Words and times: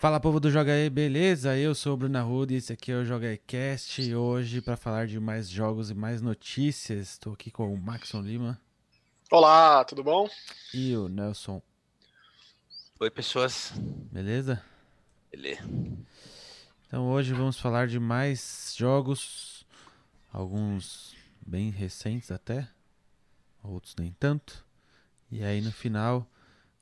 Fala 0.00 0.18
povo 0.18 0.40
do 0.40 0.50
Joga 0.50 0.72
aí, 0.72 0.88
beleza? 0.88 1.56
Eu 1.58 1.74
sou 1.74 1.92
o 1.92 1.96
Bruno 1.96 2.16
Arruda 2.18 2.54
e 2.54 2.56
esse 2.56 2.72
aqui 2.72 2.90
é 2.90 2.96
o 2.96 3.04
Joga 3.04 3.36
Cast. 3.46 4.00
E 4.00 4.14
hoje, 4.16 4.62
para 4.62 4.74
falar 4.76 5.06
de 5.06 5.20
mais 5.20 5.48
jogos 5.48 5.90
e 5.90 5.94
mais 5.94 6.22
notícias, 6.22 7.10
estou 7.10 7.34
aqui 7.34 7.50
com 7.50 7.72
o 7.72 7.76
Maxon 7.76 8.22
Lima 8.22 8.58
Olá, 9.30 9.84
tudo 9.84 10.02
bom? 10.02 10.28
e 10.72 10.96
o 10.96 11.06
Nelson, 11.08 11.60
Oi, 12.98 13.10
pessoas. 13.10 13.72
beleza? 14.10 14.62
Beleza. 15.30 15.62
Então 16.86 17.06
hoje 17.10 17.34
vamos 17.34 17.58
falar 17.60 17.86
de 17.86 17.98
mais 18.00 18.74
jogos, 18.76 19.66
alguns 20.32 21.14
bem 21.46 21.70
recentes 21.70 22.30
até, 22.30 22.66
outros 23.62 23.94
nem 23.98 24.12
tanto. 24.18 24.64
E 25.30 25.44
aí 25.44 25.60
no 25.60 25.70
final 25.70 26.26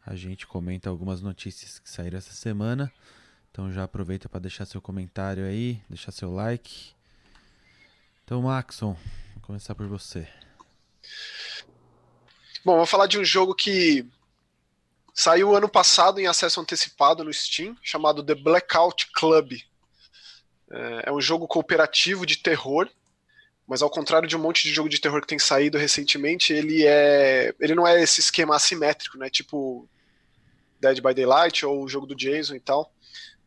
a 0.09 0.17
gente 0.17 0.47
comenta 0.47 0.89
algumas 0.89 1.21
notícias 1.21 1.79
que 1.79 1.91
saíram 1.91 2.17
essa 2.17 2.33
semana. 2.33 2.91
Então 3.51 3.71
já 3.71 3.85
aproveita 3.85 4.27
para 4.27 4.41
deixar 4.41 4.65
seu 4.65 4.81
comentário 4.81 5.45
aí, 5.45 5.83
deixar 5.87 6.13
seu 6.13 6.33
like. 6.33 6.93
Então 8.25 8.41
Maxon, 8.41 8.97
vou 9.35 9.43
começar 9.43 9.75
por 9.75 9.87
você. 9.87 10.27
Bom, 12.65 12.77
vou 12.77 12.87
falar 12.87 13.07
de 13.07 13.19
um 13.19 13.25
jogo 13.25 13.55
que 13.55 14.07
saiu 15.13 15.55
ano 15.55 15.69
passado 15.69 16.19
em 16.19 16.27
acesso 16.27 16.59
antecipado 16.59 17.23
no 17.23 17.33
Steam, 17.33 17.77
chamado 17.83 18.25
The 18.25 18.35
Blackout 18.35 19.11
Club. 19.13 19.61
É 20.71 21.03
é 21.11 21.13
um 21.13 21.21
jogo 21.21 21.47
cooperativo 21.47 22.25
de 22.25 22.39
terror, 22.39 22.89
mas 23.67 23.83
ao 23.83 23.91
contrário 23.91 24.27
de 24.27 24.37
um 24.37 24.41
monte 24.41 24.63
de 24.63 24.73
jogo 24.73 24.89
de 24.89 25.01
terror 25.01 25.21
que 25.21 25.27
tem 25.27 25.39
saído 25.39 25.77
recentemente, 25.77 26.55
ele 26.55 26.87
é, 26.87 27.55
ele 27.61 27.75
não 27.75 27.87
é 27.87 28.03
esse 28.03 28.21
esquema 28.21 28.57
assimétrico, 28.57 29.19
né? 29.19 29.29
Tipo 29.29 29.87
Dead 30.81 31.01
by 31.01 31.15
Daylight 31.15 31.65
ou 31.67 31.83
o 31.83 31.89
jogo 31.89 32.07
do 32.07 32.15
Jason 32.15 32.55
e 32.55 32.61
tal. 32.61 32.93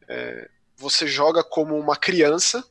É, 0.07 0.49
você 0.75 1.07
joga 1.07 1.43
como 1.43 1.77
uma 1.77 1.95
criança 1.95 2.63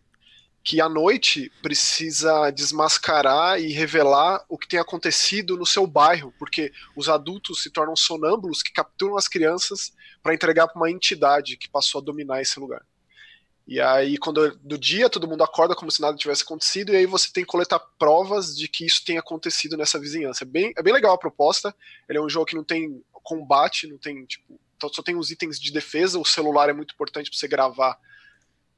que 0.63 0.81
à 0.81 0.89
noite 0.89 1.51
precisa 1.63 2.51
desmascarar 2.51 3.61
e 3.61 3.73
revelar 3.73 4.45
o 4.49 4.59
que 4.59 4.69
tem 4.69 4.79
acontecido 4.79 5.57
no 5.57 5.65
seu 5.65 5.87
bairro, 5.87 6.35
porque 6.39 6.71
os 6.95 7.09
adultos 7.09 7.63
se 7.63 7.71
tornam 7.71 7.97
sonâmbulos 7.97 8.63
que 8.63 8.73
capturam 8.73 9.17
as 9.17 9.27
crianças 9.27 9.93
para 10.23 10.35
entregar 10.35 10.69
para 10.69 10.77
uma 10.77 10.91
entidade 10.91 11.57
que 11.57 11.69
passou 11.69 12.01
a 12.01 12.05
dominar 12.05 12.43
esse 12.43 12.61
lugar. 12.61 12.85
E 13.67 13.81
aí, 13.81 14.19
quando 14.19 14.59
do 14.59 14.77
dia, 14.77 15.09
todo 15.09 15.29
mundo 15.29 15.45
acorda 15.45 15.77
como 15.77 15.93
se 15.93 16.03
nada 16.03 16.17
tivesse 16.17 16.43
acontecido, 16.43 16.93
e 16.93 16.97
aí 16.97 17.07
você 17.07 17.33
tem 17.33 17.45
que 17.45 17.51
coletar 17.51 17.79
provas 17.99 18.57
de 18.57 18.67
que 18.67 18.85
isso 18.85 19.05
tenha 19.05 19.21
acontecido 19.21 19.77
nessa 19.77 19.99
vizinhança. 19.99 20.43
É 20.43 20.47
bem, 20.47 20.73
é 20.77 20.83
bem 20.83 20.93
legal 20.93 21.15
a 21.15 21.19
proposta. 21.19 21.75
Ele 22.09 22.19
é 22.19 22.21
um 22.21 22.29
jogo 22.29 22.47
que 22.47 22.57
não 22.57 22.65
tem 22.65 23.01
combate, 23.23 23.87
não 23.87 23.99
tem, 23.99 24.25
tipo, 24.25 24.61
só 24.93 25.03
tem 25.03 25.17
os 25.17 25.31
itens 25.31 25.61
de 25.61 25.73
defesa. 25.73 26.19
O 26.19 26.25
celular 26.25 26.69
é 26.69 26.73
muito 26.73 26.95
importante 26.95 27.31
para 27.31 27.39
você 27.39 27.49
gravar 27.49 27.99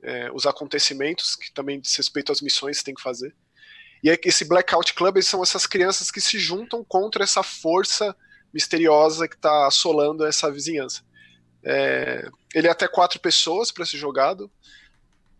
é, 0.02 0.30
os 0.32 0.46
acontecimentos, 0.46 1.36
que 1.36 1.52
também 1.52 1.80
diz 1.80 1.94
respeito 1.94 2.32
às 2.32 2.40
missões 2.40 2.78
que 2.78 2.84
tem 2.84 2.94
que 2.94 3.02
fazer. 3.02 3.34
E 4.02 4.10
aí, 4.10 4.18
esse 4.24 4.44
Blackout 4.44 4.94
Club 4.94 5.22
são 5.22 5.42
essas 5.42 5.66
crianças 5.66 6.10
que 6.10 6.20
se 6.20 6.38
juntam 6.38 6.82
contra 6.82 7.22
essa 7.22 7.42
força 7.42 8.16
misteriosa 8.52 9.28
que 9.28 9.36
está 9.36 9.66
assolando 9.66 10.26
essa 10.26 10.50
vizinhança. 10.50 11.02
É, 11.64 12.28
ele 12.52 12.66
é 12.66 12.70
até 12.70 12.88
quatro 12.88 13.20
pessoas 13.20 13.70
para 13.70 13.86
ser 13.86 13.96
jogado. 13.96 14.50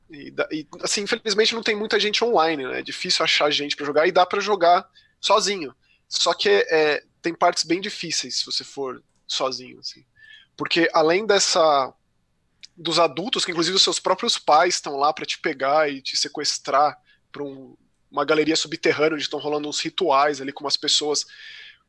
E, 0.09 0.33
e, 0.53 0.67
assim, 0.81 1.03
infelizmente 1.03 1.55
não 1.55 1.63
tem 1.63 1.75
muita 1.75 1.99
gente 1.99 2.25
online, 2.25 2.65
né? 2.65 2.79
É 2.79 2.83
difícil 2.83 3.25
achar 3.25 3.51
gente 3.51 3.75
para 3.75 3.87
jogar 3.87 4.07
e 4.07 4.13
dá 4.13 4.25
para 4.25 4.41
jogar 4.41 4.89
sozinho. 5.21 5.75
Só 6.09 6.33
que 6.33 6.49
é, 6.49 7.03
tem 7.23 7.35
partes 7.35 7.65
bem 7.65 7.81
difíceis 7.81 8.41
se 8.41 8.47
você 8.47 8.65
for 8.65 9.03
sozinho, 9.27 9.79
assim. 9.79 10.05
Porque 10.57 10.89
além 10.93 11.25
dessa 11.27 11.93
dos 12.77 12.99
adultos, 12.99 13.45
que 13.45 13.51
inclusive 13.51 13.77
os 13.77 13.83
seus 13.83 14.01
próprios 14.01 14.39
pais 14.39 14.75
estão 14.75 14.97
lá 14.97 15.13
para 15.13 15.27
te 15.27 15.39
pegar 15.39 15.91
e 15.91 16.01
te 16.03 16.17
sequestrar 16.17 16.99
para 17.31 17.43
uma 18.11 18.25
galeria 18.25 18.57
subterrânea 18.57 19.15
onde 19.15 19.23
estão 19.23 19.39
rolando 19.39 19.69
uns 19.69 19.81
rituais 19.81 20.41
ali 20.41 20.53
com 20.53 20.65
umas 20.65 20.77
pessoas 20.77 21.25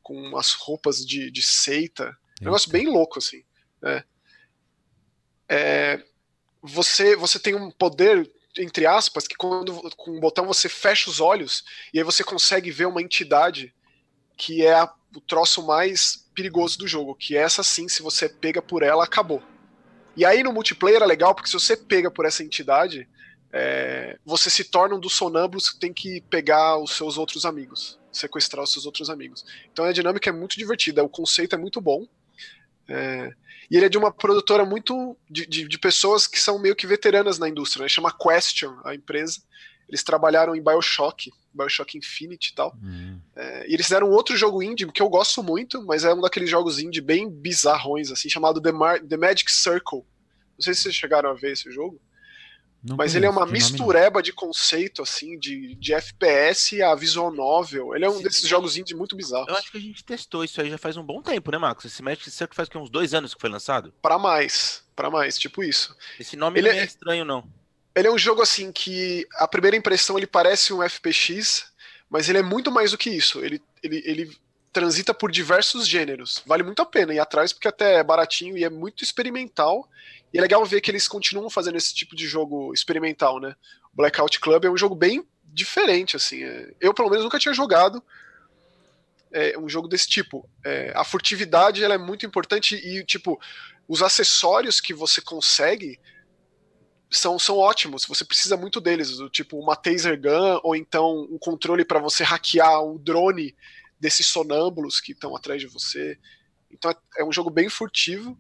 com 0.02 0.14
umas 0.16 0.52
roupas 0.54 1.06
de, 1.06 1.32
de 1.32 1.42
seita. 1.42 2.16
Um 2.42 2.46
negócio 2.46 2.68
Eita. 2.68 2.78
bem 2.78 2.88
louco, 2.94 3.20
assim. 3.20 3.44
né? 3.82 4.04
É, 5.48 6.04
você, 6.62 7.16
você 7.16 7.40
tem 7.40 7.56
um 7.56 7.72
poder, 7.72 8.30
entre 8.58 8.86
aspas, 8.86 9.28
que 9.28 9.36
quando 9.36 9.74
com 9.96 10.12
um 10.12 10.20
botão 10.20 10.46
você 10.46 10.68
fecha 10.68 11.10
os 11.10 11.20
olhos 11.20 11.64
e 11.94 12.00
aí 12.00 12.04
você 12.04 12.24
consegue 12.24 12.72
ver 12.72 12.86
uma 12.86 13.02
entidade 13.02 13.74
que 14.38 14.66
é 14.66 14.74
a- 14.74 14.94
o 15.16 15.22
troço 15.22 15.66
mais 15.66 16.28
perigoso 16.34 16.78
do 16.78 16.88
jogo, 16.88 17.16
que 17.16 17.38
essa 17.38 17.64
sim, 17.64 17.88
se 17.88 18.02
você 18.02 18.28
pega 18.28 18.62
por 18.62 18.84
ela, 18.84 19.04
acabou. 19.04 19.42
E 20.16 20.26
aí 20.26 20.44
no 20.44 20.54
multiplayer 20.54 21.02
é 21.02 21.06
legal, 21.06 21.34
porque 21.34 21.50
se 21.50 21.54
você 21.54 21.76
pega 21.76 22.10
por 22.10 22.26
essa 22.26 22.44
entidade, 22.44 23.08
é, 23.52 24.18
você 24.26 24.50
se 24.50 24.64
torna 24.64 24.96
um 24.96 25.00
dos 25.00 25.14
sonâmbulos 25.14 25.70
que 25.70 25.80
tem 25.80 25.94
que 25.94 26.22
pegar 26.22 26.78
os 26.78 26.92
seus 26.92 27.18
outros 27.18 27.46
amigos, 27.46 28.00
sequestrar 28.12 28.64
os 28.64 28.72
seus 28.72 28.86
outros 28.86 29.10
amigos. 29.10 29.46
Então 29.72 29.86
a 29.86 29.92
dinâmica 29.92 30.30
é 30.30 30.34
muito 30.34 30.58
divertida, 30.58 31.04
o 31.04 31.10
conceito 31.10 31.56
é 31.56 31.58
muito 31.58 31.80
bom. 31.80 32.08
É, 32.88 33.32
e 33.70 33.78
ele 33.78 33.86
é 33.86 33.90
de 33.90 33.98
uma 33.98 34.12
produtora 34.12 34.66
muito. 34.66 35.18
De, 35.30 35.46
de, 35.46 35.68
de 35.68 35.80
pessoas 35.80 36.28
que 36.28 36.40
são 36.40 36.60
meio 36.60 36.76
que 36.76 36.86
veteranas 36.86 37.40
na 37.40 37.50
indústria, 37.50 37.84
né? 37.84 37.90
chama 37.90 38.16
Question, 38.16 38.76
a 38.84 38.94
empresa. 38.94 39.42
Eles 39.90 40.04
trabalharam 40.04 40.56
em 40.56 40.64
Bioshock, 40.64 41.32
Bioshock 41.54 41.98
Infinite 41.98 42.50
e 42.52 42.56
tal. 42.56 42.76
Hum, 42.82 43.20
É, 43.36 43.68
e 43.70 43.74
eles 43.74 43.86
fizeram 43.86 44.08
um 44.10 44.14
outro 44.14 44.36
jogo 44.36 44.64
indie 44.64 44.92
que 44.92 45.02
eu 45.02 45.10
gosto 45.10 45.44
muito, 45.44 45.84
mas 45.86 46.04
é 46.04 46.14
um 46.14 46.22
daqueles 46.22 46.50
jogos 46.50 46.80
indie 46.80 47.02
bem 47.02 47.30
bizarrões, 47.30 48.10
assim, 48.12 48.30
chamado 48.30 48.60
The, 48.62 48.72
Mar- 48.72 49.02
The 49.02 49.18
Magic 49.18 49.52
Circle. 49.52 50.00
Não 50.58 50.62
sei 50.62 50.74
se 50.74 50.82
vocês 50.84 50.96
chegaram 50.96 51.30
a 51.30 51.34
ver 51.34 51.52
esse 51.54 51.70
jogo, 51.72 52.00
não 52.84 52.96
mas 52.98 53.16
ele 53.16 53.26
é 53.26 53.30
conheço, 53.30 53.46
uma 53.46 53.52
mistureba 53.52 54.22
de 54.22 54.34
conceito, 54.34 55.02
assim, 55.02 55.38
de, 55.40 55.74
de 55.76 55.94
FPS 55.94 56.82
a 56.82 56.94
visual 56.96 57.32
novel. 57.32 57.96
Ele 57.96 58.04
é 58.06 58.10
um 58.10 58.18
Sim. 58.18 58.24
desses 58.24 58.48
jogos 58.48 58.76
indie 58.78 58.94
muito 58.96 59.16
bizarros. 59.16 59.48
Eu 59.48 59.56
acho 59.56 59.72
que 59.72 59.78
a 59.78 59.82
gente 59.82 60.04
testou 60.04 60.44
isso 60.44 60.60
aí 60.60 60.70
já 60.70 60.78
faz 60.78 60.98
um 60.98 61.04
bom 61.04 61.22
tempo, 61.22 61.50
né, 61.52 61.58
Marcos? 61.58 61.86
Esse 61.86 62.02
Magic 62.04 62.30
Circle 62.30 62.56
faz 62.56 62.68
que 62.68 62.78
uns 62.78 62.90
dois 62.90 63.14
anos 63.14 63.34
que 63.34 63.40
foi 63.42 63.50
lançado. 63.50 63.94
Pra 64.02 64.18
mais, 64.20 64.84
pra 64.96 65.10
mais, 65.10 65.38
tipo 65.38 65.64
isso. 65.64 65.96
Esse 66.20 66.36
nome 66.36 66.60
Ele 66.60 66.70
não 66.70 66.76
é- 66.76 66.80
é 66.82 66.86
estranho, 66.86 67.24
não. 67.26 67.48
Ele 67.96 68.08
é 68.08 68.12
um 68.12 68.18
jogo 68.18 68.42
assim 68.42 68.72
que 68.72 69.28
a 69.36 69.48
primeira 69.48 69.78
impressão 69.78 70.18
ele 70.18 70.26
parece 70.28 70.74
um 70.74 70.82
FPX, 70.88 71.66
mas 72.10 72.28
ele 72.28 72.40
é 72.40 72.44
muito 72.44 72.72
mais 72.72 72.92
do 72.92 72.98
que 72.98 73.10
isso. 73.10 73.44
Ele, 73.44 73.62
ele, 73.84 74.02
ele 74.06 74.38
transita 74.72 75.14
por 75.14 75.32
diversos 75.32 75.88
gêneros. 75.88 76.42
Vale 76.46 76.64
muito 76.64 76.82
a 76.82 76.86
pena 76.86 77.14
ir 77.14 77.20
atrás 77.20 77.54
porque 77.54 77.68
até 77.68 77.96
é 77.96 78.04
baratinho 78.04 78.58
e 78.58 78.64
é 78.64 78.70
muito 78.70 79.04
experimental. 79.04 79.88
E 80.34 80.40
é 80.40 80.42
legal 80.42 80.66
ver 80.66 80.82
que 80.82 80.90
eles 80.90 81.08
continuam 81.08 81.50
fazendo 81.50 81.78
esse 81.78 81.94
tipo 81.94 82.16
de 82.16 82.28
jogo 82.28 82.74
experimental, 82.74 83.40
né? 83.40 83.56
Blackout 83.94 84.40
Club 84.40 84.66
é 84.66 84.70
um 84.70 84.78
jogo 84.78 84.96
bem 84.96 85.24
diferente, 85.44 86.16
assim. 86.16 86.44
é- 86.44 86.74
Eu, 86.82 86.94
pelo 86.94 87.10
menos, 87.10 87.24
nunca 87.24 87.38
tinha 87.38 87.54
jogado 87.54 88.04
é, 89.32 89.58
um 89.58 89.68
jogo 89.70 89.88
desse 89.88 90.08
tipo. 90.08 90.48
É, 90.66 90.92
a 90.96 91.04
furtividade 91.04 91.84
ela 91.84 91.94
é 91.96 91.98
muito 91.98 92.26
importante 92.26 92.76
e, 92.76 93.04
tipo, 93.04 93.40
os 93.88 94.02
acessórios 94.02 94.80
que 94.80 94.94
você 94.94 95.22
consegue 95.22 96.00
são, 97.14 97.38
são 97.38 97.58
ótimos. 97.58 98.06
Você 98.06 98.26
precisa 98.26 98.58
muito 98.58 98.82
deles, 98.82 99.18
do 99.18 99.30
tipo 99.30 99.58
uma 99.58 99.76
taser 99.76 100.20
gun 100.20 100.60
ou 100.64 100.76
então 100.76 101.28
um 101.30 101.38
controle 101.38 101.86
para 101.86 102.00
você 102.00 102.24
hackear 102.24 102.84
o 102.84 102.98
drone 102.98 103.56
desses 104.00 104.28
sonâmbulos 104.28 105.00
que 105.00 105.14
estão 105.14 105.36
atrás 105.36 105.62
de 105.62 105.68
você. 105.68 106.18
Então 106.72 106.92
é, 106.92 106.96
é 107.20 107.26
um 107.26 107.32
jogo 107.32 107.50
bem 107.50 107.70
furtivo 107.70 108.38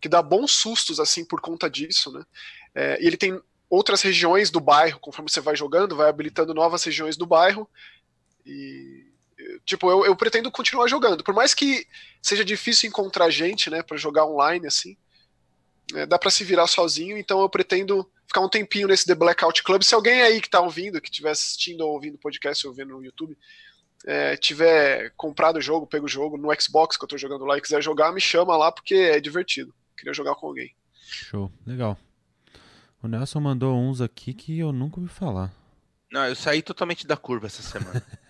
que 0.00 0.08
dá 0.08 0.20
bons 0.22 0.52
sustos 0.52 1.00
assim 1.00 1.24
por 1.24 1.40
conta 1.40 1.70
disso, 1.70 2.12
né? 2.12 2.24
É, 2.74 3.02
e 3.02 3.06
ele 3.06 3.16
tem 3.16 3.40
outras 3.70 4.02
regiões 4.02 4.50
do 4.50 4.60
bairro, 4.60 5.00
conforme 5.00 5.30
você 5.30 5.40
vai 5.40 5.56
jogando, 5.56 5.96
vai 5.96 6.08
habilitando 6.08 6.54
novas 6.54 6.82
regiões 6.84 7.16
do 7.16 7.26
bairro 7.26 7.68
e 8.44 9.06
tipo 9.64 9.90
eu, 9.90 10.04
eu 10.04 10.16
pretendo 10.16 10.50
continuar 10.50 10.88
jogando, 10.88 11.22
por 11.22 11.34
mais 11.34 11.54
que 11.54 11.86
seja 12.20 12.44
difícil 12.44 12.88
encontrar 12.88 13.30
gente, 13.30 13.70
né, 13.70 13.82
para 13.82 13.96
jogar 13.96 14.26
online 14.26 14.66
assim. 14.66 14.96
É, 15.94 16.06
dá 16.06 16.18
para 16.18 16.30
se 16.30 16.44
virar 16.44 16.66
sozinho, 16.66 17.16
então 17.16 17.40
eu 17.40 17.48
pretendo 17.48 18.08
ficar 18.26 18.40
um 18.40 18.48
tempinho 18.48 18.88
nesse 18.88 19.06
The 19.06 19.14
Blackout 19.14 19.62
Club. 19.62 19.82
Se 19.82 19.94
alguém 19.94 20.20
aí 20.20 20.40
que 20.40 20.50
tá 20.50 20.60
ouvindo, 20.60 21.00
que 21.00 21.08
estiver 21.08 21.30
assistindo 21.30 21.80
ou 21.80 21.92
ouvindo 21.92 22.16
o 22.16 22.20
podcast 22.20 22.66
ou 22.66 22.74
vendo 22.74 22.92
no 22.92 23.04
YouTube, 23.04 23.36
é, 24.06 24.36
tiver 24.36 25.12
comprado 25.16 25.56
o 25.56 25.62
jogo, 25.62 25.86
pego 25.86 26.06
o 26.06 26.08
jogo 26.08 26.36
no 26.36 26.48
Xbox 26.60 26.96
que 26.96 27.04
eu 27.04 27.08
tô 27.08 27.16
jogando 27.16 27.44
lá 27.44 27.56
e 27.56 27.60
quiser 27.60 27.82
jogar, 27.82 28.12
me 28.12 28.20
chama 28.20 28.56
lá 28.56 28.70
porque 28.70 28.94
é 28.94 29.20
divertido. 29.20 29.74
Queria 29.96 30.12
jogar 30.12 30.34
com 30.34 30.46
alguém. 30.46 30.74
Show, 31.10 31.50
legal. 31.66 31.98
O 33.02 33.08
Nelson 33.08 33.40
mandou 33.40 33.76
uns 33.76 34.00
aqui 34.00 34.34
que 34.34 34.58
eu 34.58 34.72
nunca 34.72 35.00
ouvi 35.00 35.12
falar. 35.12 35.52
Não, 36.10 36.26
eu 36.26 36.34
saí 36.34 36.62
totalmente 36.62 37.06
da 37.06 37.16
curva 37.16 37.46
essa 37.46 37.62
semana. 37.62 38.02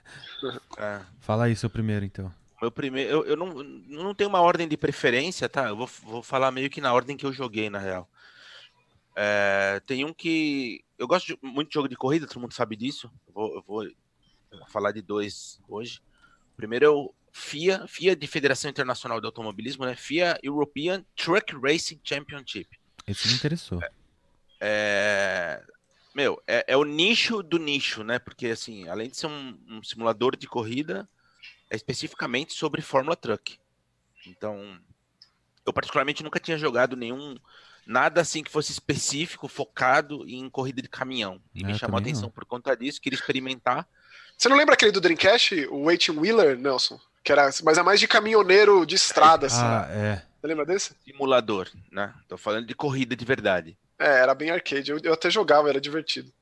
É, 0.79 1.01
Fala 1.19 1.47
aí 1.47 1.57
seu 1.57 1.69
primeiro 1.69 2.05
então. 2.05 2.33
Meu 2.61 2.71
primeiro, 2.71 3.11
eu, 3.11 3.25
eu 3.25 3.37
não, 3.37 3.63
não 3.63 4.15
tenho 4.15 4.31
uma 4.31 4.41
ordem 4.41 4.67
de 4.67 4.77
preferência, 4.77 5.49
tá? 5.49 5.69
Eu 5.69 5.77
vou, 5.77 5.87
vou 5.87 6.23
falar 6.23 6.51
meio 6.51 6.71
que 6.71 6.81
na 6.81 6.93
ordem 6.93 7.17
que 7.17 7.27
eu 7.27 7.33
joguei, 7.33 7.71
na 7.71 7.79
real. 7.79 8.09
É, 9.17 9.81
tem 9.87 10.05
um 10.05 10.13
que. 10.13 10.85
Eu 10.97 11.07
gosto 11.07 11.27
de- 11.27 11.39
muito 11.43 11.69
de 11.69 11.75
jogo 11.75 11.89
de 11.89 11.97
corrida, 11.97 12.27
todo 12.27 12.41
mundo 12.41 12.55
sabe 12.55 12.77
disso. 12.77 13.11
Eu 13.27 13.33
vou, 13.35 13.55
eu 13.57 13.63
vou 13.67 13.87
falar 14.69 14.93
de 14.93 15.03
dois 15.03 15.61
hoje. 15.69 16.01
Primeiro 16.57 16.85
é 16.85 16.89
o 16.89 17.15
FIA, 17.33 17.87
FIA 17.87 18.17
de 18.17 18.27
Federação 18.27 18.71
Internacional 18.71 19.21
de 19.21 19.27
Automobilismo, 19.27 19.85
né? 19.85 19.95
FIA 19.95 20.39
European 20.43 21.05
Truck 21.17 21.55
Racing 21.57 22.01
Championship. 22.03 22.69
Esse 23.07 23.29
me 23.29 23.35
interessou. 23.35 23.81
É, 24.61 25.63
meu, 26.15 26.43
é, 26.47 26.65
é, 26.69 26.77
o 26.77 26.85
nicho 26.85 27.43
do 27.43 27.59
nicho, 27.59 28.03
né? 28.03 28.19
Porque, 28.19 28.49
assim, 28.49 28.89
além 28.89 29.09
de 29.09 29.17
ser 29.17 29.29
um, 29.29 29.59
um, 29.69 29.83
simulador 29.83 30.37
de 30.37 30.47
corrida, 30.47 31.09
é 31.18 31.18
especificamente 31.71 32.53
sobre 32.53 32.83
Fórmula 32.83 33.17
Truck. 33.17 33.59
Então, 34.27 34.79
eu 35.65 35.73
particularmente 35.73 36.23
nunca 36.23 36.41
tinha 36.41 36.59
jogado 36.59 36.97
nenhum. 36.97 37.37
Nada 37.87 38.21
assim 38.21 38.43
que 38.43 38.51
fosse 38.51 38.71
específico, 38.71 39.49
focado 39.49 40.25
em 40.29 40.49
corrida 40.51 40.83
de 40.83 40.89
caminhão. 40.89 41.41
E 41.55 41.65
me 41.65 41.79
chamou 41.79 41.99
a 41.99 42.01
atenção 42.01 42.25
não. 42.25 42.31
por 42.31 42.45
conta 42.45 42.77
disso, 42.77 43.01
queria 43.01 43.19
experimentar. 43.19 43.89
Você 44.37 44.49
não 44.49 44.57
lembra 44.57 44.75
aquele 44.75 44.93
do 44.93 45.01
Dreamcast, 45.01 45.67
o 45.71 45.85
Waiting 45.85 46.19
Wheeler, 46.19 46.57
Nelson? 46.59 47.01
Que 47.25 47.33
era, 47.33 47.51
mas 47.65 47.79
é 47.79 47.83
mais 47.83 47.99
de 47.99 48.07
caminhoneiro 48.07 48.85
de 48.87 48.95
estrada, 48.95 49.47
assim. 49.47 49.63
Ah, 49.63 49.89
é. 49.91 50.23
Você 50.41 50.47
lembra 50.47 50.65
desse? 50.65 50.95
Simulador, 51.05 51.69
né? 51.91 52.15
Tô 52.29 52.37
falando 52.37 52.67
de 52.67 52.75
corrida 52.75 53.17
de 53.17 53.25
verdade. 53.25 53.77
É, 53.99 54.21
era 54.21 54.35
bem 54.35 54.51
arcade. 54.51 54.91
Eu, 54.91 55.01
eu 55.03 55.13
até 55.13 55.29
jogava, 55.29 55.69
era 55.69 55.81
divertido. 55.81 56.33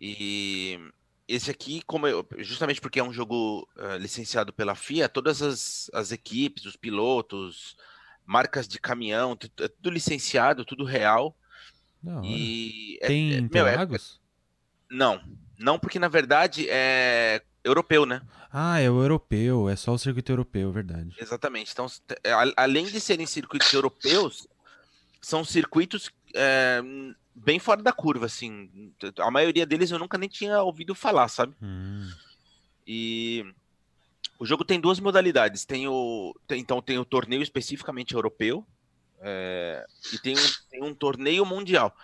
E 0.00 0.78
esse 1.28 1.50
aqui, 1.50 1.82
como 1.86 2.06
eu, 2.06 2.26
justamente 2.38 2.80
porque 2.80 3.00
é 3.00 3.04
um 3.04 3.12
jogo 3.12 3.68
uh, 3.76 3.96
licenciado 3.98 4.52
pela 4.52 4.74
FIA, 4.74 5.08
todas 5.08 5.42
as, 5.42 5.90
as 5.92 6.12
equipes, 6.12 6.64
os 6.64 6.76
pilotos, 6.76 7.76
marcas 8.24 8.68
de 8.68 8.80
caminhão, 8.80 9.36
tudo, 9.36 9.64
é 9.64 9.68
tudo 9.68 9.90
licenciado, 9.90 10.64
tudo 10.64 10.84
real. 10.84 11.36
Não, 12.02 12.24
e 12.24 12.98
é, 13.00 13.06
Tem 13.08 13.34
é, 13.34 13.38
Interlagos? 13.38 14.20
É, 14.90 14.94
não, 14.94 15.20
não 15.58 15.78
porque 15.78 15.98
na 15.98 16.08
verdade 16.08 16.66
é 16.68 17.42
europeu, 17.64 18.06
né? 18.06 18.22
Ah, 18.52 18.78
é 18.78 18.88
o 18.88 19.02
europeu, 19.02 19.68
é 19.68 19.74
só 19.74 19.92
o 19.92 19.98
circuito 19.98 20.30
europeu, 20.30 20.70
verdade. 20.72 21.14
Exatamente. 21.18 21.72
Então, 21.72 21.86
além 22.56 22.86
de 22.86 23.00
serem 23.00 23.26
circuitos 23.26 23.72
europeus, 23.72 24.46
são 25.20 25.44
circuitos 25.44 26.08
é, 26.36 26.82
bem 27.34 27.58
fora 27.58 27.82
da 27.82 27.92
curva, 27.92 28.26
assim. 28.26 28.92
A 29.18 29.30
maioria 29.30 29.66
deles 29.66 29.90
eu 29.90 29.98
nunca 29.98 30.18
nem 30.18 30.28
tinha 30.28 30.62
ouvido 30.62 30.94
falar, 30.94 31.28
sabe? 31.28 31.54
Hum. 31.62 32.08
E 32.86 33.44
o 34.38 34.46
jogo 34.46 34.64
tem 34.64 34.78
duas 34.80 35.00
modalidades. 35.00 35.64
Tem 35.64 35.88
o, 35.88 36.34
tem, 36.46 36.60
então 36.60 36.80
tem 36.80 36.98
o 36.98 37.04
torneio 37.04 37.42
especificamente 37.42 38.14
europeu 38.14 38.66
é, 39.20 39.84
e 40.12 40.18
tem 40.18 40.34
um, 40.36 40.48
tem 40.70 40.84
um 40.84 40.94
torneio 40.94 41.44
mundial 41.44 41.96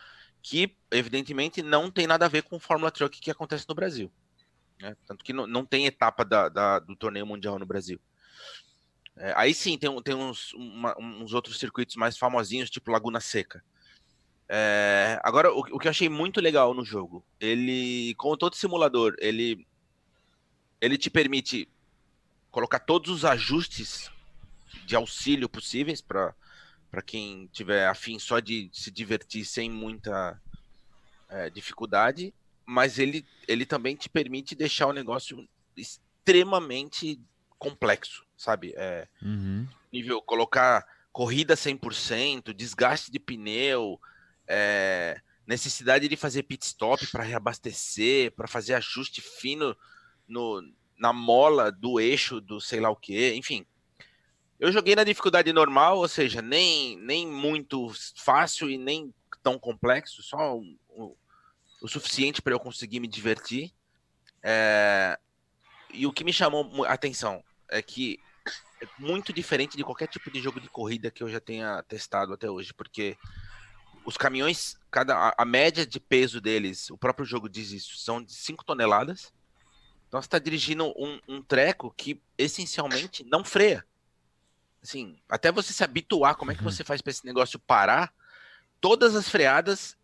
que 0.42 0.74
evidentemente 0.90 1.62
não 1.62 1.90
tem 1.90 2.06
nada 2.06 2.26
a 2.26 2.28
ver 2.28 2.42
com 2.42 2.56
o 2.56 2.60
Fórmula 2.60 2.90
Truck 2.90 3.20
que 3.20 3.30
acontece 3.30 3.64
no 3.68 3.74
Brasil. 3.74 4.10
Né? 4.80 4.96
Tanto 5.06 5.24
que 5.24 5.32
não, 5.32 5.46
não 5.46 5.64
tem 5.64 5.86
etapa 5.86 6.24
da, 6.24 6.48
da, 6.48 6.78
do 6.80 6.96
torneio 6.96 7.24
mundial 7.24 7.58
no 7.58 7.66
Brasil. 7.66 8.00
É, 9.16 9.32
aí 9.36 9.54
sim, 9.54 9.78
tem, 9.78 10.02
tem 10.02 10.14
uns, 10.14 10.52
uma, 10.54 10.98
uns 10.98 11.32
outros 11.32 11.58
circuitos 11.58 11.94
mais 11.96 12.18
famosinhos, 12.18 12.70
tipo 12.70 12.90
Laguna 12.90 13.20
Seca. 13.20 13.62
É, 14.54 15.18
agora, 15.22 15.50
o, 15.50 15.60
o, 15.60 15.78
que 15.78 15.86
eu 15.86 15.90
achei 15.90 16.10
muito 16.10 16.38
legal 16.38 16.74
no 16.74 16.84
jogo, 16.84 17.24
ele, 17.40 18.14
como 18.18 18.36
todo 18.36 18.54
simulador, 18.54 19.16
ele, 19.18 19.66
ele 20.78 20.98
te 20.98 21.08
permite 21.08 21.66
colocar 22.50 22.80
todos 22.80 23.10
os 23.10 23.24
ajustes 23.24 24.10
de 24.84 24.94
auxílio 24.94 25.48
possíveis 25.48 26.02
para 26.02 26.34
quem 27.06 27.48
tiver 27.50 27.88
afim 27.88 28.18
só 28.18 28.40
de 28.40 28.68
se 28.74 28.90
divertir 28.90 29.46
sem 29.46 29.70
muita 29.70 30.38
é, 31.30 31.48
dificuldade, 31.48 32.34
mas 32.66 32.98
ele, 32.98 33.24
ele 33.48 33.64
também 33.64 33.96
te 33.96 34.10
permite 34.10 34.54
deixar 34.54 34.86
o 34.86 34.92
negócio 34.92 35.48
extremamente 35.74 37.18
complexo, 37.58 38.22
sabe? 38.36 38.74
É, 38.76 39.08
uhum. 39.22 39.66
Nível 39.90 40.20
colocar 40.20 40.86
corrida 41.10 41.54
100%, 41.54 42.52
desgaste 42.52 43.10
de 43.10 43.18
pneu, 43.18 43.98
é, 44.46 45.20
necessidade 45.46 46.08
de 46.08 46.16
fazer 46.16 46.42
pit 46.44 46.64
stop 46.64 47.06
para 47.08 47.24
reabastecer, 47.24 48.32
para 48.32 48.48
fazer 48.48 48.74
ajuste 48.74 49.20
fino 49.20 49.76
no, 50.26 50.62
na 50.98 51.12
mola 51.12 51.70
do 51.70 51.98
eixo 51.98 52.40
do 52.40 52.60
sei 52.60 52.80
lá 52.80 52.90
o 52.90 52.96
que, 52.96 53.34
enfim. 53.34 53.66
Eu 54.58 54.70
joguei 54.70 54.94
na 54.94 55.02
dificuldade 55.04 55.52
normal, 55.52 55.98
ou 55.98 56.08
seja, 56.08 56.40
nem, 56.40 56.96
nem 56.98 57.26
muito 57.26 57.92
fácil 58.14 58.70
e 58.70 58.78
nem 58.78 59.12
tão 59.42 59.58
complexo, 59.58 60.22
só 60.22 60.56
o, 60.56 60.78
o, 60.88 61.16
o 61.82 61.88
suficiente 61.88 62.40
para 62.40 62.52
eu 62.54 62.60
conseguir 62.60 63.00
me 63.00 63.08
divertir. 63.08 63.72
É, 64.42 65.18
e 65.92 66.06
o 66.06 66.12
que 66.12 66.24
me 66.24 66.32
chamou 66.32 66.84
a 66.84 66.92
atenção 66.92 67.42
é 67.68 67.82
que 67.82 68.20
é 68.80 68.86
muito 68.98 69.32
diferente 69.32 69.76
de 69.76 69.84
qualquer 69.84 70.06
tipo 70.06 70.30
de 70.30 70.40
jogo 70.40 70.60
de 70.60 70.68
corrida 70.68 71.10
que 71.10 71.22
eu 71.22 71.28
já 71.28 71.40
tenha 71.40 71.82
testado 71.82 72.32
até 72.32 72.48
hoje, 72.48 72.72
porque 72.72 73.16
os 74.04 74.16
caminhões, 74.16 74.76
cada 74.90 75.14
a, 75.16 75.34
a 75.38 75.44
média 75.44 75.86
de 75.86 75.98
peso 76.00 76.40
deles, 76.40 76.90
o 76.90 76.96
próprio 76.96 77.24
jogo 77.24 77.48
diz 77.48 77.70
isso, 77.70 77.96
são 77.98 78.22
de 78.22 78.32
5 78.32 78.64
toneladas. 78.64 79.32
Então 80.08 80.20
você 80.20 80.26
está 80.26 80.38
dirigindo 80.38 80.92
um, 80.96 81.20
um 81.26 81.42
treco 81.42 81.92
que 81.96 82.20
essencialmente 82.36 83.24
não 83.24 83.42
freia. 83.42 83.84
Assim, 84.82 85.18
até 85.28 85.50
você 85.50 85.72
se 85.72 85.84
habituar, 85.84 86.34
como 86.36 86.50
é 86.50 86.54
que 86.54 86.62
uhum. 86.62 86.70
você 86.70 86.84
faz 86.84 87.00
para 87.00 87.10
esse 87.10 87.24
negócio 87.24 87.58
parar? 87.58 88.12
Todas 88.80 89.14
as 89.14 89.28
freadas, 89.28 89.96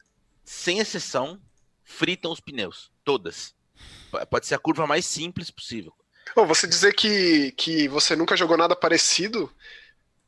sem 0.44 0.78
exceção, 0.78 1.40
fritam 1.82 2.32
os 2.32 2.40
pneus. 2.40 2.90
Todas. 3.04 3.54
Pode 4.30 4.46
ser 4.46 4.54
a 4.54 4.58
curva 4.58 4.86
mais 4.86 5.04
simples 5.04 5.50
possível. 5.50 5.92
Bom, 6.34 6.46
você 6.46 6.66
dizer 6.66 6.94
que, 6.94 7.52
que 7.52 7.88
você 7.88 8.14
nunca 8.14 8.36
jogou 8.36 8.56
nada 8.56 8.76
parecido 8.76 9.52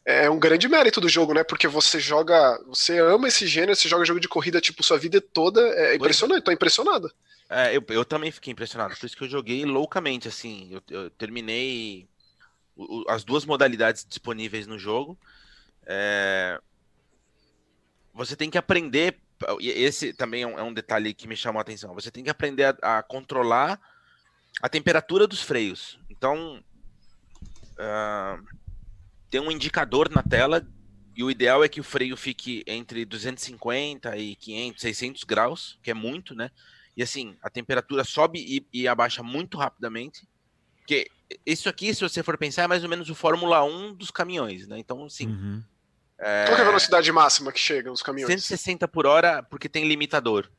é 0.04 0.30
um 0.30 0.38
grande 0.38 0.68
mérito 0.68 1.00
do 1.00 1.08
jogo, 1.08 1.34
né? 1.34 1.44
Porque 1.44 1.68
você 1.68 2.00
joga, 2.00 2.58
você 2.66 2.98
ama 2.98 3.28
esse 3.28 3.46
gênero, 3.46 3.76
você 3.76 3.88
joga 3.88 4.04
jogo 4.04 4.20
de 4.20 4.28
corrida 4.28 4.60
tipo 4.60 4.82
sua 4.82 4.98
vida 4.98 5.20
toda, 5.20 5.60
é, 5.60 5.92
é. 5.92 5.96
impressionante, 5.96 6.44
tô 6.44 6.52
impressionado. 6.52 7.12
É, 7.48 7.76
eu, 7.76 7.84
eu 7.88 8.04
também 8.04 8.30
fiquei 8.30 8.52
impressionado, 8.52 8.96
por 8.96 9.04
isso 9.04 9.16
que 9.16 9.24
eu 9.24 9.28
joguei 9.28 9.64
loucamente, 9.64 10.28
assim, 10.28 10.68
eu, 10.70 10.82
eu 10.88 11.10
terminei 11.10 12.08
o, 12.76 13.04
as 13.08 13.24
duas 13.24 13.44
modalidades 13.44 14.06
disponíveis 14.08 14.66
no 14.66 14.78
jogo. 14.78 15.18
É... 15.84 16.60
Você 18.14 18.36
tem 18.36 18.50
que 18.50 18.58
aprender, 18.58 19.18
esse 19.60 20.12
também 20.12 20.42
é 20.42 20.46
um, 20.46 20.58
é 20.58 20.62
um, 20.62 20.72
detalhe 20.72 21.12
que 21.12 21.28
me 21.28 21.36
chamou 21.36 21.58
a 21.58 21.62
atenção, 21.62 21.94
você 21.94 22.10
tem 22.10 22.24
que 22.24 22.30
aprender 22.30 22.76
a, 22.82 22.98
a 22.98 23.02
controlar 23.02 23.80
a 24.62 24.68
temperatura 24.68 25.26
dos 25.26 25.42
freios. 25.42 25.98
Então, 26.08 26.62
uh, 27.78 28.44
tem 29.30 29.40
um 29.40 29.50
indicador 29.50 30.10
na 30.10 30.22
tela 30.22 30.66
e 31.16 31.22
o 31.22 31.30
ideal 31.30 31.62
é 31.62 31.68
que 31.68 31.80
o 31.80 31.84
freio 31.84 32.16
fique 32.16 32.64
entre 32.66 33.04
250 33.04 34.16
e 34.16 34.34
500, 34.36 34.80
600 34.80 35.24
graus, 35.24 35.78
que 35.82 35.90
é 35.90 35.94
muito, 35.94 36.34
né? 36.34 36.50
E 36.96 37.02
assim, 37.02 37.36
a 37.42 37.48
temperatura 37.48 38.04
sobe 38.04 38.38
e, 38.40 38.66
e 38.72 38.88
abaixa 38.88 39.22
muito 39.22 39.56
rapidamente. 39.56 40.26
Porque 40.78 41.08
isso 41.46 41.68
aqui, 41.68 41.94
se 41.94 42.00
você 42.00 42.22
for 42.22 42.36
pensar, 42.36 42.62
é 42.62 42.66
mais 42.66 42.82
ou 42.82 42.88
menos 42.88 43.08
o 43.08 43.14
Fórmula 43.14 43.62
1 43.62 43.94
dos 43.94 44.10
caminhões, 44.10 44.66
né? 44.66 44.78
Então, 44.78 45.04
assim. 45.04 45.28
Uhum. 45.28 45.62
É... 46.18 46.46
Qual 46.46 46.58
é 46.58 46.60
a 46.60 46.64
velocidade 46.64 47.10
máxima 47.12 47.52
que 47.52 47.60
chega 47.60 47.90
os 47.90 48.02
caminhões? 48.02 48.28
160 48.28 48.86
por 48.88 49.06
hora, 49.06 49.42
porque 49.42 49.68
tem 49.68 49.86
limitador. 49.86 50.50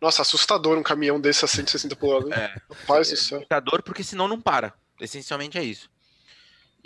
Nossa, 0.00 0.22
assustador 0.22 0.76
um 0.76 0.82
caminhão 0.82 1.20
desse 1.20 1.44
a 1.44 1.48
160 1.48 1.96
por 1.96 2.24
hora. 2.24 2.34
É, 2.34 2.60
Rapaz 2.70 3.10
do 3.10 3.16
céu. 3.16 3.38
Limitador, 3.38 3.82
porque 3.82 4.02
senão 4.02 4.28
não 4.28 4.40
para. 4.40 4.74
Essencialmente 5.00 5.56
é 5.56 5.64
isso. 5.64 5.90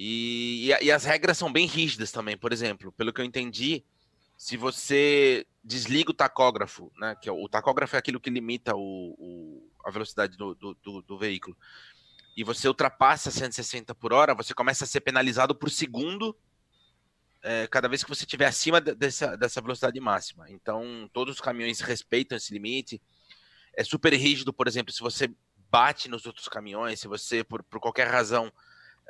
E, 0.03 0.71
e, 0.71 0.87
e, 0.87 0.91
as 0.91 1.05
regras 1.05 1.37
são 1.37 1.53
bem 1.53 1.67
rígidas 1.67 2.11
também. 2.11 2.35
Por 2.35 2.55
exemplo, 2.55 2.91
pelo 2.91 3.13
que 3.13 3.21
eu 3.21 3.25
entendi, 3.25 3.85
se 4.35 4.57
você 4.57 5.47
desliga 5.63 6.11
o 6.11 6.15
tacógrafo, 6.15 6.91
né, 6.97 7.15
que 7.21 7.29
é, 7.29 7.33
o 7.33 7.47
tacógrafo 7.51 7.97
é 7.97 7.99
aquilo 7.99 8.19
que 8.19 8.31
limita 8.31 8.75
o, 8.75 9.15
o 9.19 9.71
a 9.85 9.91
velocidade 9.91 10.39
do, 10.39 10.55
do, 10.55 10.75
do, 10.83 11.03
do, 11.03 11.19
veículo, 11.19 11.55
e 12.35 12.43
você 12.43 12.67
ultrapassa 12.67 13.31
160 13.31 13.95
por 13.95 14.15
hora, 14.15 14.35
você 14.35 14.55
começa 14.55 14.85
a 14.85 14.87
ser 14.87 15.03
penalizado 15.03 15.55
por 15.55 15.71
segundo 15.71 16.35
é, 17.43 17.67
cada 17.67 17.87
vez 17.87 18.03
que 18.03 18.09
você 18.09 18.25
estiver 18.25 18.47
acima 18.47 18.81
dessa, 18.81 19.37
dessa 19.37 19.61
velocidade 19.61 20.01
máxima. 20.01 20.51
Então, 20.51 21.11
todos 21.13 21.35
os 21.35 21.41
caminhões 21.43 21.81
respeitam 21.81 22.39
esse 22.39 22.55
limite. 22.55 23.03
É 23.77 23.85
super 23.85 24.15
rígido, 24.15 24.51
por 24.51 24.67
exemplo, 24.67 24.95
se 24.95 25.01
você 25.01 25.31
bate 25.71 26.09
nos 26.09 26.25
outros 26.25 26.49
caminhões, 26.49 27.01
se 27.01 27.07
você, 27.07 27.45
por, 27.45 27.63
por 27.63 27.79
qualquer 27.81 28.09
razão, 28.09 28.51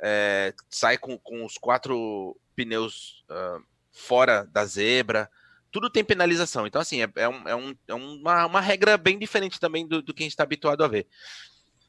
é, 0.01 0.53
sai 0.69 0.97
com, 0.97 1.17
com 1.17 1.45
os 1.45 1.57
quatro 1.57 2.35
pneus 2.55 3.23
uh, 3.29 3.63
fora 3.91 4.45
da 4.51 4.65
zebra, 4.65 5.29
tudo 5.71 5.89
tem 5.89 6.03
penalização. 6.03 6.67
Então, 6.67 6.81
assim, 6.81 7.01
é, 7.01 7.09
é, 7.15 7.29
um, 7.29 7.47
é, 7.47 7.55
um, 7.55 7.75
é 7.87 7.93
uma, 7.93 8.45
uma, 8.45 8.61
regra 8.61 8.97
bem 8.97 9.17
diferente 9.17 9.59
também 9.59 9.87
do, 9.87 10.01
do 10.01 10.13
que 10.13 10.23
a 10.23 10.25
gente 10.25 10.33
está 10.33 10.43
habituado 10.43 10.83
a 10.83 10.87
ver. 10.87 11.07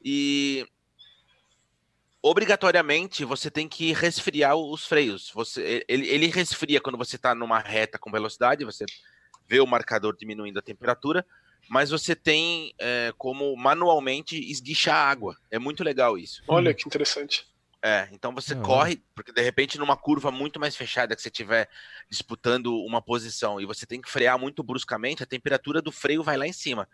E 0.04 0.66
obrigatoriamente 2.23 3.25
você 3.25 3.50
tem 3.50 3.69
que 3.69 3.92
resfriar 3.92 4.57
os 4.57 4.87
freios. 4.87 5.31
Você, 5.35 5.85
ele, 5.88 6.07
ele 6.09 6.26
resfria 6.28 6.81
quando 6.81 6.99
você 6.99 7.16
está 7.16 7.35
numa 7.35 7.59
reta 7.59 7.99
com 7.99 8.11
velocidade, 8.11 8.64
você 8.64 8.85
vê 9.49 9.61
o 9.61 9.66
marcador 9.66 10.16
diminuindo 10.16 10.59
a 10.59 10.62
temperatura, 10.62 11.26
mas 11.69 11.90
você 11.90 12.14
tem 12.14 12.73
é, 12.78 13.12
como 13.19 13.57
manualmente 13.57 14.38
esguichar 14.38 14.95
água. 14.95 15.37
É 15.50 15.59
muito 15.59 15.83
legal 15.83 16.16
isso. 16.16 16.42
Olha 16.47 16.73
que 16.73 16.87
interessante. 16.87 17.51
É, 17.84 18.08
então 18.12 18.32
você 18.32 18.54
corre, 18.54 19.02
porque 19.12 19.32
de 19.32 19.42
repente 19.42 19.76
numa 19.76 19.96
curva 19.96 20.30
muito 20.30 20.60
mais 20.60 20.76
fechada 20.76 21.16
que 21.16 21.20
você 21.20 21.28
estiver 21.28 21.68
disputando 22.08 22.76
uma 22.84 23.02
posição 23.02 23.60
e 23.60 23.66
você 23.66 23.84
tem 23.84 24.00
que 24.00 24.08
frear 24.08 24.38
muito 24.38 24.62
bruscamente, 24.62 25.24
a 25.24 25.26
temperatura 25.26 25.82
do 25.82 25.90
freio 25.90 26.22
vai 26.22 26.36
lá 26.36 26.46
em 26.46 26.52
cima. 26.52 26.88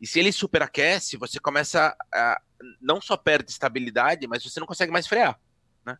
E 0.00 0.06
se 0.06 0.18
ele 0.18 0.32
superaquece, 0.32 1.18
você 1.18 1.38
começa 1.38 1.94
a 2.14 2.40
não 2.80 2.98
só 2.98 3.14
perde 3.14 3.50
estabilidade, 3.50 4.26
mas 4.26 4.42
você 4.42 4.58
não 4.58 4.66
consegue 4.66 4.90
mais 4.90 5.06
frear, 5.06 5.38
né? 5.84 5.98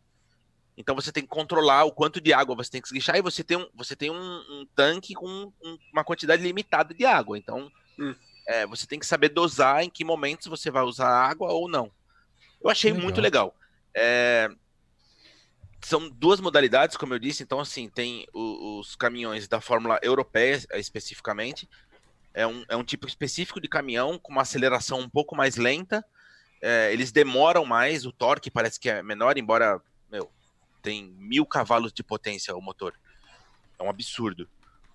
Então 0.75 0.95
você 0.95 1.11
tem 1.11 1.21
que 1.21 1.29
controlar 1.29 1.83
o 1.83 1.91
quanto 1.91 2.19
de 2.19 2.33
água 2.33 2.55
você 2.55 2.71
tem 2.71 2.81
que 2.81 2.87
esguichar 2.87 3.17
e 3.17 3.21
você 3.21 3.43
tem 3.43 3.57
um, 3.57 3.69
você 3.75 3.95
tem 3.95 4.09
um, 4.09 4.15
um 4.15 4.67
tanque 4.75 5.13
com 5.13 5.27
um, 5.27 5.77
uma 5.93 6.03
quantidade 6.03 6.41
limitada 6.41 6.91
de 6.91 7.05
água. 7.05 7.37
Então 7.37 7.71
hum. 7.99 8.15
é, 8.47 8.65
você 8.65 8.87
tem 8.87 8.97
que 8.97 9.05
saber 9.05 9.29
dosar 9.29 9.83
em 9.83 9.91
que 9.91 10.03
momentos 10.03 10.47
você 10.47 10.71
vai 10.71 10.81
usar 10.81 11.07
água 11.07 11.51
ou 11.51 11.69
não. 11.69 11.91
Eu 12.59 12.71
achei 12.71 12.91
legal. 12.91 13.03
muito 13.03 13.21
legal. 13.21 13.55
É, 13.99 14.47
são 15.81 16.07
duas 16.07 16.39
modalidades, 16.39 16.95
como 16.95 17.15
eu 17.15 17.19
disse. 17.19 17.41
Então, 17.41 17.59
assim, 17.59 17.89
tem 17.89 18.27
os, 18.31 18.89
os 18.89 18.95
caminhões 18.95 19.47
da 19.47 19.59
Fórmula 19.59 19.99
Europeia, 20.03 20.61
especificamente. 20.75 21.67
É 22.31 22.45
um, 22.45 22.63
é 22.69 22.75
um 22.75 22.83
tipo 22.83 23.07
específico 23.07 23.59
de 23.59 23.67
caminhão 23.67 24.19
com 24.19 24.31
uma 24.31 24.43
aceleração 24.43 24.99
um 24.99 25.09
pouco 25.09 25.35
mais 25.35 25.55
lenta. 25.55 26.05
É, 26.61 26.93
eles 26.93 27.11
demoram 27.11 27.65
mais, 27.65 28.05
o 28.05 28.11
torque 28.11 28.51
parece 28.51 28.79
que 28.79 28.89
é 28.89 29.01
menor, 29.01 29.37
embora, 29.37 29.81
meu, 30.11 30.31
tem 30.83 31.05
mil 31.17 31.45
cavalos 31.45 31.91
de 31.91 32.03
potência 32.03 32.55
o 32.55 32.61
motor. 32.61 32.93
É 33.79 33.83
um 33.83 33.89
absurdo. 33.89 34.47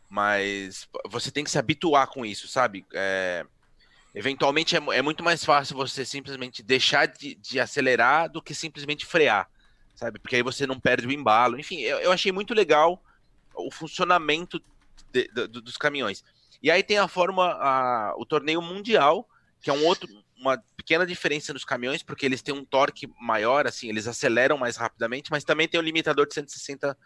Mas 0.08 0.88
você 1.08 1.30
tem 1.30 1.42
que 1.42 1.50
se 1.50 1.58
habituar 1.58 2.06
com 2.06 2.24
isso, 2.24 2.46
sabe? 2.46 2.86
É, 2.92 3.44
Eventualmente 4.14 4.76
é, 4.76 4.80
é, 4.92 5.02
muito 5.02 5.24
mais 5.24 5.44
fácil 5.44 5.76
você 5.76 6.04
simplesmente 6.04 6.62
deixar 6.62 7.06
de, 7.06 7.34
de, 7.34 7.58
acelerar 7.58 8.30
do 8.30 8.42
que 8.42 8.54
simplesmente 8.54 9.06
frear, 9.06 9.48
sabe? 9.94 10.18
Porque 10.18 10.36
aí 10.36 10.42
você 10.42 10.66
não 10.66 10.78
perde 10.78 11.06
o 11.06 11.12
embalo. 11.12 11.58
Enfim, 11.58 11.80
eu, 11.80 11.98
eu 11.98 12.12
achei 12.12 12.30
muito 12.30 12.52
legal 12.52 13.02
o 13.54 13.70
funcionamento 13.70 14.62
de, 15.10 15.28
de, 15.28 15.48
dos 15.48 15.76
caminhões. 15.76 16.22
E 16.62 16.70
aí 16.70 16.82
tem 16.82 16.98
a 16.98 17.08
forma, 17.08 17.52
a, 17.54 18.14
o 18.16 18.26
torneio 18.26 18.60
mundial, 18.60 19.26
que 19.60 19.70
é 19.70 19.72
um 19.72 19.84
outro, 19.86 20.08
uma 20.36 20.58
pequena 20.76 21.06
diferença 21.06 21.52
nos 21.52 21.64
caminhões, 21.64 22.02
porque 22.02 22.26
eles 22.26 22.42
têm 22.42 22.54
um 22.54 22.64
torque 22.64 23.10
maior, 23.20 23.66
assim, 23.66 23.88
eles 23.88 24.06
aceleram 24.06 24.58
mais 24.58 24.76
rapidamente, 24.76 25.30
mas 25.30 25.42
também 25.42 25.66
tem 25.66 25.80
um 25.80 25.82
limitador 25.82 26.26
de 26.26 26.34
160 26.34 26.96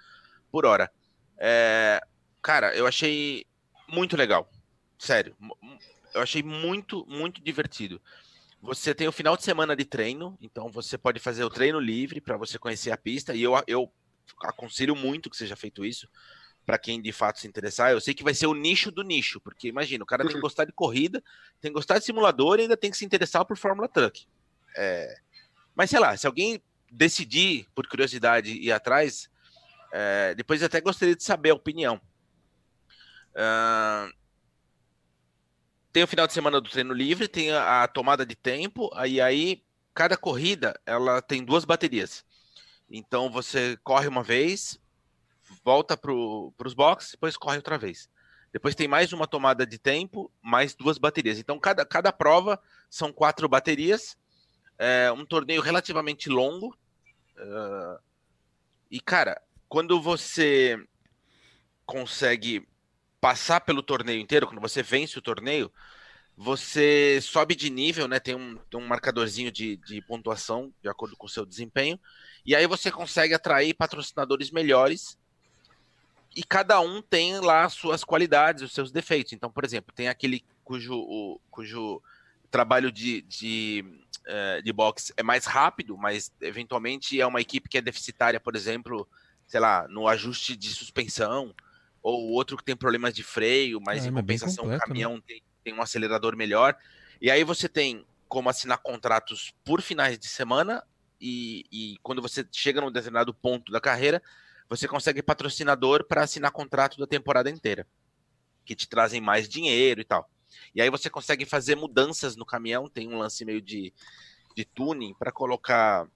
por 0.50 0.66
hora. 0.66 0.90
É, 1.38 2.00
cara, 2.42 2.74
eu 2.74 2.86
achei 2.86 3.46
muito 3.88 4.16
legal. 4.16 4.50
Sério, 4.98 5.36
eu 6.16 6.22
achei 6.22 6.42
muito, 6.42 7.04
muito 7.06 7.42
divertido. 7.42 8.00
Você 8.62 8.94
tem 8.94 9.06
o 9.06 9.12
final 9.12 9.36
de 9.36 9.44
semana 9.44 9.76
de 9.76 9.84
treino, 9.84 10.36
então 10.40 10.70
você 10.70 10.96
pode 10.96 11.20
fazer 11.20 11.44
o 11.44 11.50
treino 11.50 11.78
livre 11.78 12.20
para 12.20 12.36
você 12.36 12.58
conhecer 12.58 12.90
a 12.90 12.96
pista, 12.96 13.34
e 13.34 13.42
eu, 13.42 13.52
eu 13.66 13.92
aconselho 14.42 14.96
muito 14.96 15.28
que 15.28 15.36
seja 15.36 15.54
feito 15.54 15.84
isso 15.84 16.08
para 16.64 16.78
quem 16.78 17.00
de 17.00 17.12
fato 17.12 17.38
se 17.38 17.46
interessar. 17.46 17.92
Eu 17.92 18.00
sei 18.00 18.12
que 18.12 18.24
vai 18.24 18.34
ser 18.34 18.46
o 18.46 18.54
nicho 18.54 18.90
do 18.90 19.04
nicho, 19.04 19.40
porque 19.40 19.68
imagina, 19.68 20.02
o 20.02 20.06
cara 20.06 20.24
tem 20.24 20.34
que 20.34 20.40
gostar 20.40 20.64
de 20.64 20.72
corrida, 20.72 21.22
tem 21.60 21.70
que 21.70 21.76
gostar 21.76 21.98
de 21.98 22.04
simulador 22.04 22.58
e 22.58 22.62
ainda 22.62 22.76
tem 22.76 22.90
que 22.90 22.96
se 22.96 23.04
interessar 23.04 23.44
por 23.44 23.56
Fórmula 23.56 23.86
Truck. 23.86 24.26
É... 24.76 25.20
Mas 25.76 25.90
sei 25.90 26.00
lá, 26.00 26.16
se 26.16 26.26
alguém 26.26 26.60
decidir, 26.90 27.68
por 27.72 27.86
curiosidade, 27.86 28.50
ir 28.50 28.72
atrás, 28.72 29.30
é... 29.92 30.34
depois 30.34 30.60
até 30.62 30.80
gostaria 30.80 31.14
de 31.14 31.22
saber 31.22 31.50
a 31.50 31.54
opinião. 31.54 32.00
Uh 33.36 34.25
tem 35.96 36.02
o 36.02 36.06
final 36.06 36.26
de 36.26 36.34
semana 36.34 36.60
do 36.60 36.68
treino 36.68 36.92
livre, 36.92 37.26
tem 37.26 37.50
a, 37.52 37.88
tomada 37.88 38.26
de 38.26 38.36
tempo, 38.36 38.90
aí 38.92 39.18
aí 39.18 39.64
cada 39.94 40.14
corrida 40.14 40.78
ela 40.84 41.22
tem 41.22 41.42
duas 41.42 41.64
baterias. 41.64 42.22
Então 42.90 43.30
você 43.30 43.78
corre 43.82 44.06
uma 44.06 44.22
vez, 44.22 44.78
volta 45.64 45.96
para 45.96 46.12
os 46.12 46.74
boxes, 46.74 47.12
depois 47.12 47.34
corre 47.34 47.56
outra 47.56 47.78
vez. 47.78 48.10
Depois 48.52 48.74
tem 48.74 48.86
mais 48.86 49.10
uma 49.14 49.26
tomada 49.26 49.66
de 49.66 49.78
tempo, 49.78 50.30
mais 50.42 50.74
duas 50.74 50.98
baterias. 50.98 51.38
Então 51.38 51.58
cada, 51.58 51.82
cada 51.82 52.12
prova 52.12 52.60
são 52.90 53.10
quatro 53.10 53.48
baterias. 53.48 54.18
É 54.78 55.10
um 55.10 55.24
torneio 55.24 55.62
relativamente 55.62 56.28
longo. 56.28 56.76
Uh, 57.38 57.98
e 58.90 59.00
cara, 59.00 59.40
quando 59.66 59.98
você 59.98 60.78
consegue 61.86 62.68
passar 63.20 63.60
pelo 63.60 63.82
torneio 63.82 64.20
inteiro, 64.20 64.46
quando 64.46 64.60
você 64.60 64.82
vence 64.82 65.18
o 65.18 65.22
torneio, 65.22 65.70
você 66.36 67.18
sobe 67.22 67.54
de 67.54 67.70
nível, 67.70 68.06
né? 68.06 68.20
Tem 68.20 68.34
um, 68.34 68.56
tem 68.70 68.78
um 68.78 68.86
marcadorzinho 68.86 69.50
de, 69.50 69.76
de 69.78 70.02
pontuação 70.02 70.72
de 70.82 70.88
acordo 70.88 71.16
com 71.16 71.26
o 71.26 71.30
seu 71.30 71.46
desempenho. 71.46 71.98
E 72.44 72.54
aí 72.54 72.66
você 72.66 72.90
consegue 72.90 73.32
atrair 73.32 73.72
patrocinadores 73.74 74.50
melhores. 74.50 75.18
E 76.34 76.44
cada 76.44 76.78
um 76.80 77.00
tem 77.00 77.40
lá 77.40 77.66
suas 77.70 78.04
qualidades, 78.04 78.62
os 78.62 78.74
seus 78.74 78.92
defeitos. 78.92 79.32
Então, 79.32 79.50
por 79.50 79.64
exemplo, 79.64 79.94
tem 79.94 80.08
aquele 80.08 80.44
cujo, 80.62 80.94
o, 80.94 81.40
cujo 81.50 82.02
trabalho 82.50 82.92
de, 82.92 83.22
de, 83.22 83.82
uh, 84.26 84.62
de 84.62 84.72
boxe 84.74 85.14
é 85.16 85.22
mais 85.22 85.46
rápido, 85.46 85.96
mas 85.96 86.30
eventualmente 86.42 87.18
é 87.18 87.26
uma 87.26 87.40
equipe 87.40 87.70
que 87.70 87.78
é 87.78 87.80
deficitária, 87.80 88.38
por 88.38 88.54
exemplo, 88.54 89.08
sei 89.46 89.60
lá, 89.60 89.88
no 89.88 90.06
ajuste 90.06 90.54
de 90.54 90.68
suspensão 90.68 91.54
ou 92.08 92.30
outro 92.30 92.56
que 92.56 92.62
tem 92.62 92.76
problemas 92.76 93.12
de 93.12 93.24
freio, 93.24 93.80
mas 93.84 94.06
é, 94.06 94.08
em 94.08 94.12
compensação 94.12 94.62
completo, 94.62 94.68
o 94.68 94.78
né? 94.78 94.86
caminhão 94.86 95.14
né? 95.16 95.22
tem, 95.26 95.42
tem 95.64 95.74
um 95.74 95.82
acelerador 95.82 96.36
melhor. 96.36 96.76
E 97.20 97.32
aí 97.32 97.42
você 97.42 97.68
tem 97.68 98.06
como 98.28 98.48
assinar 98.48 98.78
contratos 98.78 99.52
por 99.64 99.82
finais 99.82 100.16
de 100.16 100.28
semana 100.28 100.84
e, 101.20 101.64
e 101.72 101.98
quando 102.04 102.22
você 102.22 102.46
chega 102.52 102.80
num 102.80 102.92
determinado 102.92 103.34
ponto 103.34 103.72
da 103.72 103.80
carreira, 103.80 104.22
você 104.68 104.86
consegue 104.86 105.20
patrocinador 105.20 106.04
para 106.04 106.22
assinar 106.22 106.52
contrato 106.52 106.96
da 106.96 107.08
temporada 107.08 107.50
inteira, 107.50 107.84
que 108.64 108.76
te 108.76 108.88
trazem 108.88 109.20
mais 109.20 109.48
dinheiro 109.48 110.00
e 110.00 110.04
tal. 110.04 110.30
E 110.76 110.80
aí 110.80 110.88
você 110.88 111.10
consegue 111.10 111.44
fazer 111.44 111.74
mudanças 111.74 112.36
no 112.36 112.46
caminhão, 112.46 112.88
tem 112.88 113.08
um 113.08 113.18
lance 113.18 113.44
meio 113.44 113.60
de, 113.60 113.92
de 114.54 114.64
tuning 114.64 115.12
para 115.18 115.32
colocar 115.32 116.06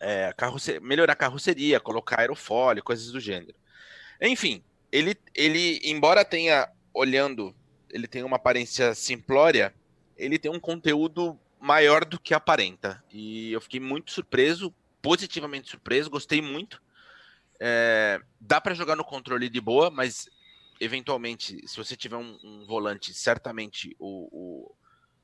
é, 0.00 0.34
melhorar 0.80 1.12
a 1.12 1.16
carroceria, 1.16 1.78
colocar 1.78 2.18
aerofólio, 2.18 2.82
coisas 2.82 3.12
do 3.12 3.20
gênero. 3.20 3.54
Enfim, 4.20 4.64
ele, 4.92 5.16
ele, 5.34 5.80
embora 5.82 6.24
tenha, 6.24 6.68
olhando, 6.92 7.54
ele 7.90 8.06
tem 8.06 8.22
uma 8.22 8.36
aparência 8.36 8.94
simplória, 8.94 9.74
ele 10.16 10.38
tem 10.38 10.50
um 10.50 10.60
conteúdo 10.60 11.38
maior 11.58 12.04
do 12.04 12.20
que 12.20 12.34
aparenta. 12.34 13.02
E 13.10 13.50
eu 13.50 13.60
fiquei 13.60 13.80
muito 13.80 14.12
surpreso, 14.12 14.72
positivamente 15.00 15.70
surpreso, 15.70 16.10
gostei 16.10 16.42
muito. 16.42 16.82
É, 17.58 18.20
dá 18.38 18.60
para 18.60 18.74
jogar 18.74 18.94
no 18.94 19.04
controle 19.04 19.48
de 19.48 19.60
boa, 19.60 19.90
mas 19.90 20.28
eventualmente, 20.78 21.66
se 21.66 21.76
você 21.76 21.96
tiver 21.96 22.16
um, 22.16 22.38
um 22.42 22.66
volante, 22.66 23.14
certamente 23.14 23.96
o, 23.98 24.28
o, 24.32 24.74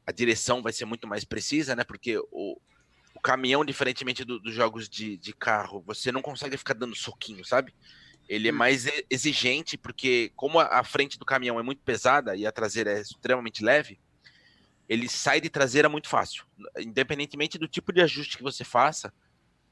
a 0.06 0.12
direção 0.12 0.62
vai 0.62 0.72
ser 0.72 0.84
muito 0.84 1.06
mais 1.06 1.25
precisa, 1.25 1.76
né? 1.76 1.84
Porque 1.84 2.16
o, 2.30 2.58
o 3.14 3.20
caminhão, 3.20 3.64
diferentemente 3.64 4.25
do, 4.25 4.38
dos 4.38 4.54
jogos 4.54 4.88
de, 4.88 5.16
de 5.18 5.32
carro, 5.32 5.82
você 5.84 6.10
não 6.12 6.22
consegue 6.22 6.56
ficar 6.56 6.75
dando 6.75 6.94
soquinho, 6.94 7.44
sabe? 7.44 7.75
Ele 8.28 8.49
é 8.49 8.52
hum. 8.52 8.56
mais 8.56 8.87
exigente, 9.08 9.76
porque 9.76 10.32
como 10.37 10.61
a 10.61 10.85
frente 10.85 11.18
do 11.18 11.25
caminhão 11.25 11.58
é 11.58 11.62
muito 11.62 11.82
pesada 11.82 12.37
e 12.37 12.47
a 12.47 12.52
traseira 12.52 12.92
é 12.92 13.00
extremamente 13.00 13.64
leve, 13.64 13.99
ele 14.88 15.08
sai 15.08 15.40
de 15.40 15.49
traseira 15.49 15.88
muito 15.88 16.08
fácil. 16.08 16.44
Independentemente 16.78 17.58
do 17.58 17.68
tipo 17.68 17.92
de 17.92 18.00
ajuste 18.00 18.37
que 18.37 18.42
você 18.42 18.64
faça, 18.64 19.12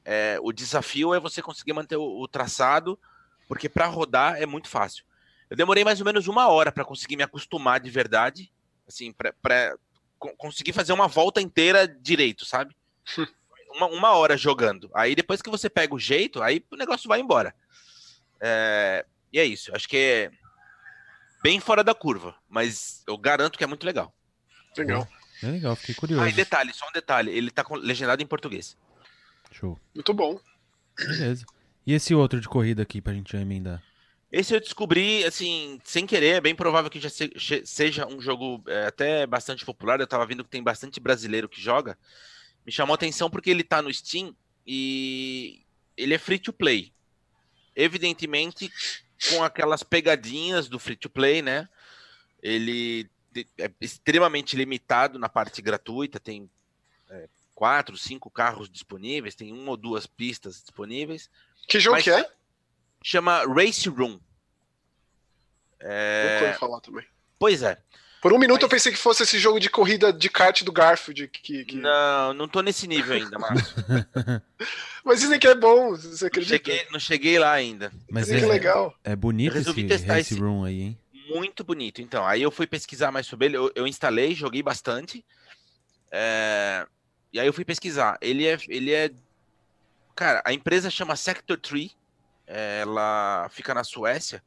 é, 0.05 0.37
o 0.41 0.51
desafio 0.51 1.13
é 1.13 1.19
você 1.19 1.41
conseguir 1.41 1.73
manter 1.73 1.97
o, 1.97 2.21
o 2.21 2.27
traçado, 2.27 2.99
porque 3.47 3.67
para 3.67 3.87
rodar 3.87 4.41
é 4.41 4.45
muito 4.45 4.69
fácil. 4.69 5.03
Eu 5.49 5.57
demorei 5.57 5.83
mais 5.83 5.99
ou 5.99 6.05
menos 6.05 6.27
uma 6.27 6.47
hora 6.47 6.71
para 6.71 6.85
conseguir 6.85 7.15
me 7.15 7.23
acostumar 7.23 7.79
de 7.79 7.89
verdade, 7.89 8.51
assim, 8.87 9.13
para 9.13 9.77
conseguir 10.37 10.73
fazer 10.73 10.93
uma 10.93 11.07
volta 11.07 11.41
inteira 11.41 11.87
direito, 11.87 12.45
sabe? 12.45 12.75
uma, 13.75 13.87
uma 13.87 14.11
hora 14.11 14.35
jogando. 14.35 14.89
Aí 14.93 15.15
depois 15.15 15.41
que 15.41 15.49
você 15.49 15.69
pega 15.69 15.93
o 15.93 15.99
jeito, 15.99 16.41
aí 16.41 16.63
o 16.71 16.75
negócio 16.75 17.07
vai 17.07 17.19
embora. 17.19 17.55
É, 18.39 19.05
e 19.31 19.39
é 19.39 19.45
isso. 19.45 19.75
Acho 19.75 19.87
que 19.87 19.97
é 19.97 20.31
bem 21.41 21.59
fora 21.59 21.83
da 21.83 21.93
curva, 21.93 22.35
mas 22.49 23.03
eu 23.07 23.17
garanto 23.17 23.57
que 23.57 23.63
é 23.63 23.67
muito 23.67 23.85
legal. 23.85 24.13
Legal. 24.77 25.07
É 25.43 25.47
legal, 25.47 25.75
fiquei 25.75 25.95
curioso. 25.95 26.23
Ah, 26.23 26.29
e 26.29 26.31
detalhe, 26.31 26.73
só 26.73 26.87
um 26.87 26.91
detalhe, 26.91 27.31
ele 27.31 27.51
tá 27.51 27.65
legendado 27.71 28.21
em 28.21 28.27
português. 28.27 28.77
Show. 29.51 29.79
Muito 29.93 30.13
bom. 30.13 30.39
Beleza. 30.97 31.45
E 31.85 31.93
esse 31.93 32.13
outro 32.13 32.41
de 32.41 32.47
corrida 32.47 32.83
aqui 32.83 32.99
pra 32.99 33.13
gente 33.13 33.35
emendar? 33.35 33.81
Esse 34.31 34.53
eu 34.53 34.59
descobri, 34.59 35.23
assim, 35.23 35.79
sem 35.83 36.05
querer, 36.05 36.35
é 36.35 36.41
bem 36.41 36.53
provável 36.53 36.91
que 36.91 36.99
já 36.99 37.09
seja 37.63 38.05
um 38.05 38.19
jogo 38.19 38.61
é, 38.67 38.87
até 38.87 39.25
bastante 39.25 39.63
popular. 39.63 39.99
Eu 39.99 40.07
tava 40.07 40.25
vendo 40.25 40.43
que 40.43 40.49
tem 40.49 40.61
bastante 40.61 40.99
brasileiro 40.99 41.47
que 41.47 41.61
joga. 41.61 41.97
Me 42.65 42.71
chamou 42.71 42.93
a 42.93 42.95
atenção 42.95 43.29
porque 43.29 43.49
ele 43.49 43.63
tá 43.63 43.81
no 43.81 43.93
Steam 43.93 44.35
e 44.65 45.63
ele 45.95 46.13
é 46.13 46.17
free 46.17 46.39
to 46.39 46.51
play 46.51 46.91
evidentemente 47.77 48.73
com 49.29 49.43
aquelas 49.43 49.83
pegadinhas 49.83 50.67
do 50.67 50.79
free 50.79 50.95
to 50.95 51.09
play, 51.09 51.43
né? 51.43 51.69
Ele 52.41 53.09
é 53.57 53.71
extremamente 53.79 54.55
limitado 54.55 55.19
na 55.19 55.29
parte 55.29 55.61
gratuita, 55.61 56.19
tem 56.19 56.49
é, 57.09 57.29
quatro, 57.53 57.95
cinco 57.95 58.31
carros 58.31 58.67
disponíveis, 58.67 59.35
tem 59.35 59.53
uma 59.53 59.71
ou 59.71 59.77
duas 59.77 60.07
pistas 60.07 60.59
disponíveis. 60.61 61.29
Que 61.67 61.79
jogo 61.79 62.01
que 62.01 62.09
é? 62.09 62.29
Chama 63.03 63.45
Race 63.45 63.87
Room. 63.87 64.19
É, 65.79 66.55
falar 66.59 66.81
também. 66.81 67.05
Pois 67.39 67.61
é. 67.63 67.77
Por 68.21 68.33
um 68.33 68.39
minuto 68.39 68.63
eu 68.63 68.67
Mas- 68.67 68.79
pensei 68.81 68.91
que 68.91 68.97
fosse 68.97 69.23
esse 69.23 69.37
jogo 69.37 69.59
de 69.59 69.69
corrida 69.69 70.11
de 70.11 70.27
kart 70.29 70.63
do 70.63 70.71
Garfield. 70.71 71.27
Que, 71.27 71.63
que... 71.63 71.75
Não, 71.77 72.33
não 72.33 72.47
tô 72.47 72.61
nesse 72.61 72.87
nível 72.87 73.15
ainda, 73.15 73.37
Márcio. 73.37 73.75
Mas 75.05 75.19
dizem 75.21 75.39
que 75.39 75.47
é 75.47 75.55
bom, 75.55 75.91
você 75.91 76.23
Não 76.23 76.27
acredita? 76.27 76.55
cheguei, 76.55 76.87
não 76.91 76.99
cheguei 76.99 77.39
lá 77.39 77.51
ainda. 77.51 77.91
Mas 78.09 78.25
Dizem 78.25 78.37
é, 78.37 78.39
que 78.41 78.45
é 78.45 78.49
legal. 78.51 78.95
é 79.03 79.15
bonito 79.15 79.51
Eu 79.51 79.57
resolvi 79.59 79.81
esse 79.81 79.89
testar 79.99 80.19
esse- 80.19 80.37
Room 80.39 80.63
aí, 80.65 80.81
hein? 80.81 80.97
Muito 81.29 81.63
bonito. 81.63 82.01
Então, 82.01 82.25
aí 82.25 82.41
eu 82.41 82.49
fui 82.51 82.65
pesquisar 82.65 83.11
mais 83.11 83.27
sobre 83.27 83.45
ele. 83.47 83.57
Eu, 83.57 83.71
eu 83.75 83.85
instalei, 83.85 84.33
joguei 84.33 84.63
bastante. 84.63 85.23
É, 86.11 86.85
E 87.31 87.39
aí 87.39 87.45
eu 87.45 87.53
fui 87.53 87.63
pesquisar. 87.65 88.17
Ele 88.21 88.45
é, 88.47 88.57
ele 88.67 88.91
é. 88.93 89.11
Cara, 90.15 90.41
a 90.45 90.51
empresa 90.53 90.89
chama 90.89 91.15
Sector 91.15 91.57
Tree. 91.57 91.91
Ela 92.47 93.47
fica 93.51 93.73
na 93.73 93.83
Suécia. 93.83 94.41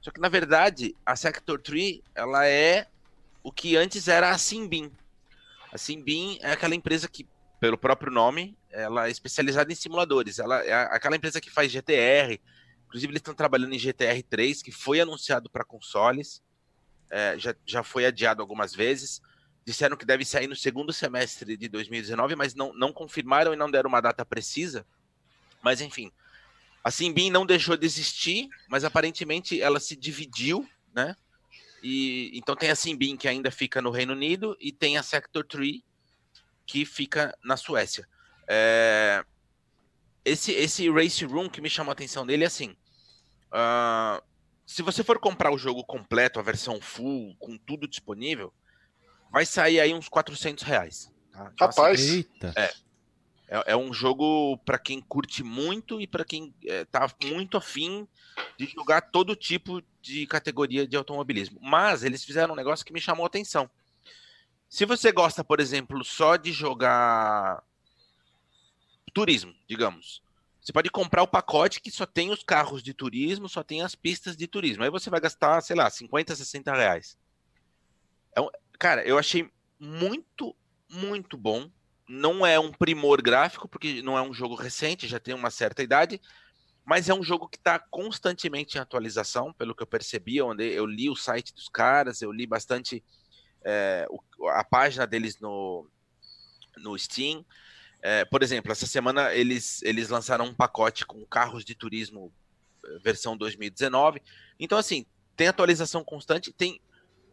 Só 0.00 0.10
que 0.10 0.20
na 0.20 0.28
verdade, 0.28 0.94
a 1.04 1.14
Sector 1.14 1.60
Tree, 1.60 2.02
ela 2.14 2.46
é 2.46 2.88
o 3.42 3.52
que 3.52 3.76
antes 3.76 4.08
era 4.08 4.30
a 4.30 4.38
Simbin. 4.38 4.90
A 5.72 5.78
Simbin 5.78 6.38
é 6.40 6.52
aquela 6.52 6.74
empresa 6.74 7.08
que, 7.08 7.28
pelo 7.60 7.78
próprio 7.78 8.10
nome, 8.10 8.56
ela 8.70 9.06
é 9.06 9.10
especializada 9.10 9.70
em 9.72 9.76
simuladores. 9.76 10.38
Ela 10.38 10.64
é 10.64 10.72
aquela 10.72 11.16
empresa 11.16 11.40
que 11.40 11.50
faz 11.50 11.70
GTR. 11.70 12.40
Inclusive, 12.86 13.12
eles 13.12 13.20
estão 13.20 13.34
trabalhando 13.34 13.74
em 13.74 13.78
GTR 13.78 14.22
3, 14.22 14.62
que 14.62 14.72
foi 14.72 15.00
anunciado 15.00 15.48
para 15.50 15.64
consoles. 15.64 16.42
É, 17.10 17.38
já, 17.38 17.54
já 17.66 17.82
foi 17.82 18.06
adiado 18.06 18.40
algumas 18.40 18.74
vezes. 18.74 19.20
Disseram 19.64 19.96
que 19.96 20.06
deve 20.06 20.24
sair 20.24 20.46
no 20.46 20.56
segundo 20.56 20.92
semestre 20.92 21.56
de 21.56 21.68
2019, 21.68 22.34
mas 22.34 22.54
não, 22.54 22.72
não 22.72 22.92
confirmaram 22.92 23.52
e 23.52 23.56
não 23.56 23.70
deram 23.70 23.88
uma 23.88 24.00
data 24.00 24.24
precisa. 24.24 24.86
Mas 25.62 25.80
enfim, 25.80 26.10
a 26.82 26.90
Simbin 26.90 27.30
não 27.30 27.44
deixou 27.44 27.76
de 27.76 27.84
existir, 27.86 28.48
mas 28.68 28.84
aparentemente 28.84 29.60
ela 29.60 29.78
se 29.78 29.94
dividiu, 29.94 30.68
né? 30.94 31.14
E 31.82 32.30
então 32.34 32.54
tem 32.56 32.70
a 32.70 32.74
Simbin 32.74 33.16
que 33.16 33.28
ainda 33.28 33.50
fica 33.50 33.80
no 33.80 33.90
Reino 33.90 34.12
Unido 34.12 34.56
e 34.60 34.72
tem 34.72 34.96
a 34.98 35.02
Sector 35.02 35.44
3 35.44 35.80
que 36.66 36.84
fica 36.84 37.36
na 37.44 37.56
Suécia. 37.56 38.06
É, 38.48 39.24
esse 40.24 40.52
esse 40.52 40.90
Race 40.90 41.24
Room 41.24 41.48
que 41.48 41.60
me 41.60 41.70
chamou 41.70 41.90
a 41.90 41.92
atenção 41.92 42.26
dele 42.26 42.44
é 42.44 42.46
assim. 42.46 42.76
ah, 43.52 44.22
se 44.66 44.82
você 44.82 45.02
for 45.02 45.18
comprar 45.18 45.50
o 45.52 45.58
jogo 45.58 45.82
completo, 45.82 46.38
a 46.38 46.42
versão 46.42 46.80
full, 46.80 47.34
com 47.40 47.58
tudo 47.58 47.88
disponível, 47.88 48.54
vai 49.32 49.44
sair 49.44 49.80
aí 49.80 49.92
uns 49.92 50.08
400 50.08 50.62
reais. 50.62 51.10
tá? 51.32 51.50
Então, 51.52 51.68
assim, 51.68 51.80
Rapaz, 51.80 52.00
Eita. 52.00 52.52
é, 52.56 52.72
é 53.66 53.76
um 53.76 53.92
jogo 53.92 54.56
para 54.58 54.78
quem 54.78 55.00
curte 55.00 55.42
muito 55.42 56.00
e 56.00 56.06
para 56.06 56.24
quem 56.24 56.54
é, 56.64 56.84
tá 56.84 57.12
muito 57.24 57.56
afim 57.56 58.06
de 58.56 58.66
jogar 58.66 59.00
todo 59.00 59.34
tipo 59.34 59.82
de 60.00 60.26
categoria 60.26 60.86
de 60.86 60.96
automobilismo. 60.96 61.58
Mas 61.60 62.04
eles 62.04 62.24
fizeram 62.24 62.54
um 62.54 62.56
negócio 62.56 62.86
que 62.86 62.92
me 62.92 63.00
chamou 63.00 63.24
a 63.24 63.26
atenção. 63.26 63.68
Se 64.68 64.84
você 64.84 65.10
gosta, 65.10 65.42
por 65.42 65.58
exemplo, 65.58 66.04
só 66.04 66.36
de 66.36 66.52
jogar 66.52 67.62
turismo, 69.12 69.52
digamos, 69.66 70.22
você 70.60 70.72
pode 70.72 70.90
comprar 70.90 71.22
o 71.22 71.28
pacote 71.28 71.80
que 71.80 71.90
só 71.90 72.06
tem 72.06 72.30
os 72.30 72.44
carros 72.44 72.82
de 72.82 72.94
turismo, 72.94 73.48
só 73.48 73.64
tem 73.64 73.82
as 73.82 73.94
pistas 73.96 74.36
de 74.36 74.46
turismo. 74.46 74.84
Aí 74.84 74.90
você 74.90 75.10
vai 75.10 75.20
gastar, 75.20 75.60
sei 75.62 75.74
lá, 75.74 75.90
50, 75.90 76.36
60 76.36 76.72
reais. 76.72 77.18
É 78.36 78.40
um- 78.40 78.50
cara, 78.78 79.02
eu 79.04 79.18
achei 79.18 79.50
muito, 79.78 80.54
muito 80.88 81.36
bom 81.36 81.68
não 82.10 82.44
é 82.44 82.58
um 82.58 82.72
primor 82.72 83.22
gráfico, 83.22 83.68
porque 83.68 84.02
não 84.02 84.18
é 84.18 84.22
um 84.22 84.34
jogo 84.34 84.56
recente, 84.56 85.06
já 85.06 85.20
tem 85.20 85.32
uma 85.32 85.48
certa 85.48 85.80
idade, 85.80 86.20
mas 86.84 87.08
é 87.08 87.14
um 87.14 87.22
jogo 87.22 87.48
que 87.48 87.56
está 87.56 87.78
constantemente 87.78 88.76
em 88.76 88.80
atualização, 88.80 89.52
pelo 89.52 89.74
que 89.76 89.82
eu 89.82 89.86
percebi, 89.86 90.40
andei- 90.40 90.76
eu 90.76 90.84
li 90.86 91.08
o 91.08 91.14
site 91.14 91.54
dos 91.54 91.68
caras, 91.68 92.20
eu 92.20 92.32
li 92.32 92.46
bastante 92.48 93.04
é, 93.64 94.08
a 94.48 94.64
página 94.64 95.06
deles 95.06 95.38
no, 95.38 95.88
no 96.78 96.98
Steam. 96.98 97.44
É, 98.02 98.24
por 98.24 98.42
exemplo, 98.42 98.72
essa 98.72 98.86
semana 98.86 99.32
eles, 99.32 99.80
eles 99.82 100.08
lançaram 100.08 100.46
um 100.46 100.54
pacote 100.54 101.06
com 101.06 101.24
carros 101.26 101.64
de 101.64 101.74
turismo 101.74 102.32
eh, 102.84 102.98
versão 103.04 103.36
2019. 103.36 104.22
Então, 104.58 104.78
assim, 104.78 105.04
tem 105.36 105.46
atualização 105.46 106.02
constante, 106.02 106.52
tem 106.52 106.80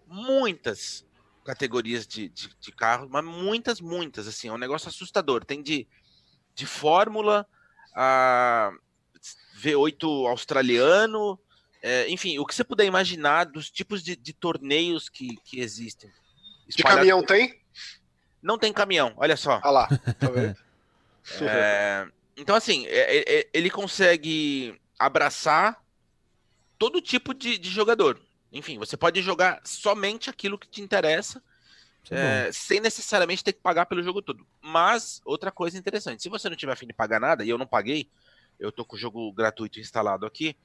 muitas 0.06 1.06
categorias 1.48 2.06
de, 2.06 2.28
de, 2.28 2.50
de 2.60 2.72
carros, 2.74 3.08
mas 3.10 3.24
muitas, 3.24 3.80
muitas, 3.80 4.28
assim, 4.28 4.50
é 4.50 4.54
um 4.54 4.58
negócio 4.58 4.90
assustador. 4.90 5.46
Tem 5.46 5.64
de, 5.64 5.88
de 6.54 6.66
Fórmula 6.66 7.48
a 7.96 8.70
V8 9.64 10.28
australiano, 10.30 11.40
é, 11.82 12.10
enfim, 12.10 12.38
o 12.38 12.46
que 12.46 12.54
você 12.54 12.66
puder 12.66 12.86
imaginar 12.86 13.46
dos 13.46 13.72
tipos 13.72 14.04
de, 14.04 14.16
de 14.18 14.34
torneios 14.34 15.08
que, 15.08 15.38
que 15.46 15.62
existem. 15.62 16.10
de 16.10 16.76
Espalhado- 16.76 16.98
caminhão 17.00 17.24
tem? 17.24 17.62
Não 18.42 18.58
tem 18.58 18.74
caminhão, 18.74 19.14
olha 19.16 19.38
só. 19.38 19.62
Ah 19.64 19.72
lá, 19.72 19.88
tá 20.20 20.30
vendo? 20.30 20.56
É, 21.42 22.08
então, 22.38 22.56
assim, 22.56 22.86
é- 22.88 23.18
é- 23.18 23.40
é- 23.40 23.50
ele 23.54 23.70
consegue 23.70 24.80
abraçar 24.98 25.84
todo 26.80 27.02
tipo 27.02 27.34
de, 27.34 27.58
de 27.58 27.70
jogador. 27.70 28.18
Enfim, 28.52 28.78
você 28.78 28.96
pode 28.96 29.22
jogar 29.22 29.62
somente 29.64 30.30
aquilo 30.30 30.58
que 30.58 30.68
te 30.68 30.82
interessa, 30.82 31.44
é 32.12 32.48
é, 32.48 32.52
sem 32.52 32.80
necessariamente 32.80 33.44
ter 33.44 33.54
que 33.54 33.62
pagar 33.62 33.86
pelo 33.86 34.02
jogo 34.04 34.22
todo. 34.22 34.48
Mas, 34.62 35.22
outra 35.26 35.52
coisa 35.52 35.78
interessante, 35.78 36.24
se 36.24 36.30
você 36.30 36.50
não 36.50 36.56
tiver 36.56 36.72
afim 36.72 36.88
de 36.88 36.94
pagar 36.94 37.20
nada, 37.20 37.44
e 37.44 37.50
eu 37.50 37.58
não 37.58 37.68
paguei, 37.68 38.10
eu 38.60 38.72
tô 38.72 38.86
com 38.86 38.96
o 38.96 39.00
jogo 39.00 39.32
gratuito 39.34 39.80
instalado 39.80 40.26
aqui, 40.26 40.58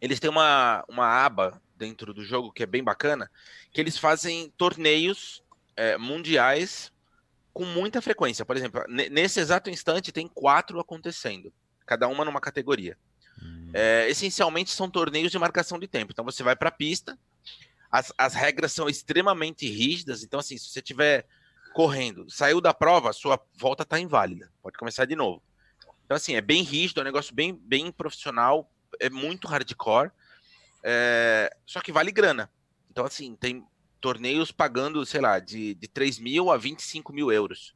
eles 0.00 0.20
têm 0.20 0.30
uma, 0.30 0.84
uma 0.88 1.06
aba 1.06 1.60
dentro 1.76 2.14
do 2.14 2.24
jogo 2.24 2.52
que 2.52 2.62
é 2.62 2.66
bem 2.66 2.82
bacana, 2.82 3.30
que 3.72 3.80
eles 3.80 3.98
fazem 3.98 4.50
torneios 4.56 5.42
é, 5.76 5.98
mundiais 5.98 6.92
com 7.52 7.64
muita 7.64 8.00
frequência. 8.00 8.44
Por 8.44 8.56
exemplo, 8.56 8.84
ne- 8.88 9.08
nesse 9.08 9.40
exato 9.40 9.70
instante 9.70 10.12
tem 10.12 10.28
quatro 10.28 10.78
acontecendo, 10.78 11.52
cada 11.84 12.06
uma 12.06 12.24
numa 12.24 12.40
categoria. 12.40 12.96
É, 13.72 14.08
essencialmente 14.08 14.70
são 14.70 14.88
torneios 14.90 15.30
de 15.30 15.38
marcação 15.38 15.78
de 15.78 15.86
tempo. 15.86 16.12
Então 16.12 16.24
você 16.24 16.42
vai 16.42 16.56
para 16.56 16.68
a 16.68 16.72
pista, 16.72 17.18
as, 17.90 18.12
as 18.16 18.34
regras 18.34 18.72
são 18.72 18.88
extremamente 18.88 19.68
rígidas. 19.68 20.22
Então, 20.22 20.40
assim, 20.40 20.56
se 20.58 20.68
você 20.68 20.78
estiver 20.80 21.26
correndo, 21.74 22.28
saiu 22.30 22.60
da 22.60 22.72
prova, 22.74 23.12
sua 23.12 23.40
volta 23.54 23.82
está 23.82 23.98
inválida. 24.00 24.50
Pode 24.62 24.76
começar 24.78 25.04
de 25.04 25.14
novo. 25.14 25.42
Então, 26.04 26.16
assim, 26.16 26.34
é 26.34 26.40
bem 26.40 26.62
rígido, 26.62 27.00
é 27.00 27.02
um 27.02 27.04
negócio 27.04 27.34
bem, 27.34 27.54
bem 27.54 27.92
profissional, 27.92 28.70
é 28.98 29.10
muito 29.10 29.46
hardcore, 29.46 30.10
é, 30.82 31.54
só 31.66 31.80
que 31.80 31.92
vale 31.92 32.10
grana. 32.10 32.50
Então, 32.90 33.04
assim, 33.04 33.36
tem 33.36 33.64
torneios 34.00 34.50
pagando, 34.50 35.04
sei 35.04 35.20
lá, 35.20 35.38
de, 35.38 35.74
de 35.74 35.88
3 35.88 36.18
mil 36.18 36.50
a 36.50 36.56
25 36.56 37.12
mil 37.12 37.30
euros. 37.30 37.74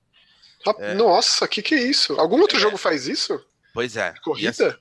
Rap- 0.65 0.81
É. 0.81 0.95
Nossa, 0.95 1.47
que 1.47 1.61
que 1.61 1.75
é 1.75 1.83
isso? 1.83 2.15
Algum 2.19 2.41
outro 2.41 2.59
jogo 2.59 2.77
faz 2.77 3.07
isso? 3.07 3.39
Pois 3.75 3.97
é. 3.97 4.09
E, 4.39 4.47
assim, 4.47 4.63
Corrida? 4.65 4.81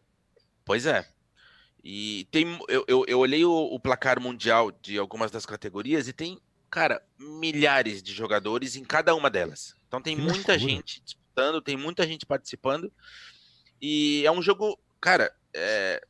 Pois 0.66 0.86
é. 0.86 1.08
E 1.84 2.28
tem. 2.32 2.60
Eu, 2.68 2.86
eu, 2.88 3.06
eu 3.08 3.20
olhei 3.20 3.44
o, 3.44 3.52
o 3.52 3.80
placar 3.80 4.20
mundial 4.20 4.72
de 4.72 4.98
algumas 4.98 5.32
das 5.32 5.46
categorias 5.46 6.08
e 6.08 6.14
tem, 6.14 6.40
cara, 6.70 7.04
milhares 7.18 8.04
de 8.04 8.14
jogadores 8.14 8.76
em 8.76 8.84
cada 8.84 9.16
uma 9.16 9.30
delas. 9.30 9.76
Então 9.88 10.02
tem 10.02 10.16
Que 10.16 10.22
muita 10.22 10.54
loucura. 10.54 10.60
gente 10.60 11.02
disputando, 11.02 11.62
tem 11.62 11.76
muita 11.76 12.06
gente 12.06 12.26
participando. 12.26 12.92
E 13.82 14.24
é 14.26 14.32
um 14.32 14.42
jogo, 14.42 14.80
cara, 15.00 15.34
é, 15.54 16.02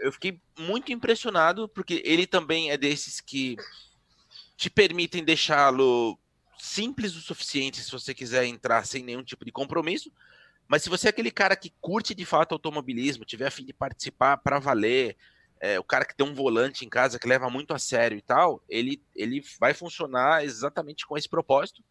eu 0.00 0.10
fiquei 0.10 0.40
muito 0.58 0.90
impressionado, 0.90 1.68
porque 1.68 2.02
ele 2.04 2.26
também 2.26 2.70
é 2.70 2.76
desses 2.78 3.20
que 3.20 3.56
te 4.56 4.70
permitem 4.70 5.22
deixá-lo 5.22 6.18
simples 6.58 7.14
o 7.14 7.20
suficiente 7.20 7.82
se 7.82 7.90
você 7.90 8.14
quiser 8.14 8.46
entrar 8.46 8.86
sem 8.86 9.02
nenhum 9.04 9.22
tipo 9.22 9.44
de 9.44 9.52
compromisso. 9.52 10.10
Mas 10.66 10.82
se 10.82 10.88
você 10.88 11.08
é 11.08 11.10
aquele 11.10 11.30
cara 11.30 11.56
que 11.56 11.72
curte 11.80 12.14
de 12.14 12.24
fato 12.24 12.52
automobilismo, 12.52 13.24
tiver 13.24 13.46
a 13.46 13.50
fim 13.50 13.64
de 13.64 13.72
participar 13.72 14.38
para 14.38 14.58
valer, 14.58 15.16
é, 15.60 15.78
o 15.78 15.84
cara 15.84 16.04
que 16.04 16.16
tem 16.16 16.26
um 16.26 16.34
volante 16.34 16.84
em 16.84 16.88
casa 16.88 17.18
que 17.18 17.28
leva 17.28 17.48
muito 17.50 17.74
a 17.74 17.78
sério 17.78 18.18
e 18.18 18.22
tal, 18.22 18.62
ele, 18.68 19.02
ele 19.14 19.44
vai 19.58 19.74
funcionar 19.74 20.44
exatamente 20.44 21.06
com 21.06 21.16
esse 21.16 21.28
propósito. 21.28 21.82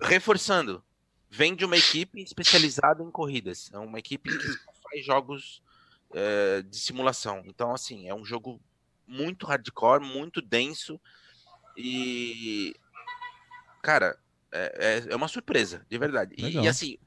Reforçando, 0.00 0.82
vem 1.28 1.54
de 1.54 1.64
uma 1.64 1.76
equipe 1.76 2.20
especializada 2.22 3.02
em 3.02 3.10
corridas. 3.10 3.70
É 3.72 3.78
uma 3.78 3.98
equipe 3.98 4.30
que 4.30 4.48
faz 4.82 5.04
jogos 5.04 5.62
é, 6.12 6.62
de 6.62 6.78
simulação. 6.78 7.42
Então, 7.46 7.72
assim, 7.72 8.08
é 8.08 8.14
um 8.14 8.24
jogo 8.24 8.60
muito 9.06 9.46
hardcore, 9.46 10.04
muito 10.04 10.40
denso 10.40 11.00
e. 11.76 12.74
Cara, 13.82 14.18
é, 14.52 15.04
é, 15.08 15.12
é 15.12 15.16
uma 15.16 15.28
surpresa, 15.28 15.86
de 15.88 15.98
verdade. 15.98 16.34
E, 16.36 16.58
e, 16.58 16.68
assim, 16.68 16.98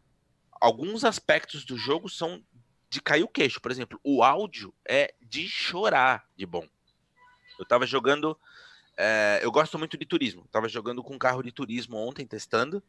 alguns 0.64 1.04
aspectos 1.04 1.66
do 1.66 1.78
jogo 1.78 2.08
são 2.08 2.42
de 2.90 3.02
cair 3.02 3.24
o 3.24 3.28
queixo. 3.28 3.60
Por 3.60 3.70
exemplo, 3.70 4.00
o 4.02 4.24
áudio 4.24 4.74
é 4.88 5.14
de 5.22 5.46
chorar 5.46 6.26
de 6.38 6.46
bom. 6.46 6.66
Eu 7.60 7.66
tava 7.66 7.86
jogando. 7.86 8.40
é, 8.96 9.42
eu 9.44 9.52
gosto 9.52 9.78
muito 9.78 9.98
de 9.98 10.06
turismo. 10.06 10.48
Tava 10.50 10.70
jogando 10.70 11.04
com 11.04 11.16
um 11.16 11.20
carro 11.20 11.44
de 11.44 11.52
turismo 11.52 11.98
ontem, 11.98 12.26
testando. 12.26 12.82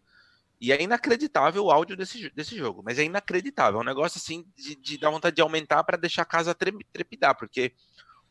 E 0.61 0.73
é 0.73 0.81
inacreditável 0.81 1.65
o 1.65 1.71
áudio 1.71 1.97
desse, 1.97 2.31
desse 2.31 2.57
jogo, 2.57 2.81
mas 2.85 2.97
é 2.97 3.03
inacreditável. 3.03 3.81
É 3.81 3.83
um 3.83 3.87
negócio 3.87 4.19
assim 4.19 4.47
de, 4.57 4.77
de 4.77 4.97
dar 4.97 5.11
vontade 5.11 5.35
de 5.35 5.43
aumentar 5.43 5.83
para 5.83 5.99
deixar 5.99 6.23
a 6.23 6.27
casa 6.27 6.55
trepidar, 6.55 7.37
porque 7.37 7.73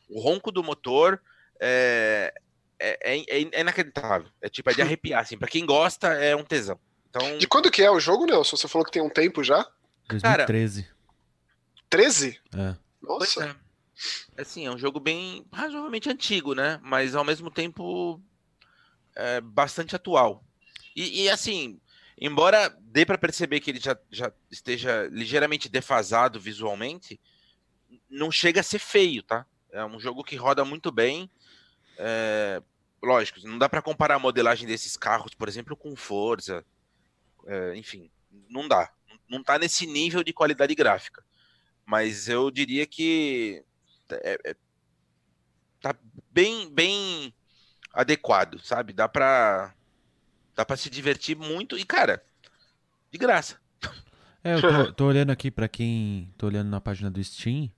o 0.08 0.20
ronco 0.20 0.50
do 0.50 0.64
motor 0.64 1.20
é, 1.60 2.32
é, 2.78 3.18
é, 3.18 3.42
é 3.52 3.60
inacreditável. 3.60 4.30
É 4.40 4.48
tipo, 4.48 4.70
é 4.70 4.74
de 4.74 4.80
arrepiar, 4.82 5.20
assim. 5.20 5.36
Pra 5.36 5.48
quem 5.48 5.66
gosta, 5.66 6.08
é 6.14 6.34
um 6.34 6.44
tesão. 6.44 6.80
Então... 7.14 7.38
De 7.38 7.46
quando 7.46 7.70
que 7.70 7.82
é 7.82 7.90
o 7.90 8.00
jogo, 8.00 8.26
Nelson? 8.26 8.56
Você 8.56 8.66
falou 8.66 8.84
que 8.84 8.90
tem 8.90 9.02
um 9.02 9.08
tempo 9.08 9.44
já? 9.44 9.66
2013. 10.08 10.82
Cara, 10.82 10.94
13? 11.88 12.40
É. 12.56 12.76
Nossa. 13.00 13.44
É. 14.36 14.42
Assim, 14.42 14.66
é 14.66 14.70
um 14.70 14.78
jogo 14.78 14.98
bem 14.98 15.46
razoavelmente 15.52 16.10
antigo, 16.10 16.54
né? 16.54 16.80
Mas 16.82 17.14
ao 17.14 17.24
mesmo 17.24 17.50
tempo 17.50 18.20
é, 19.14 19.40
bastante 19.40 19.94
atual. 19.94 20.42
E, 20.96 21.22
e, 21.22 21.30
assim, 21.30 21.80
embora 22.20 22.76
dê 22.80 23.06
para 23.06 23.16
perceber 23.16 23.60
que 23.60 23.70
ele 23.70 23.80
já, 23.80 23.96
já 24.10 24.32
esteja 24.50 25.08
ligeiramente 25.10 25.68
defasado 25.68 26.40
visualmente, 26.40 27.20
não 28.10 28.30
chega 28.30 28.60
a 28.60 28.64
ser 28.64 28.80
feio, 28.80 29.22
tá? 29.22 29.46
É 29.70 29.84
um 29.84 30.00
jogo 30.00 30.24
que 30.24 30.36
roda 30.36 30.64
muito 30.64 30.90
bem. 30.90 31.30
É, 31.96 32.60
lógico, 33.02 33.40
não 33.44 33.58
dá 33.58 33.68
para 33.68 33.82
comparar 33.82 34.16
a 34.16 34.20
modelagem 34.20 34.66
desses 34.66 34.96
carros, 34.96 35.34
por 35.34 35.48
exemplo, 35.48 35.76
com 35.76 35.94
Forza. 35.94 36.64
É, 37.46 37.76
enfim, 37.76 38.10
não 38.48 38.66
dá. 38.66 38.92
Não 39.28 39.42
tá 39.42 39.58
nesse 39.58 39.86
nível 39.86 40.22
de 40.22 40.32
qualidade 40.32 40.74
gráfica. 40.74 41.24
Mas 41.86 42.28
eu 42.28 42.50
diria 42.50 42.86
que 42.86 43.62
é, 44.10 44.38
é, 44.44 44.56
tá 45.80 45.94
bem, 46.30 46.70
bem 46.70 47.34
adequado, 47.92 48.58
sabe? 48.60 48.92
Dá 48.92 49.08
pra, 49.08 49.74
dá 50.54 50.64
pra 50.64 50.76
se 50.76 50.88
divertir 50.88 51.36
muito 51.36 51.78
e, 51.78 51.84
cara, 51.84 52.24
de 53.10 53.18
graça. 53.18 53.58
É, 54.42 54.54
eu 54.54 54.60
tô, 54.60 54.92
tô 54.92 55.06
olhando 55.06 55.30
aqui 55.30 55.50
para 55.50 55.68
quem. 55.68 56.30
tô 56.36 56.46
olhando 56.46 56.68
na 56.68 56.80
página 56.80 57.10
do 57.10 57.22
Steam. 57.22 57.70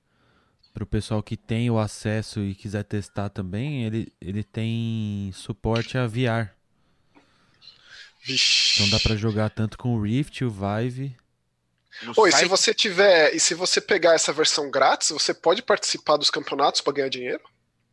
Para 0.75 0.83
o 0.83 0.87
pessoal 0.87 1.23
que 1.23 1.37
tem 1.37 1.71
o 1.71 1.79
acesso 1.79 2.41
e 2.41 2.55
quiser 2.55 2.83
testar 2.83 3.31
também, 3.31 3.85
ele, 3.85 4.13
ele 4.21 4.43
tem 4.43 5.31
suporte 5.33 5.97
a 5.97 6.07
VR. 6.07 6.56
Vixe. 8.27 8.83
Então 8.83 8.91
dá 8.91 8.99
para 8.99 9.15
jogar 9.15 9.51
tanto 9.51 9.79
com 9.79 9.95
o 9.95 10.03
Rift, 10.03 10.45
o 10.45 10.51
Vive. 10.51 11.17
Oi, 12.17 12.31
site... 12.33 12.43
se 12.43 12.49
você 12.49 12.75
tiver 12.75 13.33
e 13.33 13.39
se 13.39 13.55
você 13.55 13.81
pegar 13.81 14.15
essa 14.15 14.33
versão 14.33 14.69
grátis, 14.69 15.11
você 15.11 15.33
pode 15.33 15.63
participar 15.63 16.17
dos 16.17 16.29
campeonatos 16.29 16.81
para 16.81 16.93
ganhar 16.93 17.09
dinheiro? 17.09 17.41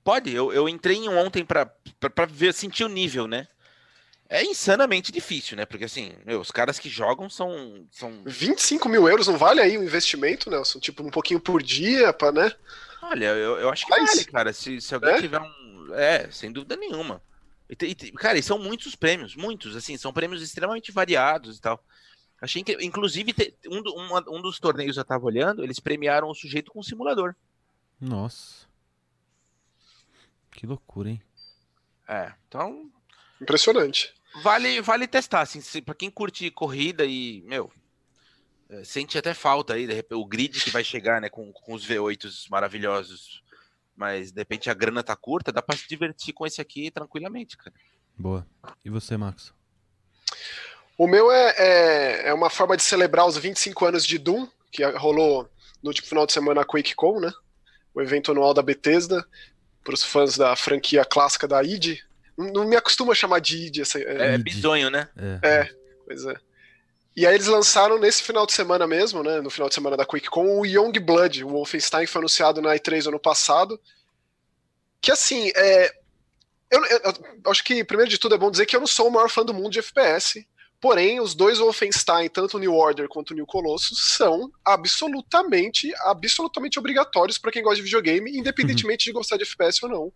Pode. 0.04 0.34
Eu, 0.34 0.52
eu 0.52 0.68
entrei 0.68 0.98
em 0.98 1.08
ontem 1.08 1.46
para 1.46 1.72
ver 2.28 2.54
sentir 2.54 2.84
o 2.84 2.90
nível, 2.90 3.28
né? 3.28 3.48
É 4.28 4.44
insanamente 4.44 5.12
difícil, 5.12 5.56
né? 5.56 5.66
Porque 5.66 5.86
assim, 5.86 6.14
meu, 6.26 6.42
os 6.42 6.50
caras 6.50 6.80
que 6.80 6.90
jogam 6.90 7.30
são, 7.30 7.86
são. 7.92 8.24
25 8.26 8.90
mil 8.90 9.08
euros 9.08 9.28
não 9.28 9.38
vale 9.38 9.62
aí 9.62 9.78
o 9.78 9.84
investimento, 9.84 10.50
Nelson? 10.50 10.80
Tipo, 10.80 11.04
um 11.04 11.12
pouquinho 11.12 11.40
por 11.40 11.62
dia, 11.62 12.12
pra, 12.12 12.32
né? 12.32 12.52
Olha, 13.04 13.26
eu, 13.28 13.60
eu 13.60 13.70
acho 13.70 13.86
que 13.86 13.92
Mas... 13.92 14.10
vale, 14.10 14.26
cara. 14.26 14.52
Se, 14.52 14.82
se 14.82 14.96
alguém 14.96 15.14
é? 15.14 15.22
tiver 15.22 15.40
um. 15.40 15.94
É, 15.94 16.28
sem 16.32 16.52
dúvida 16.52 16.76
nenhuma. 16.76 17.22
E, 17.70 17.76
e, 17.86 18.12
cara, 18.14 18.38
e 18.38 18.44
são 18.44 18.60
muitos 18.60 18.96
prêmios, 18.96 19.36
muitos, 19.36 19.76
assim, 19.76 19.98
são 19.98 20.14
prêmios 20.14 20.42
extremamente 20.42 20.92
variados 20.92 21.58
e 21.58 21.62
tal. 21.62 21.84
Achei 22.42 22.64
que, 22.64 22.74
inclusive, 22.82 23.34
um, 23.68 23.80
um, 23.80 24.38
um 24.38 24.42
dos 24.42 24.60
torneios 24.60 24.98
eu 24.98 25.06
tava 25.06 25.26
olhando, 25.26 25.64
eles 25.64 25.80
premiaram 25.80 26.30
o 26.30 26.36
sujeito 26.36 26.72
com 26.72 26.80
um 26.80 26.84
simulador. 26.84 27.36
Nossa. 28.00 28.68
Que 30.52 30.68
loucura, 30.68 31.10
hein? 31.10 31.22
É, 32.08 32.34
então. 32.48 32.92
Impressionante. 33.42 34.14
Vale, 34.42 34.82
vale 34.82 35.08
testar, 35.08 35.42
assim, 35.42 35.62
se, 35.62 35.82
pra 35.82 35.96
quem 35.96 36.10
curte 36.10 36.50
corrida 36.52 37.06
e, 37.06 37.42
meu, 37.44 37.72
é, 38.70 38.84
sente 38.84 39.18
até 39.18 39.34
falta 39.34 39.76
aí, 39.76 39.86
repente, 39.86 40.16
o 40.16 40.26
grid 40.26 40.60
que 40.60 40.70
vai 40.70 40.84
chegar, 40.84 41.22
né, 41.22 41.30
com, 41.30 41.52
com 41.54 41.74
os 41.74 41.88
V8s 41.88 42.50
maravilhosos, 42.50 43.44
mas 43.96 44.32
de 44.32 44.42
repente 44.42 44.70
a 44.70 44.74
grana 44.74 45.04
tá 45.04 45.16
curta, 45.16 45.52
dá 45.52 45.62
pra 45.62 45.76
se 45.78 45.88
divertir 45.88 46.34
com 46.34 46.46
esse 46.46 46.60
aqui 46.60 46.90
tranquilamente, 46.92 47.58
cara. 47.58 47.74
Boa. 48.18 48.46
E 48.84 48.90
você, 48.90 49.18
Max? 49.18 49.54
O 50.98 51.08
meu 51.08 51.32
é, 51.32 51.56
é, 51.58 52.28
é, 52.30 52.34
uma 52.34 52.50
forma 52.50 52.78
de 52.78 52.84
celebrar 52.84 53.26
os 53.26 53.38
25 53.38 53.86
anos 53.86 54.06
de 54.06 54.18
Doom, 54.18 54.48
que 54.72 54.84
rolou 54.84 55.50
no 55.82 55.90
último 55.90 56.08
final 56.08 56.26
de 56.26 56.34
semana 56.34 56.62
na 56.62 56.66
QuakeCon, 56.66 57.20
né? 57.20 57.32
O 57.94 58.02
evento 58.02 58.32
anual 58.32 58.54
da 58.54 58.62
Bethesda, 58.62 59.26
para 59.84 59.94
os 59.94 60.04
fãs 60.04 60.38
da 60.38 60.56
franquia 60.56 61.04
clássica 61.04 61.48
da 61.48 61.62
id, 61.64 62.00
não 62.38 62.66
me 62.66 62.76
acostuma 62.76 63.12
a 63.12 63.16
chamar 63.16 63.40
de 63.40 63.68
id. 63.68 63.80
Essa, 63.80 64.00
é, 64.00 64.36
é 64.36 64.38
bizonho, 64.38 64.90
né? 64.90 65.10
É. 65.18 65.48
é, 65.48 65.76
pois 66.06 66.26
é. 66.26 66.36
E 67.16 67.28
aí 67.28 67.36
eles 67.36 67.48
lançaram 67.48 68.00
nesse 68.00 68.24
final 68.24 68.46
de 68.46 68.54
semana 68.54 68.88
mesmo, 68.88 69.22
né? 69.22 69.40
No 69.40 69.50
final 69.50 69.70
de 69.70 69.76
semana 69.76 69.96
da 69.96 70.06
QuakeCon, 70.06 70.60
o 70.60 70.66
Young 70.66 70.94
Blood. 71.00 71.44
O 71.44 71.50
Wolfenstein 71.50 72.08
foi 72.08 72.20
anunciado 72.20 72.62
na 72.62 72.76
E3 72.76 73.08
ano 73.08 73.20
passado. 73.20 73.80
Que 75.00 75.12
assim, 75.12 75.52
é, 75.56 75.92
eu, 76.72 76.84
eu, 76.86 77.00
eu, 77.46 77.52
acho 77.52 77.64
que, 77.64 77.84
primeiro 77.84 78.10
de 78.10 78.18
tudo, 78.18 78.34
é 78.34 78.38
bom 78.38 78.50
dizer 78.50 78.66
que 78.66 78.76
eu 78.76 78.80
não 78.80 78.88
sou 78.88 79.08
o 79.08 79.12
maior 79.12 79.30
fã 79.30 79.46
do 79.46 79.54
mundo 79.54 79.70
de 79.70 79.80
FPS. 79.80 80.44
Porém, 80.82 81.22
os 81.22 81.36
dois 81.36 81.60
Wolfenstein, 81.60 82.28
tanto 82.30 82.58
o 82.58 82.60
New 82.60 82.74
Order 82.74 83.08
quanto 83.08 83.32
o 83.32 83.36
New 83.36 83.46
Colossus, 83.46 84.16
são 84.18 84.52
absolutamente, 84.66 85.94
absolutamente 86.02 86.80
obrigatórios 86.80 87.38
para 87.38 87.52
quem 87.52 87.62
gosta 87.62 87.78
de 87.78 87.84
videogame, 87.84 88.38
independentemente 88.38 89.08
uhum. 89.08 89.14
de 89.14 89.18
gostar 89.18 89.38
de 89.38 89.44
FPS 89.44 89.84
ou 89.84 89.90
não. 89.90 90.14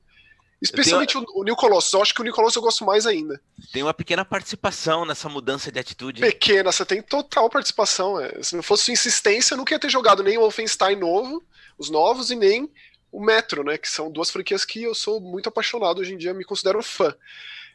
Especialmente 0.61 1.17
o, 1.17 1.21
o 1.21 1.55
Colossus. 1.55 1.93
Eu 1.93 2.01
acho 2.01 2.13
que 2.13 2.21
o 2.21 2.33
Colossus 2.33 2.55
eu 2.55 2.61
gosto 2.61 2.83
mais 2.83 3.05
ainda. 3.05 3.39
Tem 3.71 3.83
uma 3.83 3.93
pequena 3.93 4.25
participação 4.25 5.05
nessa 5.05 5.29
mudança 5.29 5.71
de 5.71 5.79
atitude. 5.79 6.21
Pequena, 6.21 6.71
você 6.71 6.83
tem 6.83 7.01
total 7.01 7.49
participação. 7.49 8.19
É. 8.19 8.41
Se 8.41 8.55
não 8.55 8.63
fosse 8.63 8.85
sua 8.85 8.93
insistência, 8.93 9.53
eu 9.53 9.57
nunca 9.57 9.73
ia 9.73 9.79
ter 9.79 9.89
jogado 9.89 10.23
nem 10.23 10.37
o 10.37 10.41
Wolfenstein 10.41 10.95
novo, 10.95 11.43
os 11.77 11.89
novos, 11.89 12.31
e 12.31 12.35
nem 12.35 12.71
o 13.11 13.23
Metro, 13.23 13.63
né? 13.63 13.77
Que 13.77 13.89
são 13.89 14.11
duas 14.11 14.31
franquias 14.31 14.65
que 14.65 14.83
eu 14.83 14.95
sou 14.95 15.21
muito 15.21 15.47
apaixonado 15.47 15.99
hoje 15.99 16.13
em 16.13 16.17
dia, 16.17 16.33
me 16.33 16.43
considero 16.43 16.81
fã. 16.81 17.15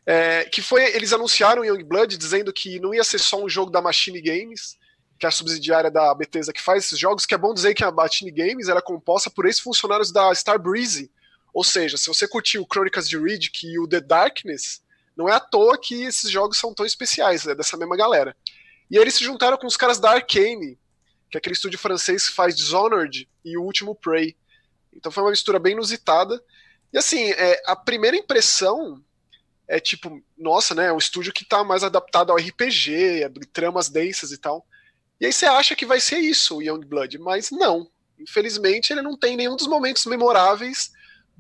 É, 0.04 0.44
que 0.46 0.60
foi, 0.60 0.84
eles 0.96 1.12
anunciaram 1.12 1.64
Youngblood 1.64 2.16
dizendo 2.16 2.52
que 2.52 2.80
não 2.80 2.92
ia 2.92 3.04
ser 3.04 3.20
só 3.20 3.40
um 3.40 3.48
jogo 3.48 3.70
da 3.70 3.80
Machine 3.80 4.20
Games, 4.20 4.76
que 5.18 5.24
é 5.24 5.28
a 5.28 5.32
subsidiária 5.32 5.88
da 5.88 6.12
Bethesda 6.12 6.52
que 6.52 6.60
faz 6.60 6.84
esses 6.84 6.98
jogos, 6.98 7.24
que 7.24 7.34
é 7.34 7.38
bom 7.38 7.54
dizer 7.54 7.74
que 7.74 7.84
a 7.84 7.92
Machine 7.92 8.32
Games 8.32 8.68
era 8.68 8.82
composta 8.82 9.30
por 9.30 9.46
ex-funcionários 9.46 10.10
da 10.10 10.32
Starbreeze, 10.32 11.08
ou 11.52 11.62
seja, 11.62 11.96
se 11.96 12.06
você 12.06 12.26
curtiu 12.26 12.66
Crônicas 12.66 13.08
de 13.08 13.18
Riddick 13.18 13.66
e 13.66 13.78
o 13.78 13.86
The 13.86 14.00
Darkness, 14.00 14.82
não 15.16 15.28
é 15.28 15.34
à 15.34 15.40
toa 15.40 15.78
que 15.78 16.02
esses 16.02 16.30
jogos 16.30 16.56
são 16.56 16.72
tão 16.72 16.86
especiais, 16.86 17.46
é 17.46 17.54
dessa 17.54 17.76
mesma 17.76 17.96
galera. 17.96 18.34
E 18.90 18.96
aí 18.96 19.02
eles 19.02 19.14
se 19.14 19.24
juntaram 19.24 19.58
com 19.58 19.66
os 19.66 19.76
caras 19.76 19.98
da 19.98 20.10
Arcane, 20.10 20.78
que 21.30 21.36
é 21.36 21.38
aquele 21.38 21.54
estúdio 21.54 21.78
francês 21.78 22.28
que 22.28 22.34
faz 22.34 22.56
Dishonored 22.56 23.28
e 23.44 23.56
o 23.56 23.62
último 23.62 23.94
Prey. 23.94 24.36
Então 24.94 25.12
foi 25.12 25.22
uma 25.22 25.30
mistura 25.30 25.58
bem 25.58 25.72
inusitada. 25.72 26.42
E 26.92 26.98
assim, 26.98 27.30
é, 27.32 27.62
a 27.66 27.76
primeira 27.76 28.16
impressão 28.16 29.02
é 29.68 29.80
tipo, 29.80 30.22
nossa, 30.36 30.74
né? 30.74 30.86
É 30.86 30.92
um 30.92 30.98
estúdio 30.98 31.32
que 31.32 31.44
tá 31.44 31.64
mais 31.64 31.82
adaptado 31.82 32.30
ao 32.30 32.36
RPG, 32.36 33.30
tramas 33.52 33.88
densas 33.88 34.30
e 34.30 34.38
tal. 34.38 34.66
E 35.20 35.26
aí 35.26 35.32
você 35.32 35.46
acha 35.46 35.74
que 35.74 35.86
vai 35.86 36.00
ser 36.00 36.18
isso, 36.18 36.56
o 36.56 36.62
Youngblood, 36.62 37.18
mas 37.18 37.50
não. 37.50 37.90
Infelizmente, 38.18 38.92
ele 38.92 39.00
não 39.00 39.16
tem 39.16 39.36
nenhum 39.36 39.56
dos 39.56 39.66
momentos 39.66 40.04
memoráveis 40.04 40.90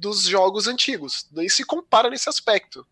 dos 0.02 0.24
jogos 0.24 0.66
antigos. 0.66 1.28
Nem 1.30 1.48
se 1.48 1.64
compara 1.64 2.10
nesse 2.10 2.28
aspecto. 2.28 2.84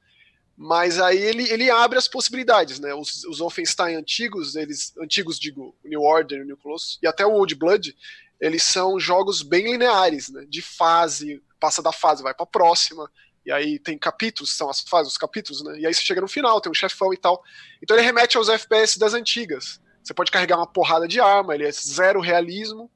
Mas 0.57 1.01
aí 1.01 1.18
ele, 1.18 1.51
ele 1.51 1.70
abre 1.70 1.99
as 1.99 2.07
possibilidades, 2.07 2.79
né? 2.79 2.94
Os, 2.94 3.25
os 3.25 3.38
Wolfenstein 3.38 3.96
antigos, 3.96 4.55
eles 4.55 4.94
antigos 4.99 5.38
digo, 5.38 5.75
New 5.85 6.03
Order, 6.03 6.44
New 6.44 6.57
Colossus 6.57 6.99
e 7.03 7.07
até 7.07 7.27
o 7.27 7.33
Old 7.33 7.55
Blood, 7.55 7.96
eles 8.40 8.62
são 8.62 9.01
jogos 9.01 9.42
bem 9.42 9.73
lineares, 9.73 10.29
né? 10.29 10.46
De 10.49 10.62
fase, 10.62 11.42
passa 11.59 11.83
da 11.83 11.92
fase, 11.92 12.23
vai 12.23 12.33
para 12.33 12.46
próxima. 12.46 13.11
E 13.44 13.51
aí 13.51 13.79
tem 13.79 13.99
capítulos, 13.99 14.57
são 14.57 14.70
as 14.70 14.81
fases, 14.81 15.12
os 15.12 15.18
capítulos, 15.18 15.64
né? 15.64 15.81
E 15.81 15.87
aí 15.87 15.92
você 15.92 16.03
chega 16.03 16.20
no 16.20 16.29
final, 16.29 16.61
tem 16.61 16.70
um 16.70 16.75
chefão 16.75 17.12
e 17.12 17.16
tal. 17.16 17.42
Então 17.83 17.96
ele 17.96 18.07
remete 18.07 18.37
aos 18.37 18.49
FPS 18.49 18.99
das 18.99 19.14
antigas. 19.14 19.81
Você 20.03 20.14
pode 20.14 20.31
carregar 20.31 20.59
uma 20.59 20.66
porrada 20.66 21.09
de 21.09 21.20
arma, 21.20 21.55
ele 21.55 21.66
é 21.66 21.73
zero 21.73 22.20
realismo, 22.20 22.90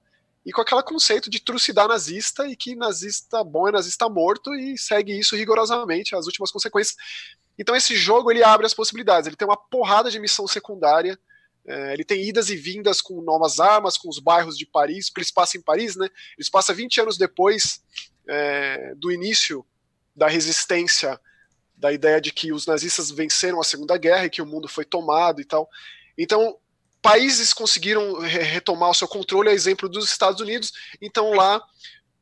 e 0.45 0.53
com 0.53 0.61
aquele 0.61 0.83
conceito 0.83 1.31
de 1.31 1.41
trucidar 1.41 1.89
nazista 1.89 2.47
e 2.47 2.55
que 2.55 2.77
nazista 2.77 3.43
bom 3.43 3.69
é 3.69 3.73
nazista 3.73 4.09
morto 4.09 4.55
e 4.55 4.77
segue 4.77 5.19
isso 5.19 5.35
rigorosamente, 5.35 6.15
as 6.15 6.27
últimas 6.27 6.51
consequências. 6.51 6.97
Então 7.59 7.75
esse 7.75 7.97
jogo 7.97 8.31
ele 8.31 8.43
abre 8.43 8.67
as 8.67 8.75
possibilidades, 8.75 9.27
ele 9.27 9.37
tem 9.37 9.49
uma 9.49 9.57
porrada 9.57 10.11
de 10.11 10.19
missão 10.19 10.47
secundária, 10.47 11.19
é, 11.67 11.95
ele 11.95 12.05
tem 12.05 12.23
idas 12.23 12.51
e 12.51 12.57
vindas 12.57 13.01
com 13.01 13.23
novas 13.23 13.59
armas, 13.59 13.97
com 13.97 14.09
os 14.09 14.19
bairros 14.19 14.59
de 14.59 14.67
Paris, 14.67 15.09
porque 15.09 15.21
ele 15.21 15.27
se 15.27 15.33
passa 15.33 15.57
em 15.57 15.63
Paris, 15.63 15.97
né? 15.97 16.07
Ele 16.37 16.45
se 16.45 16.51
passa 16.51 16.75
20 16.75 17.01
anos 17.01 17.17
depois 17.17 17.83
é, 18.29 18.95
do 18.97 19.11
início 19.11 19.65
da 20.15 20.29
resistência, 20.29 21.19
da 21.75 21.91
ideia 21.91 22.21
de 22.21 22.33
que 22.33 22.53
os 22.53 22.67
nazistas 22.67 23.11
venceram 23.11 23.61
a 23.61 23.65
Segunda 23.65 23.97
Guerra 23.97 24.27
e 24.27 24.31
que 24.31 24.43
o 24.43 24.47
mundo 24.47 24.69
foi 24.69 24.85
tomado 24.85 25.41
e 25.41 25.45
tal. 25.45 25.69
Então, 26.19 26.59
países 27.05 27.53
conseguiram 27.53 28.19
retomar 28.21 28.89
o 28.89 28.95
seu 28.95 29.07
controle, 29.07 29.51
a 29.51 29.53
exemplo 29.53 29.91
dos 29.91 30.11
Estados 30.11 30.41
Unidos. 30.41 30.73
Então, 31.03 31.35
lá, 31.35 31.63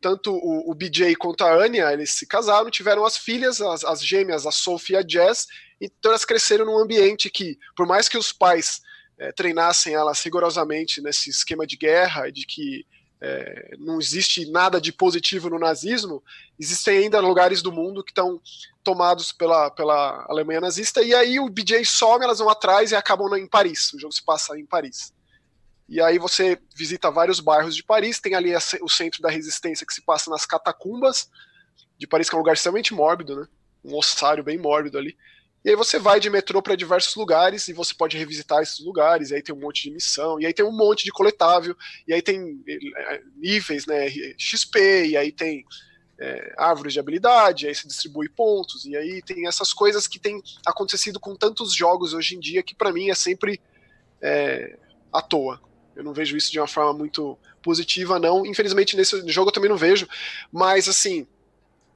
tanto 0.00 0.34
o, 0.34 0.72
o 0.72 0.74
BJ 0.74 1.14
quanto 1.14 1.44
a 1.44 1.54
Anya, 1.54 1.92
eles 1.92 2.10
se 2.10 2.26
casaram, 2.26 2.68
tiveram 2.68 3.04
as 3.04 3.16
filhas, 3.16 3.60
as, 3.60 3.84
as 3.84 4.04
gêmeas, 4.04 4.44
a 4.44 4.50
Sophie 4.50 4.94
e 4.94 4.96
a 4.96 5.04
Jess, 5.06 5.46
então 5.80 6.10
elas 6.10 6.24
cresceram 6.24 6.64
num 6.64 6.78
ambiente 6.78 7.30
que, 7.30 7.56
por 7.76 7.86
mais 7.86 8.08
que 8.08 8.18
os 8.18 8.32
pais 8.32 8.80
é, 9.16 9.30
treinassem 9.30 9.94
elas 9.94 10.20
rigorosamente 10.20 11.00
nesse 11.00 11.30
esquema 11.30 11.64
de 11.64 11.76
guerra, 11.76 12.28
de 12.28 12.44
que 12.44 12.84
é, 13.24 13.76
não 13.78 14.00
existe 14.00 14.50
nada 14.50 14.80
de 14.80 14.92
positivo 14.92 15.48
no 15.48 15.56
nazismo, 15.56 16.20
existem 16.58 16.98
ainda 16.98 17.20
lugares 17.20 17.62
do 17.62 17.70
mundo 17.70 18.02
que 18.02 18.10
estão 18.10 18.40
tomados 18.82 19.30
pela, 19.30 19.70
pela 19.70 20.26
Alemanha 20.28 20.60
nazista, 20.60 21.00
e 21.02 21.14
aí 21.14 21.38
o 21.38 21.48
BJ 21.48 21.84
some, 21.84 22.24
elas 22.24 22.40
vão 22.40 22.48
atrás 22.48 22.90
e 22.90 22.96
acabam 22.96 23.32
em 23.36 23.46
Paris. 23.46 23.92
O 23.92 24.00
jogo 24.00 24.12
se 24.12 24.24
passa 24.24 24.58
em 24.58 24.66
Paris. 24.66 25.14
E 25.88 26.00
aí 26.00 26.18
você 26.18 26.58
visita 26.74 27.12
vários 27.12 27.38
bairros 27.38 27.76
de 27.76 27.84
Paris, 27.84 28.18
tem 28.18 28.34
ali 28.34 28.52
o 28.80 28.88
centro 28.88 29.22
da 29.22 29.30
resistência 29.30 29.86
que 29.86 29.94
se 29.94 30.02
passa 30.02 30.28
nas 30.28 30.44
catacumbas 30.44 31.30
de 31.96 32.08
Paris, 32.08 32.28
que 32.28 32.34
é 32.34 32.36
um 32.36 32.40
lugar 32.40 32.54
extremamente 32.54 32.92
mórbido, 32.92 33.36
né? 33.36 33.46
Um 33.84 33.96
ossário 33.96 34.42
bem 34.42 34.58
mórbido 34.58 34.98
ali. 34.98 35.16
E 35.64 35.70
aí 35.70 35.76
você 35.76 35.98
vai 35.98 36.18
de 36.18 36.28
metrô 36.28 36.60
para 36.60 36.74
diversos 36.74 37.14
lugares 37.14 37.68
e 37.68 37.72
você 37.72 37.94
pode 37.94 38.16
revisitar 38.18 38.62
esses 38.62 38.80
lugares. 38.80 39.30
E 39.30 39.36
aí 39.36 39.42
tem 39.42 39.54
um 39.54 39.60
monte 39.60 39.84
de 39.84 39.92
missão, 39.92 40.40
e 40.40 40.46
aí 40.46 40.52
tem 40.52 40.64
um 40.64 40.76
monte 40.76 41.04
de 41.04 41.12
coletável, 41.12 41.76
e 42.06 42.12
aí 42.12 42.20
tem 42.20 42.60
é, 42.68 43.22
níveis, 43.36 43.86
né? 43.86 44.08
XP, 44.36 45.06
e 45.06 45.16
aí 45.16 45.30
tem 45.30 45.64
é, 46.18 46.54
árvores 46.58 46.92
de 46.92 46.98
habilidade, 46.98 47.68
aí 47.68 47.74
se 47.74 47.86
distribui 47.86 48.28
pontos, 48.28 48.84
e 48.84 48.96
aí 48.96 49.22
tem 49.22 49.46
essas 49.46 49.72
coisas 49.72 50.08
que 50.08 50.18
tem 50.18 50.42
acontecido 50.66 51.20
com 51.20 51.36
tantos 51.36 51.72
jogos 51.74 52.12
hoje 52.12 52.34
em 52.34 52.40
dia 52.40 52.62
que 52.62 52.74
para 52.74 52.92
mim 52.92 53.10
é 53.10 53.14
sempre 53.14 53.60
é, 54.20 54.76
à 55.12 55.22
toa. 55.22 55.60
Eu 55.94 56.02
não 56.02 56.12
vejo 56.12 56.36
isso 56.36 56.50
de 56.50 56.58
uma 56.58 56.66
forma 56.66 56.92
muito 56.92 57.38
positiva, 57.62 58.18
não. 58.18 58.44
Infelizmente, 58.46 58.96
nesse 58.96 59.28
jogo 59.28 59.50
eu 59.50 59.52
também 59.52 59.68
não 59.68 59.76
vejo. 59.76 60.08
Mas, 60.50 60.88
assim, 60.88 61.26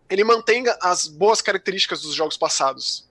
ele 0.08 0.22
mantém 0.22 0.64
as 0.82 1.08
boas 1.08 1.40
características 1.40 2.02
dos 2.02 2.14
jogos 2.14 2.36
passados 2.36 3.05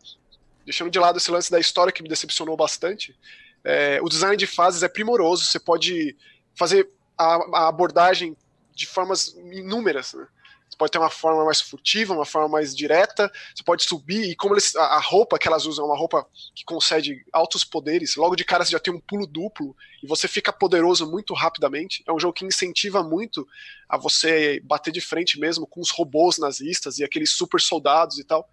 deixando 0.65 0.89
de 0.89 0.99
lado 0.99 1.17
esse 1.17 1.31
lance 1.31 1.51
da 1.51 1.59
história 1.59 1.93
que 1.93 2.03
me 2.03 2.09
decepcionou 2.09 2.57
bastante, 2.57 3.15
é, 3.63 3.99
o 4.01 4.09
design 4.09 4.35
de 4.35 4.47
fases 4.47 4.83
é 4.83 4.87
primoroso, 4.87 5.45
você 5.45 5.59
pode 5.59 6.15
fazer 6.55 6.89
a, 7.17 7.35
a 7.53 7.67
abordagem 7.67 8.35
de 8.73 8.85
formas 8.85 9.35
inúmeras. 9.51 10.13
Né? 10.13 10.27
Você 10.69 10.77
pode 10.77 10.91
ter 10.91 10.97
uma 10.97 11.09
forma 11.09 11.45
mais 11.45 11.61
furtiva, 11.61 12.13
uma 12.13 12.25
forma 12.25 12.49
mais 12.49 12.75
direta, 12.75 13.31
você 13.55 13.63
pode 13.63 13.83
subir, 13.83 14.29
e 14.29 14.35
como 14.35 14.53
eles, 14.53 14.75
a, 14.75 14.83
a 14.83 14.99
roupa 14.99 15.39
que 15.39 15.47
elas 15.47 15.65
usam 15.65 15.85
é 15.85 15.87
uma 15.87 15.97
roupa 15.97 16.27
que 16.53 16.65
concede 16.65 17.23
altos 17.31 17.63
poderes, 17.63 18.15
logo 18.15 18.35
de 18.35 18.43
cara 18.43 18.65
você 18.65 18.71
já 18.71 18.79
tem 18.79 18.93
um 18.93 18.99
pulo 18.99 19.25
duplo, 19.25 19.75
e 20.03 20.07
você 20.07 20.27
fica 20.27 20.51
poderoso 20.51 21.09
muito 21.09 21.33
rapidamente. 21.33 22.03
É 22.05 22.11
um 22.11 22.19
jogo 22.19 22.33
que 22.33 22.45
incentiva 22.45 23.01
muito 23.01 23.47
a 23.87 23.97
você 23.97 24.59
bater 24.63 24.91
de 24.91 25.01
frente 25.01 25.39
mesmo 25.39 25.65
com 25.65 25.79
os 25.79 25.91
robôs 25.91 26.37
nazistas 26.37 26.97
e 26.97 27.03
aqueles 27.03 27.31
super 27.31 27.61
soldados 27.61 28.19
e 28.19 28.23
tal. 28.23 28.47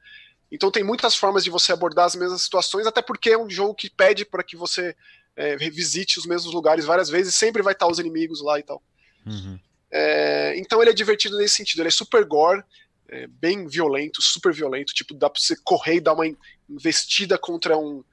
Então 0.52 0.70
tem 0.70 0.84
muitas 0.84 1.14
formas 1.14 1.42
de 1.42 1.48
você 1.48 1.72
abordar 1.72 2.04
as 2.04 2.14
mesmas 2.14 2.42
situações, 2.42 2.86
até 2.86 3.00
porque 3.00 3.30
é 3.30 3.38
um 3.38 3.48
jogo 3.48 3.74
que 3.74 3.88
pede 3.88 4.22
para 4.26 4.44
que 4.44 4.54
você 4.54 4.94
é, 5.34 5.56
revisite 5.56 6.18
os 6.18 6.26
mesmos 6.26 6.52
lugares 6.52 6.84
várias 6.84 7.08
vezes, 7.08 7.34
sempre 7.34 7.62
vai 7.62 7.72
estar 7.72 7.88
os 7.88 7.98
inimigos 7.98 8.42
lá 8.42 8.58
e 8.58 8.62
tal. 8.62 8.82
Uhum. 9.24 9.58
É, 9.90 10.54
então 10.58 10.82
ele 10.82 10.90
é 10.90 10.94
divertido 10.94 11.38
nesse 11.38 11.56
sentido, 11.56 11.80
ele 11.80 11.88
é 11.88 11.92
super 11.92 12.22
gore, 12.26 12.62
é, 13.08 13.26
bem 13.26 13.66
violento, 13.66 14.20
super 14.20 14.52
violento, 14.52 14.92
tipo, 14.92 15.14
dá 15.14 15.30
pra 15.30 15.40
você 15.40 15.56
correr 15.64 15.96
e 15.96 16.00
dar 16.00 16.12
uma 16.12 16.26
investida 16.68 17.38
contra 17.38 17.78
um, 17.78 18.04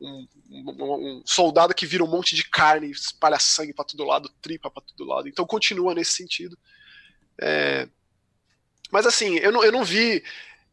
um, 0.00 0.26
um, 0.50 1.18
um 1.18 1.22
soldado 1.24 1.74
que 1.74 1.86
vira 1.86 2.02
um 2.02 2.08
monte 2.08 2.34
de 2.34 2.42
carne, 2.42 2.90
espalha 2.90 3.38
sangue 3.38 3.72
para 3.72 3.84
todo 3.84 4.04
lado, 4.04 4.28
tripa 4.42 4.68
para 4.68 4.82
todo 4.82 5.08
lado. 5.08 5.28
Então 5.28 5.46
continua 5.46 5.94
nesse 5.94 6.12
sentido. 6.12 6.58
É, 7.40 7.88
mas 8.90 9.06
assim, 9.06 9.36
eu 9.36 9.52
não, 9.52 9.64
eu 9.64 9.70
não 9.70 9.84
vi 9.84 10.22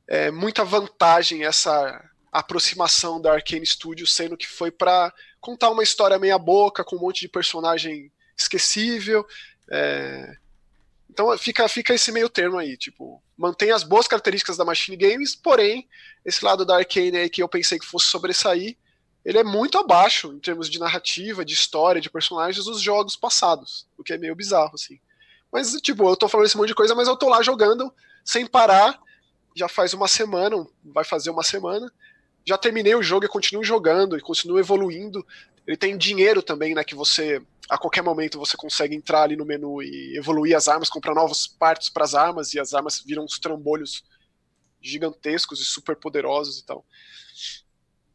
é, 0.07 0.31
muita 0.31 0.63
vantagem 0.63 1.45
essa 1.45 2.03
aproximação 2.31 3.21
da 3.21 3.33
Arkane 3.33 3.65
Studios, 3.65 4.13
sendo 4.13 4.37
que 4.37 4.47
foi 4.47 4.71
para 4.71 5.13
contar 5.39 5.69
uma 5.69 5.83
história 5.83 6.17
meia 6.17 6.37
boca, 6.37 6.83
com 6.83 6.95
um 6.95 6.99
monte 6.99 7.21
de 7.21 7.27
personagem 7.27 8.11
esquecível. 8.37 9.25
É... 9.69 10.37
Então 11.09 11.37
fica, 11.37 11.67
fica 11.67 11.93
esse 11.93 12.11
meio 12.11 12.29
termo 12.29 12.57
aí, 12.57 12.77
tipo, 12.77 13.21
mantém 13.37 13.71
as 13.71 13.83
boas 13.83 14.07
características 14.07 14.55
da 14.55 14.63
Machine 14.63 14.95
Games, 14.95 15.35
porém, 15.35 15.89
esse 16.23 16.43
lado 16.45 16.65
da 16.65 16.77
Arkane 16.77 17.17
aí 17.17 17.29
que 17.29 17.43
eu 17.43 17.49
pensei 17.49 17.77
que 17.77 17.85
fosse 17.85 18.05
sobressair, 18.05 18.77
ele 19.25 19.37
é 19.37 19.43
muito 19.43 19.77
abaixo 19.77 20.31
em 20.31 20.39
termos 20.39 20.69
de 20.69 20.79
narrativa, 20.79 21.43
de 21.43 21.53
história, 21.53 21.99
de 21.99 22.09
personagens 22.09 22.63
dos 22.63 22.81
jogos 22.81 23.17
passados, 23.17 23.85
o 23.97 24.03
que 24.03 24.13
é 24.13 24.17
meio 24.17 24.35
bizarro, 24.35 24.71
assim. 24.73 24.99
Mas, 25.51 25.73
tipo, 25.81 26.07
eu 26.09 26.15
tô 26.15 26.29
falando 26.29 26.47
esse 26.47 26.57
monte 26.57 26.69
de 26.69 26.75
coisa, 26.75 26.95
mas 26.95 27.09
eu 27.09 27.17
tô 27.17 27.27
lá 27.27 27.43
jogando 27.43 27.93
sem 28.23 28.47
parar 28.47 28.97
já 29.55 29.67
faz 29.67 29.93
uma 29.93 30.07
semana, 30.07 30.65
vai 30.83 31.03
fazer 31.03 31.29
uma 31.29 31.43
semana. 31.43 31.91
Já 32.45 32.57
terminei 32.57 32.95
o 32.95 33.03
jogo 33.03 33.25
e 33.25 33.29
continuo 33.29 33.63
jogando 33.63 34.17
e 34.17 34.21
continuo 34.21 34.59
evoluindo. 34.59 35.25
Ele 35.65 35.77
tem 35.77 35.97
dinheiro 35.97 36.41
também, 36.41 36.73
né? 36.73 36.83
Que 36.83 36.95
você, 36.95 37.41
a 37.69 37.77
qualquer 37.77 38.01
momento, 38.01 38.39
você 38.39 38.57
consegue 38.57 38.95
entrar 38.95 39.23
ali 39.23 39.35
no 39.35 39.45
menu 39.45 39.81
e 39.81 40.17
evoluir 40.17 40.55
as 40.55 40.67
armas, 40.67 40.89
comprar 40.89 41.13
novas 41.13 41.45
partes 41.45 41.89
para 41.89 42.03
as 42.03 42.15
armas, 42.15 42.53
e 42.53 42.59
as 42.59 42.73
armas 42.73 43.01
viram 43.05 43.23
uns 43.23 43.37
trambolhos 43.39 44.03
gigantescos 44.81 45.61
e 45.61 45.65
super 45.65 45.95
poderosos 45.95 46.59
e 46.59 46.65
tal. 46.65 46.85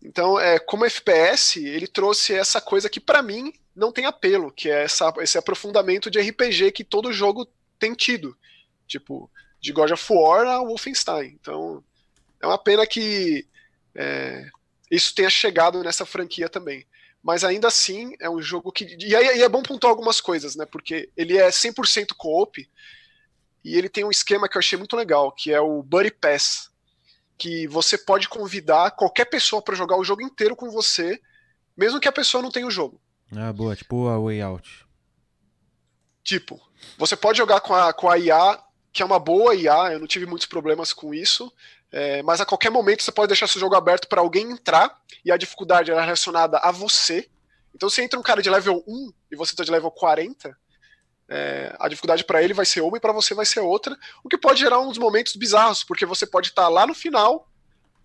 Então, 0.03 0.38
é, 0.38 0.59
como 0.59 0.85
FPS, 0.85 1.64
ele 1.64 1.87
trouxe 1.87 2.35
essa 2.35 2.61
coisa 2.61 2.88
que 2.88 3.01
para 3.01 3.22
mim 3.22 3.53
não 3.75 3.92
tem 3.92 4.07
apelo, 4.07 4.53
que 4.53 4.70
é 4.70 4.85
essa, 4.85 5.12
esse 5.18 5.38
aprofundamento 5.38 6.11
de 6.11 6.20
RPG 6.20 6.72
que 6.72 6.85
todo 6.85 7.12
jogo 7.12 7.46
tem 7.79 7.94
tido. 7.94 8.37
Tipo, 8.87 9.31
de 9.60 9.72
God 9.72 9.90
of 9.90 10.12
War 10.12 10.46
a 10.46 10.58
Wolfenstein. 10.60 11.38
Então, 11.40 11.82
é 12.40 12.46
uma 12.46 12.58
pena 12.58 12.86
que 12.86 13.46
é, 13.94 14.48
isso 14.90 15.14
tenha 15.14 15.30
chegado 15.30 15.82
nessa 15.82 16.06
franquia 16.06 16.48
também. 16.48 16.86
Mas 17.22 17.42
ainda 17.42 17.66
assim, 17.66 18.14
é 18.20 18.30
um 18.30 18.40
jogo 18.40 18.70
que. 18.70 18.84
E 19.00 19.16
aí, 19.16 19.42
é 19.42 19.48
bom 19.48 19.62
pontuar 19.62 19.90
algumas 19.90 20.20
coisas, 20.20 20.54
né? 20.54 20.64
Porque 20.64 21.10
ele 21.16 21.36
é 21.36 21.48
100% 21.48 22.14
co-op 22.16 22.70
e 23.64 23.76
ele 23.76 23.88
tem 23.88 24.04
um 24.04 24.10
esquema 24.10 24.48
que 24.48 24.56
eu 24.56 24.60
achei 24.60 24.78
muito 24.78 24.94
legal, 24.94 25.32
que 25.32 25.52
é 25.52 25.60
o 25.60 25.82
Buddy 25.82 26.12
Pass. 26.12 26.70
Que 27.36 27.66
você 27.66 27.98
pode 27.98 28.28
convidar 28.28 28.92
qualquer 28.92 29.24
pessoa 29.26 29.60
para 29.60 29.74
jogar 29.74 29.98
o 29.98 30.04
jogo 30.04 30.22
inteiro 30.22 30.54
com 30.54 30.70
você, 30.70 31.20
mesmo 31.76 32.00
que 32.00 32.08
a 32.08 32.12
pessoa 32.12 32.42
não 32.42 32.50
tenha 32.50 32.66
o 32.66 32.70
jogo. 32.70 33.00
Ah, 33.36 33.52
boa, 33.52 33.74
tipo 33.74 34.06
a 34.06 34.18
Way 34.18 34.40
Out. 34.40 34.86
Tipo, 36.22 36.60
você 36.96 37.16
pode 37.16 37.38
jogar 37.38 37.60
com 37.60 37.74
a, 37.74 37.92
com 37.92 38.08
a 38.08 38.16
IA 38.16 38.58
que 38.96 39.02
é 39.02 39.04
uma 39.04 39.18
boa 39.18 39.54
IA, 39.54 39.92
eu 39.92 40.00
não 40.00 40.06
tive 40.06 40.24
muitos 40.24 40.46
problemas 40.46 40.90
com 40.90 41.12
isso, 41.12 41.52
é, 41.92 42.22
mas 42.22 42.40
a 42.40 42.46
qualquer 42.46 42.70
momento 42.70 43.02
você 43.02 43.12
pode 43.12 43.28
deixar 43.28 43.46
seu 43.46 43.61
jogo 43.61 43.76
aberto 43.76 44.09
para 44.09 44.22
alguém 44.22 44.50
entrar 44.50 44.98
e 45.22 45.30
a 45.30 45.37
dificuldade 45.37 45.90
é 45.90 46.00
relacionada 46.00 46.56
a 46.56 46.72
você. 46.72 47.28
Então, 47.74 47.90
se 47.90 48.02
entra 48.02 48.18
um 48.18 48.22
cara 48.22 48.40
de 48.40 48.48
level 48.48 48.82
1 48.88 49.12
e 49.32 49.37
você 49.37 49.52
está 49.52 49.62
de 49.62 49.70
level 49.70 49.90
40, 49.90 50.56
é, 51.28 51.76
a 51.78 51.88
dificuldade 51.88 52.24
para 52.24 52.42
ele 52.42 52.54
vai 52.54 52.64
ser 52.64 52.80
uma 52.80 52.96
e 52.96 53.00
para 53.00 53.12
você 53.12 53.35
vai 53.35 53.44
ser 53.44 53.61
outra, 53.61 53.94
o 54.24 54.30
que 54.30 54.38
pode 54.38 54.61
gerar 54.61 54.80
uns 54.80 54.96
momentos 54.96 55.37
bizarros, 55.37 55.85
porque 55.85 56.06
você 56.06 56.26
pode 56.26 56.48
estar 56.48 56.62
tá 56.62 56.68
lá 56.68 56.87
no 56.87 56.94
final, 56.94 57.46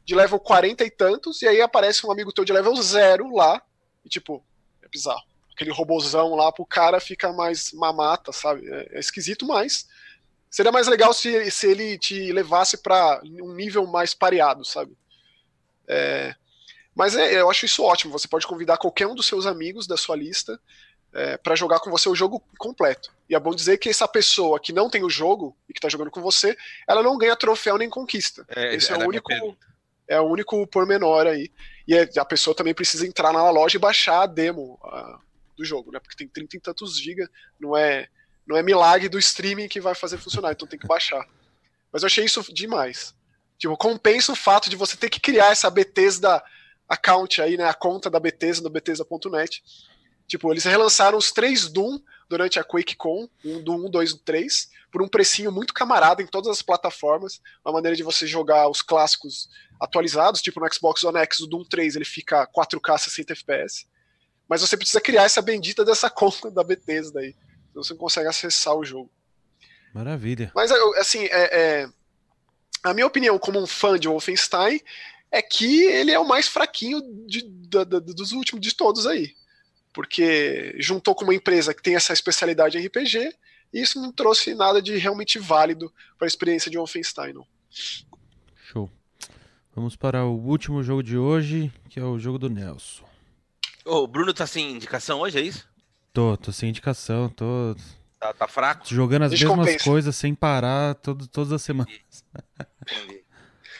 de 0.03 0.13
level 0.13 0.41
40 0.41 0.83
e 0.83 0.91
tantos, 0.91 1.41
e 1.41 1.47
aí 1.47 1.61
aparece 1.61 2.05
um 2.05 2.11
amigo 2.11 2.33
teu 2.33 2.43
de 2.43 2.51
level 2.51 2.75
0 2.75 3.33
lá, 3.33 3.61
e 4.03 4.09
tipo, 4.09 4.43
é 4.83 4.89
bizarro. 4.89 5.23
Aquele 5.55 5.71
robozão 5.71 6.35
lá 6.35 6.51
pro 6.51 6.65
cara 6.65 6.99
fica 6.99 7.31
mais 7.31 7.71
mamata, 7.71 8.33
sabe? 8.33 8.67
É, 8.67 8.97
é 8.97 8.99
esquisito, 8.99 9.47
mas 9.47 9.87
Seria 10.51 10.71
mais 10.71 10.85
legal 10.87 11.13
se, 11.13 11.49
se 11.49 11.65
ele 11.65 11.97
te 11.97 12.29
levasse 12.33 12.77
para 12.77 13.21
um 13.41 13.53
nível 13.53 13.87
mais 13.87 14.13
pareado, 14.13 14.65
sabe? 14.65 14.91
É, 15.87 16.35
mas 16.93 17.15
é, 17.15 17.39
eu 17.39 17.49
acho 17.49 17.65
isso 17.65 17.81
ótimo. 17.83 18.11
Você 18.11 18.27
pode 18.27 18.45
convidar 18.45 18.77
qualquer 18.77 19.07
um 19.07 19.15
dos 19.15 19.25
seus 19.25 19.45
amigos 19.45 19.87
da 19.87 19.95
sua 19.95 20.17
lista 20.17 20.59
é, 21.13 21.37
para 21.37 21.55
jogar 21.55 21.79
com 21.79 21.89
você 21.89 22.09
o 22.09 22.15
jogo 22.15 22.43
completo. 22.57 23.13
E 23.29 23.35
é 23.35 23.39
bom 23.39 23.55
dizer 23.55 23.77
que 23.77 23.87
essa 23.87 24.09
pessoa 24.09 24.59
que 24.59 24.73
não 24.73 24.89
tem 24.89 25.05
o 25.05 25.09
jogo 25.09 25.55
e 25.69 25.73
que 25.73 25.79
está 25.79 25.87
jogando 25.87 26.11
com 26.11 26.21
você, 26.21 26.57
ela 26.85 27.01
não 27.01 27.17
ganha 27.17 27.35
troféu 27.35 27.77
nem 27.77 27.89
conquista. 27.89 28.45
É, 28.49 28.75
Esse 28.75 28.91
é 28.91 28.97
o 28.97 29.07
único 29.07 29.31
é 30.05 30.19
o 30.19 30.25
único 30.25 30.67
pormenor 30.67 31.27
aí. 31.27 31.49
E 31.87 31.95
é, 31.95 32.09
a 32.17 32.25
pessoa 32.25 32.53
também 32.53 32.73
precisa 32.73 33.07
entrar 33.07 33.31
na 33.31 33.49
loja 33.49 33.77
e 33.77 33.79
baixar 33.79 34.23
a 34.23 34.25
demo 34.25 34.77
a, 34.83 35.17
do 35.55 35.63
jogo, 35.63 35.93
né? 35.93 35.99
Porque 35.99 36.17
tem 36.17 36.27
30 36.27 36.57
e 36.57 36.59
tantos 36.59 36.99
gigas, 36.99 37.29
não 37.57 37.77
é 37.77 38.09
não 38.45 38.57
é 38.57 38.63
milagre 38.63 39.07
do 39.07 39.19
streaming 39.19 39.67
que 39.67 39.79
vai 39.79 39.95
fazer 39.95 40.17
funcionar, 40.17 40.51
então 40.51 40.67
tem 40.67 40.79
que 40.79 40.87
baixar. 40.87 41.25
Mas 41.91 42.03
eu 42.03 42.07
achei 42.07 42.25
isso 42.25 42.41
demais. 42.53 43.13
Tipo, 43.57 43.77
compensa 43.77 44.31
o 44.31 44.35
fato 44.35 44.69
de 44.69 44.75
você 44.75 44.97
ter 44.97 45.09
que 45.09 45.19
criar 45.19 45.51
essa 45.51 45.69
Bethesda 45.69 46.43
account 46.87 47.41
aí, 47.41 47.57
né? 47.57 47.65
A 47.65 47.73
conta 47.73 48.09
da 48.09 48.19
Bethesda 48.19 48.63
no 48.63 48.69
Bethesda.net. 48.69 49.63
Tipo, 50.27 50.51
eles 50.51 50.63
relançaram 50.63 51.17
os 51.17 51.31
três 51.31 51.67
Doom 51.67 51.99
durante 52.29 52.57
a 52.57 52.63
QuakeCon, 52.63 53.29
um 53.43 53.61
Doom 53.61 53.87
1, 53.87 53.89
2 53.91 54.11
e 54.11 54.19
3, 54.19 54.69
por 54.91 55.01
um 55.01 55.07
precinho 55.07 55.51
muito 55.51 55.73
camarada 55.73 56.21
em 56.21 56.27
todas 56.27 56.49
as 56.49 56.61
plataformas. 56.61 57.41
Uma 57.63 57.73
maneira 57.73 57.95
de 57.95 58.03
você 58.03 58.25
jogar 58.25 58.69
os 58.69 58.81
clássicos 58.81 59.49
atualizados, 59.79 60.41
tipo 60.41 60.59
no 60.59 60.73
Xbox 60.73 61.03
One 61.03 61.19
X, 61.19 61.41
o 61.41 61.47
Doom 61.47 61.65
3 61.65 61.95
ele 61.97 62.05
fica 62.05 62.47
4K 62.47 62.97
60 62.97 63.33
FPS. 63.33 63.85
Mas 64.47 64.61
você 64.61 64.75
precisa 64.75 65.01
criar 65.01 65.23
essa 65.23 65.41
bendita 65.41 65.83
dessa 65.83 66.09
conta 66.11 66.49
da 66.49 66.63
Bethesda 66.63 67.19
aí 67.19 67.35
você 67.73 67.95
consegue 67.95 68.27
acessar 68.27 68.75
o 68.75 68.83
jogo. 68.85 69.09
Maravilha. 69.93 70.51
Mas, 70.55 70.71
assim, 70.71 71.25
é, 71.25 71.59
é, 71.81 71.89
a 72.83 72.93
minha 72.93 73.07
opinião 73.07 73.37
como 73.37 73.59
um 73.59 73.67
fã 73.67 73.99
de 73.99 74.07
Wolfenstein 74.07 74.79
é 75.31 75.41
que 75.41 75.83
ele 75.85 76.11
é 76.11 76.19
o 76.19 76.27
mais 76.27 76.47
fraquinho 76.47 77.01
de, 77.25 77.41
de, 77.41 77.85
de, 77.85 77.99
dos 78.13 78.31
últimos 78.31 78.61
de 78.61 78.75
todos 78.75 79.05
aí. 79.07 79.35
porque 79.93 80.75
juntou 80.79 81.13
com 81.13 81.23
uma 81.23 81.35
empresa 81.35 81.73
que 81.73 81.81
tem 81.81 81.95
essa 81.95 82.13
especialidade 82.13 82.77
em 82.77 82.85
RPG 82.85 83.33
e 83.73 83.81
isso 83.81 84.01
não 84.01 84.11
trouxe 84.11 84.53
nada 84.53 84.81
de 84.81 84.97
realmente 84.97 85.39
válido 85.39 85.93
para 86.17 86.25
a 86.25 86.27
experiência 86.27 86.69
de 86.69 86.77
Wolfenstein. 86.77 87.33
Não. 87.33 87.47
Show. 87.69 88.89
Vamos 89.73 89.95
para 89.95 90.25
o 90.25 90.37
último 90.37 90.83
jogo 90.83 91.01
de 91.01 91.17
hoje, 91.17 91.71
que 91.89 91.99
é 91.99 92.03
o 92.03 92.19
jogo 92.19 92.37
do 92.37 92.49
Nelson. 92.49 93.05
O 93.85 94.05
Bruno 94.05 94.33
tá 94.33 94.45
sem 94.45 94.71
indicação 94.71 95.21
hoje, 95.21 95.39
é 95.39 95.41
isso? 95.41 95.67
Tô, 96.13 96.35
tô 96.37 96.51
sem 96.51 96.69
indicação, 96.69 97.29
tô 97.29 97.75
Tá, 98.19 98.33
tá 98.33 98.47
fraco? 98.47 98.85
jogando 98.87 99.23
as 99.23 99.31
mesmas 99.31 99.81
coisas 99.81 100.15
sem 100.15 100.35
parar 100.35 100.93
todo, 100.95 101.27
todas 101.27 101.51
as 101.53 101.61
semanas. 101.61 101.91
Entendi. 102.81 103.23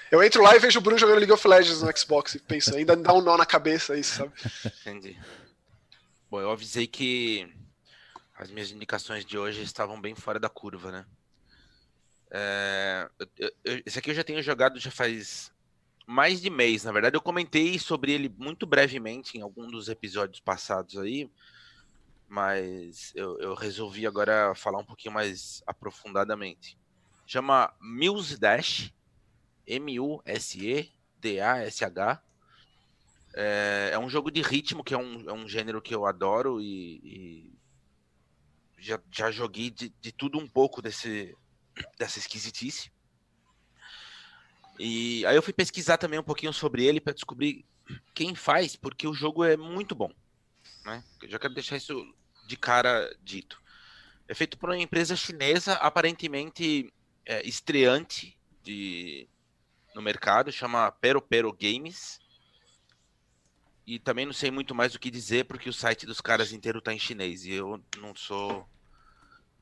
Eu 0.10 0.24
entro 0.24 0.42
lá 0.42 0.56
e 0.56 0.60
vejo 0.60 0.80
o 0.80 0.82
Bruno 0.82 0.98
jogando 0.98 1.18
League 1.20 1.32
of 1.32 1.48
Legends 1.48 1.82
no 1.82 1.98
Xbox 1.98 2.36
e 2.36 2.40
penso, 2.40 2.76
ainda 2.76 2.96
dá 2.96 3.14
um 3.14 3.22
nó 3.22 3.38
na 3.38 3.46
cabeça 3.46 3.98
isso, 3.98 4.16
sabe? 4.16 4.34
Entendi. 4.82 5.18
Bom, 6.30 6.42
eu 6.42 6.50
avisei 6.52 6.88
que 6.88 7.48
as 8.36 8.50
minhas 8.50 8.72
indicações 8.72 9.26
de 9.26 9.38
hoje 9.38 9.62
estavam 9.62 10.02
bem 10.02 10.16
fora 10.16 10.40
da 10.40 10.50
curva, 10.50 10.92
né? 10.92 11.06
É, 12.32 13.10
eu- 13.38 13.52
eu- 13.64 13.84
esse 13.86 14.00
aqui 14.00 14.10
eu 14.10 14.16
já 14.16 14.24
tenho 14.24 14.42
jogado 14.42 14.80
já 14.80 14.90
faz 14.90 15.52
mais 16.08 16.42
de 16.42 16.50
mês. 16.50 16.84
Na 16.84 16.92
verdade, 16.92 17.16
eu 17.16 17.22
comentei 17.22 17.78
sobre 17.78 18.12
ele 18.12 18.34
muito 18.38 18.66
brevemente 18.66 19.38
em 19.38 19.42
algum 19.42 19.68
dos 19.68 19.88
episódios 19.88 20.40
passados 20.40 20.98
aí, 20.98 21.30
mas 22.32 23.12
eu, 23.14 23.38
eu 23.40 23.54
resolvi 23.54 24.08
agora 24.08 24.56
falar 24.56 24.80
um 24.80 24.86
pouquinho 24.86 25.14
mais 25.14 25.62
aprofundadamente. 25.68 26.78
Chama 27.28 27.76
Muse 27.82 28.40
Dash, 28.40 28.94
M-U-S-E-D-A-S-H. 29.68 30.24
É, 33.34 33.90
é 33.92 34.00
um 34.00 34.10
jogo 34.10 34.32
de 34.32 34.42
ritmo, 34.42 34.82
que 34.82 34.94
é 34.94 34.98
um, 34.98 35.30
é 35.30 35.34
um 35.34 35.46
gênero 35.46 35.82
que 35.82 35.94
eu 35.94 36.06
adoro 36.06 36.62
e, 36.62 37.02
e 37.04 37.54
já, 38.80 38.98
já 39.12 39.30
joguei 39.30 39.70
de, 39.70 39.90
de 40.00 40.14
tudo 40.14 40.40
um 40.40 40.48
pouco 40.48 40.82
desse, 40.82 41.36
dessa 42.00 42.18
esquisitice. 42.18 42.94
E 44.80 45.26
aí 45.26 45.36
eu 45.36 45.44
fui 45.44 45.52
pesquisar 45.52 45.98
também 45.98 46.18
um 46.18 46.24
pouquinho 46.24 46.54
sobre 46.54 46.86
ele 46.86 47.02
para 47.02 47.12
descobrir 47.12 47.66
quem 48.16 48.34
faz, 48.36 48.78
porque 48.78 49.06
o 49.06 49.14
jogo 49.14 49.44
é 49.44 49.58
muito 49.58 49.94
bom. 49.94 50.14
Né? 50.86 51.04
Eu 51.22 51.30
já 51.30 51.38
quero 51.38 51.54
deixar 51.54 51.76
isso 51.76 51.94
de 52.52 52.58
cara 52.58 53.10
dito. 53.24 53.62
É 54.28 54.34
feito 54.34 54.58
por 54.58 54.70
uma 54.70 54.78
empresa 54.78 55.16
chinesa, 55.16 55.74
aparentemente 55.76 56.94
é, 57.26 57.48
estreante 57.48 58.38
de, 58.62 59.26
no 59.96 60.02
mercado, 60.02 60.52
chama 60.52 60.92
Pero 60.92 61.22
Pero 61.22 61.54
Games. 61.54 62.20
E 63.88 63.98
também 64.00 64.26
não 64.26 64.34
sei 64.34 64.52
muito 64.52 64.76
mais 64.76 64.94
o 64.94 65.00
que 65.00 65.10
dizer, 65.10 65.46
porque 65.46 65.70
o 65.70 65.74
site 65.74 66.06
dos 66.06 66.20
caras 66.20 66.52
inteiro 66.52 66.82
tá 66.82 66.94
em 66.94 67.00
chinês 67.00 67.46
e 67.46 67.54
eu 67.54 67.82
não 67.98 68.14
sou 68.14 68.68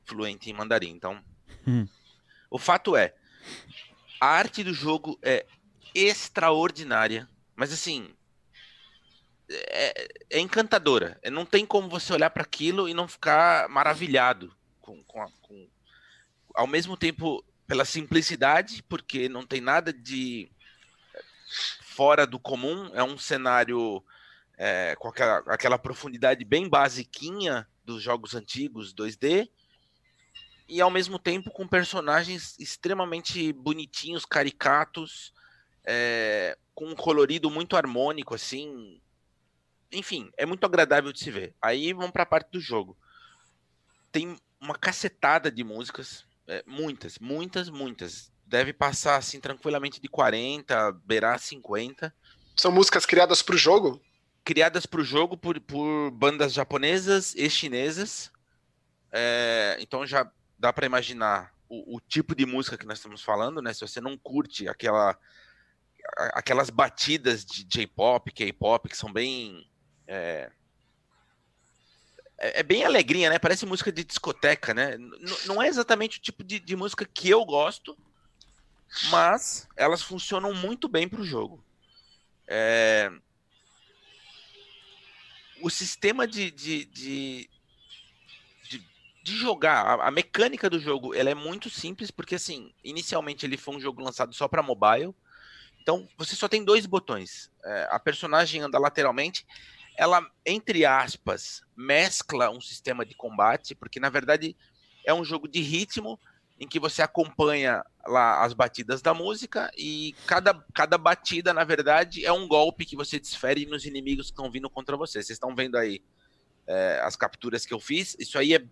fluente 0.04 0.50
em 0.50 0.54
mandarim. 0.54 0.90
Então, 0.90 1.24
Hum. 1.68 1.88
o 2.50 2.58
fato 2.58 2.96
é, 2.96 3.14
a 4.20 4.26
arte 4.28 4.64
do 4.64 4.74
jogo 4.74 5.20
é 5.22 5.46
extraordinária, 5.94 7.30
mas 7.56 7.72
assim, 7.72 8.16
é, 9.50 10.08
é 10.30 10.40
encantadora. 10.40 11.20
É, 11.22 11.30
Não 11.30 11.46
tem 11.46 11.66
como 11.66 11.90
você 11.90 12.14
olhar 12.14 12.30
para 12.30 12.44
aquilo 12.44 12.88
e 12.88 12.94
não 12.94 13.08
ficar 13.08 13.68
maravilhado 13.70 14.56
com, 14.82 15.04
com, 15.04 15.22
a- 15.22 15.32
com- 15.42 15.68
ao 16.56 16.68
mesmo 16.68 16.96
tempo 16.96 17.44
pela 17.68 17.86
simplicidade, 17.86 18.84
porque 18.84 19.30
não 19.30 19.46
tem 19.46 19.62
nada 19.62 19.94
de 19.94 20.50
fora 21.82 22.26
do 22.26 22.40
comum. 22.40 22.90
É 22.94 23.04
um 23.04 23.18
cenário 23.18 24.04
é, 24.58 24.96
com 24.98 25.08
aquela, 25.08 25.38
aquela 25.48 25.78
profundidade 25.78 26.44
bem 26.46 26.68
basiquinha 26.68 27.68
dos 27.84 28.02
jogos 28.02 28.36
antigos 28.36 28.94
2D. 28.94 29.50
E 30.68 30.82
ao 30.82 30.92
mesmo 30.92 31.18
tempo 31.18 31.50
com 31.50 31.68
personagens 31.68 32.58
extremamente 32.60 33.52
bonitinhos, 33.54 34.24
caricatos, 34.26 35.34
é, 35.84 36.56
com 36.76 36.90
um 36.90 36.96
colorido 36.96 37.50
muito 37.50 37.76
harmônico, 37.76 38.36
assim. 38.36 39.02
Enfim, 39.92 40.30
é 40.38 40.46
muito 40.46 40.66
agradável 40.66 41.12
de 41.12 41.20
se 41.20 41.32
ver. 41.32 41.56
Aí 41.62 41.94
vamos 41.94 42.12
para 42.12 42.24
a 42.24 42.28
parte 42.28 42.52
do 42.52 42.60
jogo. 42.60 42.98
Tem 44.12 44.38
uma 44.60 44.76
cacetada 44.76 45.52
de 45.52 45.64
músicas, 45.64 46.26
é, 46.48 46.64
muitas, 46.66 47.18
muitas, 47.20 47.70
muitas. 47.70 48.32
Deve 48.46 48.74
passar 48.74 49.18
assim 49.18 49.40
tranquilamente 49.40 50.02
de 50.02 50.08
40, 50.08 50.92
beirar 51.06 51.40
50 51.40 52.14
São 52.56 52.72
músicas 52.72 53.06
criadas 53.06 53.44
para 53.44 53.56
o 53.56 53.58
jogo? 53.58 54.02
criadas 54.50 54.88
para 54.88 55.02
o 55.02 55.04
jogo 55.04 55.38
por, 55.38 55.60
por 55.60 56.10
bandas 56.10 56.54
japonesas 56.54 57.36
e 57.36 57.48
chinesas. 57.50 58.32
É, 59.12 59.78
então 59.80 60.08
já 60.08 60.28
dá 60.58 60.74
para 60.74 60.88
imaginar 60.88 61.54
o, 61.68 61.98
o 61.98 62.00
tipo 62.00 62.34
de 62.34 62.48
música 62.48 62.76
que 62.76 62.86
nós 62.86 62.98
estamos 62.98 63.22
falando, 63.22 63.62
né? 63.62 63.72
Se 63.74 63.82
você 63.82 64.02
não 64.02 64.18
curte 64.18 64.68
aquela, 64.68 65.16
aquelas 66.34 66.72
batidas 66.72 67.46
de 67.46 67.64
J-pop, 67.64 68.32
K-pop, 68.32 68.90
que 68.90 68.98
são 68.98 69.14
bem. 69.14 69.70
É, 70.10 70.50
é 72.40 72.60
é 72.60 72.64
bem 72.64 72.84
alegrinha, 72.84 73.30
né? 73.30 73.38
Parece 73.38 73.66
música 73.66 73.92
de 73.92 74.04
discoteca, 74.04 74.74
né? 74.74 74.96
N- 74.96 75.12
não 75.46 75.62
é 75.62 75.68
exatamente 75.68 76.18
o 76.18 76.22
tipo 76.22 76.44
de, 76.44 76.60
de 76.60 76.76
música 76.76 77.06
que 77.06 77.30
eu 77.30 77.46
gosto, 77.46 77.96
mas 79.12 79.68
elas 79.78 80.02
funcionam 80.02 80.54
muito 80.54 80.88
bem 80.88 81.08
para 81.08 81.22
o 81.22 81.26
jogo. 81.26 81.64
É, 82.48 83.12
o 85.62 85.70
sistema 85.70 86.28
de, 86.28 86.50
de, 86.50 86.86
de, 86.86 87.50
de, 88.70 88.84
de 89.24 89.36
jogar, 89.38 89.86
a, 89.86 90.08
a 90.08 90.12
mecânica 90.12 90.70
do 90.70 90.80
jogo, 90.80 91.14
ela 91.14 91.30
é 91.30 91.36
muito 91.36 91.70
simples, 91.70 92.10
porque 92.10 92.36
assim, 92.36 92.74
inicialmente 92.84 93.46
ele 93.46 93.58
foi 93.58 93.76
um 93.76 93.80
jogo 93.80 94.02
lançado 94.02 94.34
só 94.34 94.48
para 94.48 94.64
mobile, 94.64 95.14
então 95.82 96.08
você 96.18 96.36
só 96.36 96.48
tem 96.48 96.64
dois 96.64 96.86
botões. 96.86 97.52
É, 97.64 97.88
a 97.92 98.00
personagem 98.00 98.62
anda 98.62 98.80
lateralmente, 98.80 99.46
ela, 100.00 100.26
entre 100.46 100.86
aspas, 100.86 101.62
mescla 101.76 102.50
um 102.50 102.62
sistema 102.62 103.06
de 103.06 103.14
combate, 103.14 103.76
porque 103.76 104.00
na 104.00 104.10
verdade 104.10 104.56
é 105.06 105.14
um 105.14 105.26
jogo 105.26 105.46
de 105.46 105.60
ritmo 105.60 106.18
em 106.58 106.66
que 106.66 106.80
você 106.80 107.02
acompanha 107.02 107.84
lá 108.08 108.46
as 108.46 108.54
batidas 108.54 109.02
da 109.02 109.14
música 109.14 109.70
e 109.78 110.16
cada, 110.26 110.54
cada 110.74 110.98
batida, 110.98 111.54
na 111.54 111.66
verdade, 111.66 112.26
é 112.26 112.32
um 112.32 112.48
golpe 112.48 112.86
que 112.86 112.96
você 112.96 113.20
desfere 113.20 113.66
nos 113.66 113.86
inimigos 113.86 114.28
que 114.28 114.32
estão 114.32 114.50
vindo 114.50 114.70
contra 114.70 114.96
você. 114.96 115.22
Vocês 115.22 115.32
estão 115.32 115.54
vendo 115.54 115.78
aí 115.78 116.02
é, 116.66 117.02
as 117.04 117.18
capturas 117.18 117.66
que 117.66 117.74
eu 117.74 117.80
fiz. 117.80 118.16
Isso 118.18 118.40
aí 118.40 118.56
é 118.56 118.64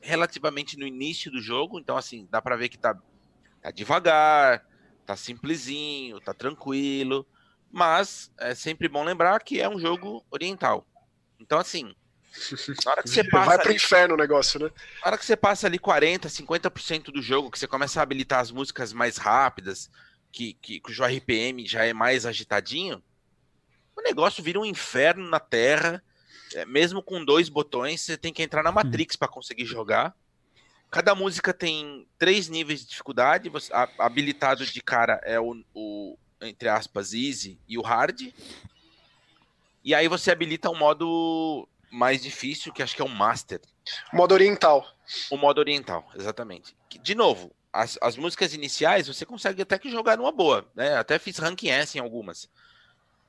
relativamente 0.00 0.78
no 0.78 0.86
início 0.86 1.30
do 1.30 1.42
jogo, 1.42 1.78
então 1.78 1.94
assim, 1.94 2.26
dá 2.30 2.40
pra 2.40 2.56
ver 2.56 2.70
que 2.70 2.78
tá, 2.78 2.98
tá 3.60 3.70
devagar, 3.70 4.66
tá 5.04 5.14
simplesinho, 5.14 6.20
tá 6.20 6.32
tranquilo, 6.32 7.26
mas 7.74 8.30
é 8.38 8.54
sempre 8.54 8.88
bom 8.88 9.02
lembrar 9.04 9.38
que 9.42 9.60
é 9.60 9.68
um 9.68 9.78
jogo 9.80 10.24
oriental. 10.30 10.86
Então 11.40 11.58
assim, 11.58 11.92
na 12.84 12.92
hora 12.92 13.02
que 13.02 13.10
você 13.10 13.24
passa 13.28 13.46
Vai 13.46 13.58
pro 13.58 13.66
ali- 13.68 13.76
inferno 13.76 14.14
o 14.14 14.16
negócio, 14.16 14.60
né? 14.60 14.70
na 15.02 15.08
hora 15.08 15.18
que 15.18 15.26
você 15.26 15.36
passa 15.36 15.66
ali 15.66 15.78
40, 15.78 16.28
50% 16.28 17.10
do 17.12 17.20
jogo, 17.20 17.50
que 17.50 17.58
você 17.58 17.66
começa 17.66 17.98
a 17.98 18.02
habilitar 18.02 18.40
as 18.40 18.52
músicas 18.52 18.92
mais 18.92 19.16
rápidas, 19.16 19.90
que, 20.30 20.54
que, 20.54 20.80
cujo 20.80 21.04
RPM 21.04 21.66
já 21.66 21.84
é 21.84 21.92
mais 21.92 22.24
agitadinho, 22.24 23.02
o 23.96 24.02
negócio 24.02 24.42
vira 24.42 24.58
um 24.60 24.64
inferno 24.64 25.28
na 25.28 25.40
Terra. 25.40 26.02
É, 26.54 26.64
mesmo 26.64 27.02
com 27.02 27.24
dois 27.24 27.48
botões, 27.48 28.00
você 28.00 28.16
tem 28.16 28.32
que 28.32 28.42
entrar 28.42 28.62
na 28.62 28.70
Matrix 28.70 29.16
para 29.16 29.26
conseguir 29.26 29.64
jogar. 29.64 30.14
Cada 30.90 31.12
música 31.14 31.52
tem 31.52 32.06
três 32.16 32.48
níveis 32.48 32.80
de 32.80 32.88
dificuldade. 32.90 33.48
Você, 33.48 33.72
a- 33.72 33.88
habilitado 33.98 34.64
de 34.64 34.80
cara 34.80 35.20
é 35.24 35.40
o, 35.40 35.64
o, 35.74 36.16
entre 36.44 36.68
aspas, 36.68 37.12
easy 37.12 37.58
e 37.68 37.76
o 37.78 37.82
hard. 37.82 38.32
E 39.82 39.94
aí 39.94 40.08
você 40.08 40.30
habilita 40.30 40.70
um 40.70 40.76
modo 40.78 41.68
mais 41.90 42.22
difícil, 42.22 42.72
que 42.72 42.82
acho 42.82 42.96
que 42.96 43.02
é 43.02 43.04
o 43.04 43.08
master. 43.08 43.60
Modo 44.12 44.32
oriental. 44.32 44.86
O 45.30 45.36
modo 45.36 45.58
oriental, 45.58 46.08
exatamente. 46.14 46.74
De 47.02 47.14
novo, 47.14 47.54
as, 47.72 47.98
as 48.00 48.16
músicas 48.16 48.54
iniciais 48.54 49.06
você 49.06 49.26
consegue 49.26 49.62
até 49.62 49.78
que 49.78 49.90
jogar 49.90 50.16
numa 50.16 50.32
boa, 50.32 50.66
né? 50.74 50.96
Até 50.96 51.18
fiz 51.18 51.36
ranking 51.38 51.68
S 51.68 51.98
em 51.98 52.00
algumas. 52.00 52.48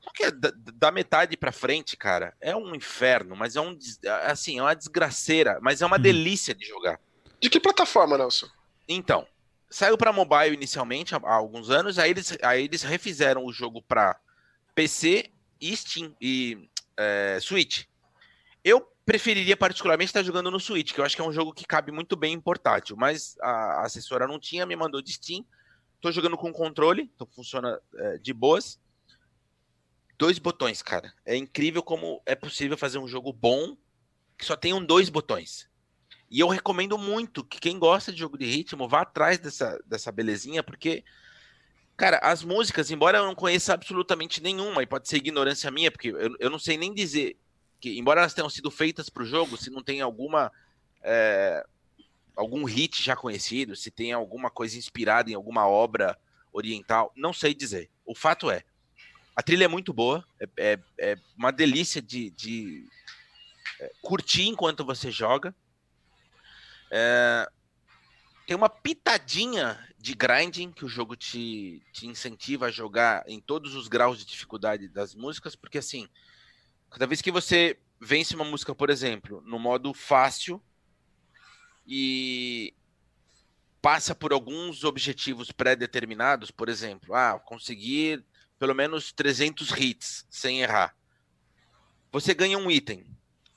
Só 0.02 0.12
que 0.12 0.32
da, 0.32 0.52
da 0.56 0.92
metade 0.92 1.36
pra 1.36 1.52
frente, 1.52 1.98
cara, 1.98 2.34
é 2.40 2.56
um 2.56 2.74
inferno, 2.76 3.36
mas 3.36 3.56
é 3.56 3.62
um 3.62 3.78
assim, 4.24 4.60
é 4.60 4.62
uma 4.62 4.76
desgraceira, 4.76 5.58
mas 5.62 5.82
é 5.82 5.86
uma 5.86 5.98
Uhum. 5.98 6.02
delícia 6.04 6.54
de 6.54 6.66
jogar. 6.66 7.00
De 7.42 7.50
que 7.50 7.60
plataforma, 7.60 8.18
Nelson? 8.18 8.48
Então, 8.88 9.28
saiu 9.76 9.98
pra 9.98 10.14
mobile 10.14 10.54
inicialmente 10.54 11.14
há, 11.14 11.18
há 11.18 11.34
alguns 11.34 11.70
anos, 11.70 12.00
aí 12.00 12.12
eles, 12.12 12.38
aí 12.42 12.64
eles 12.64 12.82
refizeram 12.82 13.44
o 13.44 13.52
jogo 13.52 13.82
pra 13.82 14.18
PC 14.74 15.30
e 15.60 15.76
Steam 15.76 16.16
e 16.22 16.70
é, 16.96 17.38
Switch. 17.42 17.84
Eu 18.64 18.80
preferiria 19.06 19.58
particularmente 19.58 20.08
estar 20.12 20.24
jogando 20.24 20.50
no 20.50 20.62
Switch, 20.62 20.94
que 20.94 21.02
eu 21.02 21.04
acho 21.04 21.14
que 21.14 21.22
é 21.22 21.26
um 21.26 21.34
jogo 21.34 21.54
que 21.54 21.66
cabe 21.66 21.92
muito 21.92 22.16
bem 22.16 22.34
em 22.34 22.40
portátil, 22.40 22.96
mas 22.96 23.36
a 23.42 23.82
assessora 23.82 24.26
não 24.26 24.40
tinha, 24.40 24.66
me 24.66 24.78
mandou 24.78 25.02
de 25.02 25.12
Steam. 25.12 25.46
Tô 26.00 26.10
jogando 26.10 26.38
com 26.38 26.54
controle, 26.54 27.12
então 27.14 27.28
funciona 27.28 27.78
é, 27.96 28.18
de 28.18 28.32
boas. 28.34 28.80
dois 30.18 30.40
botões, 30.40 30.82
cara. 30.82 31.14
É 31.26 31.36
incrível 31.36 31.84
como 31.84 32.22
é 32.26 32.34
possível 32.34 32.78
fazer 32.78 32.98
um 32.98 33.10
jogo 33.10 33.34
bom 33.34 33.76
que 34.38 34.46
só 34.46 34.56
tenham 34.56 34.82
dois 34.82 35.10
botões. 35.10 35.68
E 36.36 36.42
eu 36.42 36.50
recomendo 36.50 36.98
muito 36.98 37.46
que 37.46 37.62
quem 37.62 37.80
gosta 37.80 38.12
de 38.12 38.20
jogo 38.20 38.38
de 38.38 38.44
ritmo 38.44 38.90
vá 38.90 39.04
atrás 39.04 39.40
dessa, 39.40 39.82
dessa 39.86 40.12
belezinha, 40.12 40.62
porque, 40.62 41.02
cara, 41.96 42.18
as 42.18 42.44
músicas, 42.44 42.92
embora 42.92 43.20
eu 43.20 43.26
não 43.26 43.34
conheça 43.34 43.74
absolutamente 43.74 44.44
nenhuma, 44.44 44.84
e 44.84 44.86
pode 44.86 45.08
ser 45.08 45.16
ignorância 45.16 45.72
minha, 45.72 45.90
porque 45.90 46.10
eu, 46.10 46.36
eu 46.38 46.50
não 46.50 46.60
sei 46.60 46.76
nem 46.76 46.94
dizer 46.94 47.38
que, 47.80 47.98
embora 47.98 48.20
elas 48.20 48.34
tenham 48.34 48.50
sido 48.50 48.70
feitas 48.70 49.10
para 49.10 49.24
o 49.24 49.26
jogo, 49.26 49.56
se 49.56 49.70
não 49.70 49.82
tem 49.82 50.02
alguma. 50.02 50.52
É, 51.02 51.66
algum 52.36 52.66
hit 52.66 53.02
já 53.02 53.16
conhecido, 53.16 53.74
se 53.74 53.90
tem 53.90 54.12
alguma 54.12 54.50
coisa 54.50 54.78
inspirada 54.78 55.32
em 55.32 55.36
alguma 55.36 55.66
obra 55.66 56.20
oriental, 56.52 57.14
não 57.16 57.32
sei 57.32 57.54
dizer. 57.54 57.90
O 58.06 58.14
fato 58.14 58.52
é, 58.52 58.62
a 59.34 59.42
trilha 59.42 59.64
é 59.64 59.70
muito 59.70 59.94
boa, 59.94 60.22
é, 60.38 60.50
é, 60.58 60.80
é 61.00 61.18
uma 61.38 61.52
delícia 61.52 62.02
de, 62.02 62.30
de 62.32 62.86
é, 63.80 63.90
curtir 64.02 64.50
enquanto 64.50 64.84
você 64.84 65.10
joga. 65.10 65.56
É, 66.92 67.50
tem 68.46 68.56
uma 68.56 68.70
pitadinha 68.70 69.80
de 69.98 70.14
grinding 70.14 70.72
que 70.72 70.86
o 70.86 70.90
jogo 70.90 71.16
te, 71.16 71.82
te 71.92 72.06
incentiva 72.06 72.68
a 72.68 72.72
jogar 72.72 73.24
em 73.28 73.40
todos 73.40 73.74
os 73.74 73.88
graus 73.88 74.20
de 74.20 74.26
dificuldade 74.26 74.88
das 74.88 75.16
músicas, 75.16 75.56
porque 75.56 75.80
assim, 75.80 76.08
cada 76.92 77.08
vez 77.08 77.22
que 77.22 77.32
você 77.32 77.80
vence 78.00 78.36
uma 78.36 78.46
música, 78.46 78.76
por 78.76 78.90
exemplo, 78.90 79.42
no 79.42 79.58
modo 79.58 79.94
fácil 79.94 80.62
e 81.88 82.74
passa 83.82 84.14
por 84.14 84.32
alguns 84.32 84.84
objetivos 84.84 85.52
pré-determinados, 85.52 86.52
por 86.52 86.70
exemplo, 86.70 87.14
ah, 87.14 87.40
conseguir 87.40 88.24
pelo 88.58 88.74
menos 88.74 89.12
300 89.12 89.72
hits 89.72 90.26
sem 90.30 90.62
errar. 90.62 90.96
Você 92.12 92.34
ganha 92.34 92.58
um 92.58 92.72
item. 92.72 93.06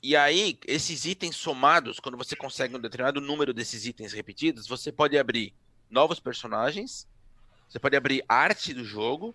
E 0.03 0.15
aí, 0.15 0.59
esses 0.67 1.05
itens 1.05 1.37
somados, 1.37 1.99
quando 1.99 2.17
você 2.17 2.37
consegue 2.37 2.77
um 2.77 2.81
determinado 2.81 3.21
número 3.21 3.53
desses 3.53 3.85
itens 3.85 4.13
repetidos, 4.13 4.67
você 4.67 4.93
pode 4.93 5.19
abrir 5.19 5.53
novos 5.91 6.21
personagens, 6.21 7.07
você 7.69 7.79
pode 7.79 7.97
abrir 7.97 8.25
arte 8.29 8.73
do 8.73 8.85
jogo, 8.85 9.35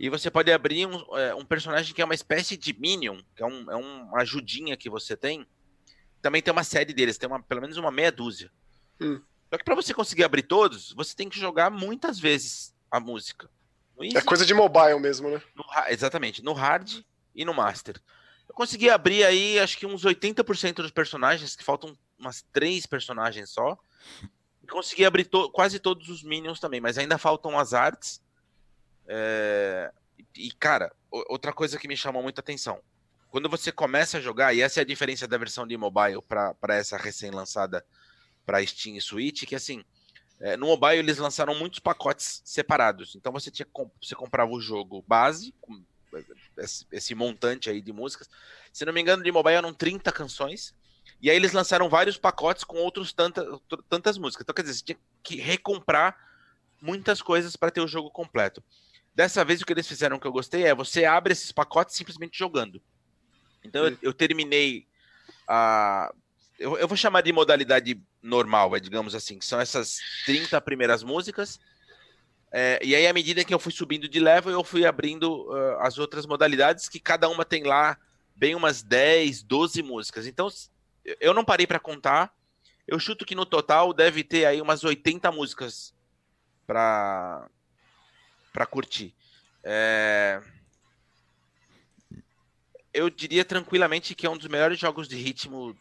e 0.00 0.08
você 0.08 0.30
pode 0.30 0.50
abrir 0.50 0.86
um, 0.86 1.18
é, 1.18 1.34
um 1.34 1.44
personagem 1.44 1.94
que 1.94 2.00
é 2.00 2.04
uma 2.04 2.14
espécie 2.14 2.56
de 2.56 2.72
Minion, 2.72 3.20
que 3.36 3.42
é, 3.42 3.46
um, 3.46 3.70
é 3.70 3.76
uma 3.76 4.22
ajudinha 4.22 4.74
que 4.74 4.88
você 4.88 5.14
tem. 5.14 5.46
Também 6.22 6.40
tem 6.40 6.50
uma 6.50 6.64
série 6.64 6.94
deles, 6.94 7.18
tem 7.18 7.28
uma, 7.28 7.42
pelo 7.42 7.60
menos 7.60 7.76
uma 7.76 7.90
meia 7.90 8.10
dúzia. 8.10 8.50
Hum. 8.98 9.20
Só 9.50 9.58
que 9.58 9.64
para 9.64 9.74
você 9.74 9.92
conseguir 9.92 10.24
abrir 10.24 10.44
todos, 10.44 10.94
você 10.94 11.14
tem 11.14 11.28
que 11.28 11.38
jogar 11.38 11.70
muitas 11.70 12.18
vezes 12.18 12.74
a 12.90 12.98
música. 12.98 13.50
é 14.00 14.22
coisa 14.22 14.46
de 14.46 14.54
mobile 14.54 14.98
mesmo, 14.98 15.28
né? 15.28 15.42
No, 15.54 15.64
exatamente, 15.88 16.42
no 16.42 16.54
hard 16.54 17.04
e 17.34 17.44
no 17.44 17.52
master. 17.52 18.00
Eu 18.50 18.54
consegui 18.54 18.90
abrir 18.90 19.22
aí, 19.22 19.60
acho 19.60 19.78
que 19.78 19.86
uns 19.86 20.04
80% 20.04 20.74
dos 20.74 20.90
personagens, 20.90 21.54
que 21.54 21.62
faltam 21.62 21.96
umas 22.18 22.42
três 22.52 22.84
personagens 22.84 23.48
só. 23.50 23.78
E 24.60 24.66
consegui 24.66 25.04
abrir 25.04 25.26
to 25.26 25.48
quase 25.52 25.78
todos 25.78 26.08
os 26.08 26.24
minions 26.24 26.58
também, 26.58 26.80
mas 26.80 26.98
ainda 26.98 27.16
faltam 27.16 27.56
as 27.56 27.72
artes. 27.72 28.20
É... 29.06 29.92
E, 30.34 30.50
cara, 30.50 30.92
outra 31.28 31.52
coisa 31.52 31.78
que 31.78 31.86
me 31.86 31.96
chamou 31.96 32.24
muita 32.24 32.40
atenção. 32.40 32.82
Quando 33.28 33.48
você 33.48 33.70
começa 33.70 34.18
a 34.18 34.20
jogar, 34.20 34.52
e 34.52 34.62
essa 34.62 34.80
é 34.80 34.82
a 34.82 34.86
diferença 34.86 35.28
da 35.28 35.38
versão 35.38 35.64
de 35.64 35.76
mobile 35.76 36.20
para 36.20 36.74
essa 36.74 36.96
recém-lançada 36.96 37.86
para 38.44 38.66
Steam 38.66 38.96
e 38.96 39.00
Switch, 39.00 39.44
que 39.44 39.54
assim, 39.54 39.84
é, 40.40 40.56
no 40.56 40.66
mobile 40.66 40.98
eles 40.98 41.18
lançaram 41.18 41.54
muitos 41.54 41.78
pacotes 41.78 42.42
separados. 42.44 43.14
Então 43.14 43.32
você 43.32 43.48
tinha 43.48 43.66
você 44.02 44.16
comprava 44.16 44.50
o 44.50 44.60
jogo 44.60 45.04
base, 45.06 45.54
com 45.60 45.80
esse, 46.60 46.86
esse 46.92 47.14
montante 47.14 47.68
aí 47.68 47.80
de 47.80 47.92
músicas. 47.92 48.28
Se 48.72 48.84
não 48.84 48.92
me 48.92 49.00
engano, 49.00 49.22
de 49.22 49.32
mobile 49.32 49.56
eram 49.56 49.72
30 49.72 50.10
canções. 50.12 50.74
E 51.20 51.30
aí 51.30 51.36
eles 51.36 51.52
lançaram 51.52 51.88
vários 51.88 52.16
pacotes 52.16 52.64
com 52.64 52.76
outros 52.78 53.12
tanta, 53.12 53.44
tantas 53.88 54.16
músicas. 54.16 54.44
Então, 54.44 54.54
quer 54.54 54.62
dizer, 54.62 54.74
você 54.74 54.84
tinha 54.84 54.98
que 55.22 55.36
recomprar 55.36 56.16
muitas 56.80 57.20
coisas 57.20 57.56
para 57.56 57.70
ter 57.70 57.80
o 57.80 57.88
jogo 57.88 58.10
completo. 58.10 58.62
Dessa 59.14 59.44
vez, 59.44 59.60
o 59.60 59.66
que 59.66 59.72
eles 59.72 59.86
fizeram 59.86 60.18
que 60.18 60.26
eu 60.26 60.32
gostei 60.32 60.64
é 60.64 60.74
você 60.74 61.04
abre 61.04 61.32
esses 61.32 61.52
pacotes 61.52 61.96
simplesmente 61.96 62.38
jogando. 62.38 62.80
Então, 63.62 63.86
eu, 63.86 63.98
eu 64.02 64.14
terminei 64.14 64.86
a. 65.46 66.12
Eu, 66.58 66.76
eu, 66.78 66.86
vou 66.86 66.96
chamar 66.96 67.22
de 67.22 67.32
modalidade 67.32 68.00
normal, 68.22 68.76
é, 68.76 68.80
digamos 68.80 69.14
assim, 69.14 69.38
que 69.38 69.46
são 69.46 69.60
essas 69.60 69.98
30 70.26 70.60
primeiras 70.60 71.02
músicas. 71.02 71.58
É, 72.52 72.80
e 72.82 72.94
aí, 72.94 73.06
à 73.06 73.12
medida 73.12 73.44
que 73.44 73.54
eu 73.54 73.58
fui 73.58 73.72
subindo 73.72 74.08
de 74.08 74.18
level, 74.18 74.52
eu 74.52 74.64
fui 74.64 74.84
abrindo 74.84 75.48
uh, 75.48 75.78
as 75.80 75.98
outras 75.98 76.26
modalidades, 76.26 76.88
que 76.88 76.98
cada 76.98 77.28
uma 77.28 77.44
tem 77.44 77.62
lá 77.62 77.96
bem 78.34 78.54
umas 78.54 78.82
10, 78.82 79.42
12 79.42 79.82
músicas. 79.82 80.26
Então, 80.26 80.48
eu 81.20 81.32
não 81.32 81.44
parei 81.44 81.66
para 81.66 81.78
contar. 81.78 82.34
Eu 82.88 82.98
chuto 82.98 83.24
que 83.24 83.34
no 83.34 83.46
total 83.46 83.92
deve 83.92 84.24
ter 84.24 84.46
aí 84.46 84.60
umas 84.60 84.82
80 84.82 85.30
músicas 85.30 85.94
para 86.66 87.48
para 88.52 88.66
curtir. 88.66 89.14
É... 89.62 90.42
Eu 92.92 93.08
diria 93.08 93.44
tranquilamente 93.44 94.14
que 94.16 94.26
é 94.26 94.30
um 94.30 94.36
dos 94.36 94.48
melhores 94.48 94.78
jogos 94.78 95.06
de 95.06 95.14
ritmo 95.14 95.76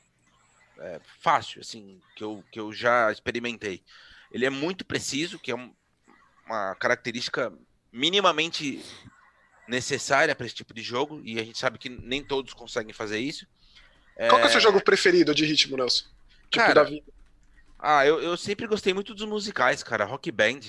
é, 0.78 1.02
fácil, 1.20 1.62
assim, 1.62 2.00
que 2.16 2.24
eu, 2.24 2.44
que 2.52 2.60
eu 2.60 2.72
já 2.72 3.12
experimentei. 3.12 3.82
Ele 4.32 4.46
é 4.46 4.50
muito 4.50 4.86
preciso, 4.86 5.40
que 5.40 5.50
é 5.50 5.56
um, 5.56 5.74
uma 6.50 6.74
característica 6.76 7.54
minimamente 7.92 8.84
necessária 9.68 10.34
para 10.36 10.48
esse 10.48 10.56
tipo 10.56 10.74
de 10.74 10.82
jogo, 10.82 11.22
e 11.24 11.40
a 11.40 11.44
gente 11.44 11.60
sabe 11.60 11.78
que 11.78 11.90
nem 11.90 12.24
todos 12.24 12.54
conseguem 12.54 12.92
fazer 12.92 13.20
isso. 13.20 13.46
Qual 14.16 14.40
é, 14.40 14.44
é 14.44 14.46
o 14.48 14.50
seu 14.50 14.60
jogo 14.60 14.84
preferido 14.84 15.34
de 15.34 15.46
ritmo, 15.46 15.78
Nelson? 15.78 16.06
Tipo 16.50 16.66
cara, 16.66 16.74
da 16.74 16.84
vida. 16.84 17.06
Ah, 17.78 18.06
eu, 18.06 18.20
eu 18.20 18.36
sempre 18.36 18.66
gostei 18.66 18.94
muito 18.94 19.14
dos 19.14 19.26
musicais, 19.26 19.84
cara. 19.84 20.04
Rock 20.04 20.32
Band. 20.32 20.60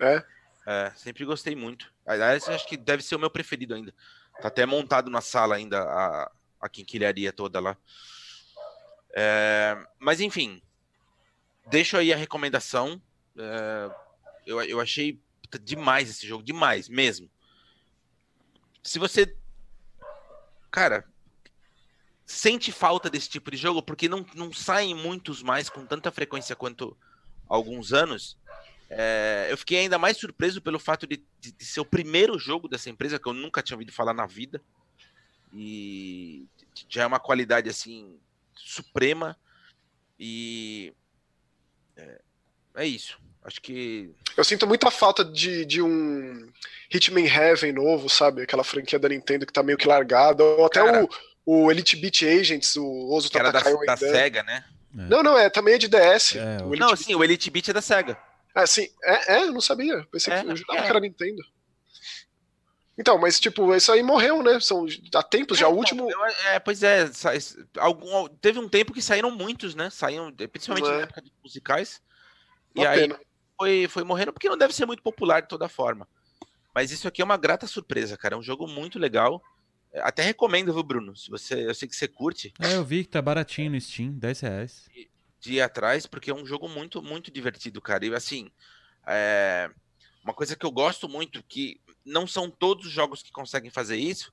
É? 0.00 0.24
É, 0.66 0.92
sempre 0.96 1.24
gostei 1.24 1.54
muito. 1.54 1.92
Aliás, 2.04 2.48
acho 2.48 2.66
que 2.66 2.76
deve 2.76 3.02
ser 3.02 3.14
o 3.14 3.18
meu 3.18 3.30
preferido 3.30 3.74
ainda. 3.74 3.94
Tá 4.40 4.48
até 4.48 4.66
montado 4.66 5.10
na 5.10 5.20
sala 5.20 5.54
ainda 5.54 5.82
a, 5.82 6.32
a 6.60 6.68
quinquilharia 6.68 7.32
toda 7.32 7.60
lá. 7.60 7.76
É, 9.14 9.76
mas 9.98 10.20
enfim, 10.20 10.60
deixo 11.66 11.96
aí 11.96 12.12
a 12.12 12.16
recomendação. 12.16 13.00
É, 13.38 13.90
eu, 14.46 14.62
eu 14.62 14.80
achei 14.80 15.20
demais 15.62 16.08
esse 16.08 16.26
jogo, 16.26 16.42
demais 16.42 16.88
mesmo. 16.88 17.28
Se 18.82 18.98
você. 18.98 19.36
Cara, 20.70 21.04
sente 22.24 22.72
falta 22.72 23.10
desse 23.10 23.28
tipo 23.28 23.50
de 23.50 23.56
jogo, 23.56 23.82
porque 23.82 24.08
não, 24.08 24.24
não 24.34 24.52
saem 24.52 24.94
muitos 24.94 25.42
mais 25.42 25.68
com 25.68 25.84
tanta 25.84 26.10
frequência 26.12 26.56
quanto 26.56 26.96
alguns 27.48 27.92
anos. 27.92 28.38
É, 28.88 29.48
eu 29.50 29.58
fiquei 29.58 29.80
ainda 29.80 29.98
mais 29.98 30.16
surpreso 30.16 30.60
pelo 30.62 30.78
fato 30.78 31.06
de, 31.06 31.24
de, 31.40 31.50
de, 31.52 31.64
ser 31.64 31.80
o 31.80 31.84
primeiro 31.84 32.38
jogo 32.38 32.68
dessa 32.68 32.88
empresa 32.88 33.18
que 33.18 33.28
eu 33.28 33.32
nunca 33.32 33.62
tinha 33.62 33.76
ouvido 33.76 33.92
falar 33.92 34.14
na 34.14 34.26
vida. 34.26 34.62
E 35.52 36.46
já 36.88 37.02
é 37.02 37.06
uma 37.06 37.18
qualidade 37.18 37.68
assim 37.68 38.18
suprema. 38.54 39.36
E 40.18 40.94
é, 41.96 42.22
é 42.76 42.86
isso. 42.86 43.18
Acho 43.46 43.62
que. 43.62 44.10
Eu 44.36 44.42
sinto 44.42 44.66
muita 44.66 44.90
falta 44.90 45.24
de, 45.24 45.64
de 45.64 45.80
um 45.80 46.48
Hitman 46.92 47.26
Heaven 47.26 47.72
novo, 47.72 48.08
sabe? 48.08 48.42
Aquela 48.42 48.64
franquia 48.64 48.98
da 48.98 49.08
Nintendo 49.08 49.46
que 49.46 49.52
tá 49.52 49.62
meio 49.62 49.78
que 49.78 49.86
largada. 49.86 50.42
Ou 50.42 50.66
até 50.66 50.84
Cara, 50.84 51.08
o, 51.46 51.64
o 51.66 51.70
Elite 51.70 51.94
Beat 51.94 52.22
Agents, 52.24 52.74
o 52.76 53.14
Ozo 53.14 53.30
que 53.30 53.38
era 53.38 53.52
da, 53.52 53.60
da 53.60 53.96
SEGA, 53.96 54.42
né? 54.42 54.64
É. 54.98 55.02
Não, 55.02 55.22
não, 55.22 55.38
é 55.38 55.48
também 55.48 55.74
é 55.74 55.78
de 55.78 55.86
DS. 55.86 56.34
É, 56.34 56.58
o 56.64 56.74
não, 56.74 56.96
sim, 56.96 57.14
o 57.14 57.22
Elite 57.22 57.48
Beat 57.48 57.68
é 57.68 57.72
da 57.72 57.80
SEGA. 57.80 58.18
Ah, 58.52 58.66
sim. 58.66 58.88
É, 59.04 59.36
é 59.36 59.42
eu 59.44 59.52
não 59.52 59.60
sabia. 59.60 60.04
Pensei 60.10 60.32
é, 60.32 60.42
que, 60.42 60.50
eu 60.50 60.56
jurava 60.56 60.80
é. 60.80 60.82
que 60.82 60.90
era 60.90 61.00
Nintendo. 61.00 61.42
Então, 62.98 63.16
mas 63.18 63.38
tipo, 63.38 63.72
isso 63.76 63.92
aí 63.92 64.02
morreu, 64.02 64.42
né? 64.42 64.58
São 64.58 64.86
há 65.14 65.22
tempos, 65.22 65.58
é, 65.58 65.60
já 65.60 65.68
o 65.68 65.76
último. 65.76 66.08
É, 66.46 66.58
pois 66.58 66.82
é, 66.82 67.08
algum, 67.76 68.26
teve 68.40 68.58
um 68.58 68.68
tempo 68.68 68.92
que 68.92 69.02
saíram 69.02 69.30
muitos, 69.30 69.76
né? 69.76 69.88
Saíram, 69.88 70.32
principalmente 70.50 70.88
na 70.88 71.02
época 71.02 71.22
de 71.22 71.30
musicais. 71.44 72.00
Uma 72.74 72.94
e 72.94 73.00
pena. 73.00 73.14
aí 73.14 73.25
foi, 73.56 73.88
foi 73.88 74.04
morrendo 74.04 74.32
porque 74.32 74.48
não 74.48 74.58
deve 74.58 74.74
ser 74.74 74.86
muito 74.86 75.02
popular 75.02 75.42
de 75.42 75.48
toda 75.48 75.68
forma. 75.68 76.08
Mas 76.74 76.90
isso 76.90 77.08
aqui 77.08 77.22
é 77.22 77.24
uma 77.24 77.38
grata 77.38 77.66
surpresa, 77.66 78.16
cara. 78.16 78.34
É 78.34 78.38
um 78.38 78.42
jogo 78.42 78.66
muito 78.66 78.98
legal. 78.98 79.42
É, 79.92 80.00
até 80.00 80.22
recomendo, 80.22 80.72
viu, 80.74 80.82
Bruno? 80.82 81.16
Se 81.16 81.30
você, 81.30 81.66
eu 81.66 81.74
sei 81.74 81.88
que 81.88 81.96
você 81.96 82.06
curte. 82.06 82.52
É, 82.60 82.76
eu 82.76 82.84
vi 82.84 83.02
que 83.02 83.10
tá 83.10 83.22
baratinho 83.22 83.70
no 83.70 83.80
Steam, 83.80 84.12
10 84.12 84.40
reais. 84.40 84.84
De, 84.92 85.10
de 85.40 85.52
ir 85.54 85.60
atrás, 85.62 86.06
porque 86.06 86.30
é 86.30 86.34
um 86.34 86.44
jogo 86.44 86.68
muito, 86.68 87.02
muito 87.02 87.30
divertido, 87.30 87.80
cara. 87.80 88.04
E 88.04 88.14
assim, 88.14 88.50
é... 89.06 89.70
uma 90.22 90.34
coisa 90.34 90.54
que 90.54 90.66
eu 90.66 90.70
gosto 90.70 91.08
muito, 91.08 91.42
que 91.42 91.80
não 92.04 92.26
são 92.26 92.50
todos 92.50 92.86
os 92.86 92.92
jogos 92.92 93.22
que 93.22 93.32
conseguem 93.32 93.70
fazer 93.70 93.96
isso, 93.96 94.30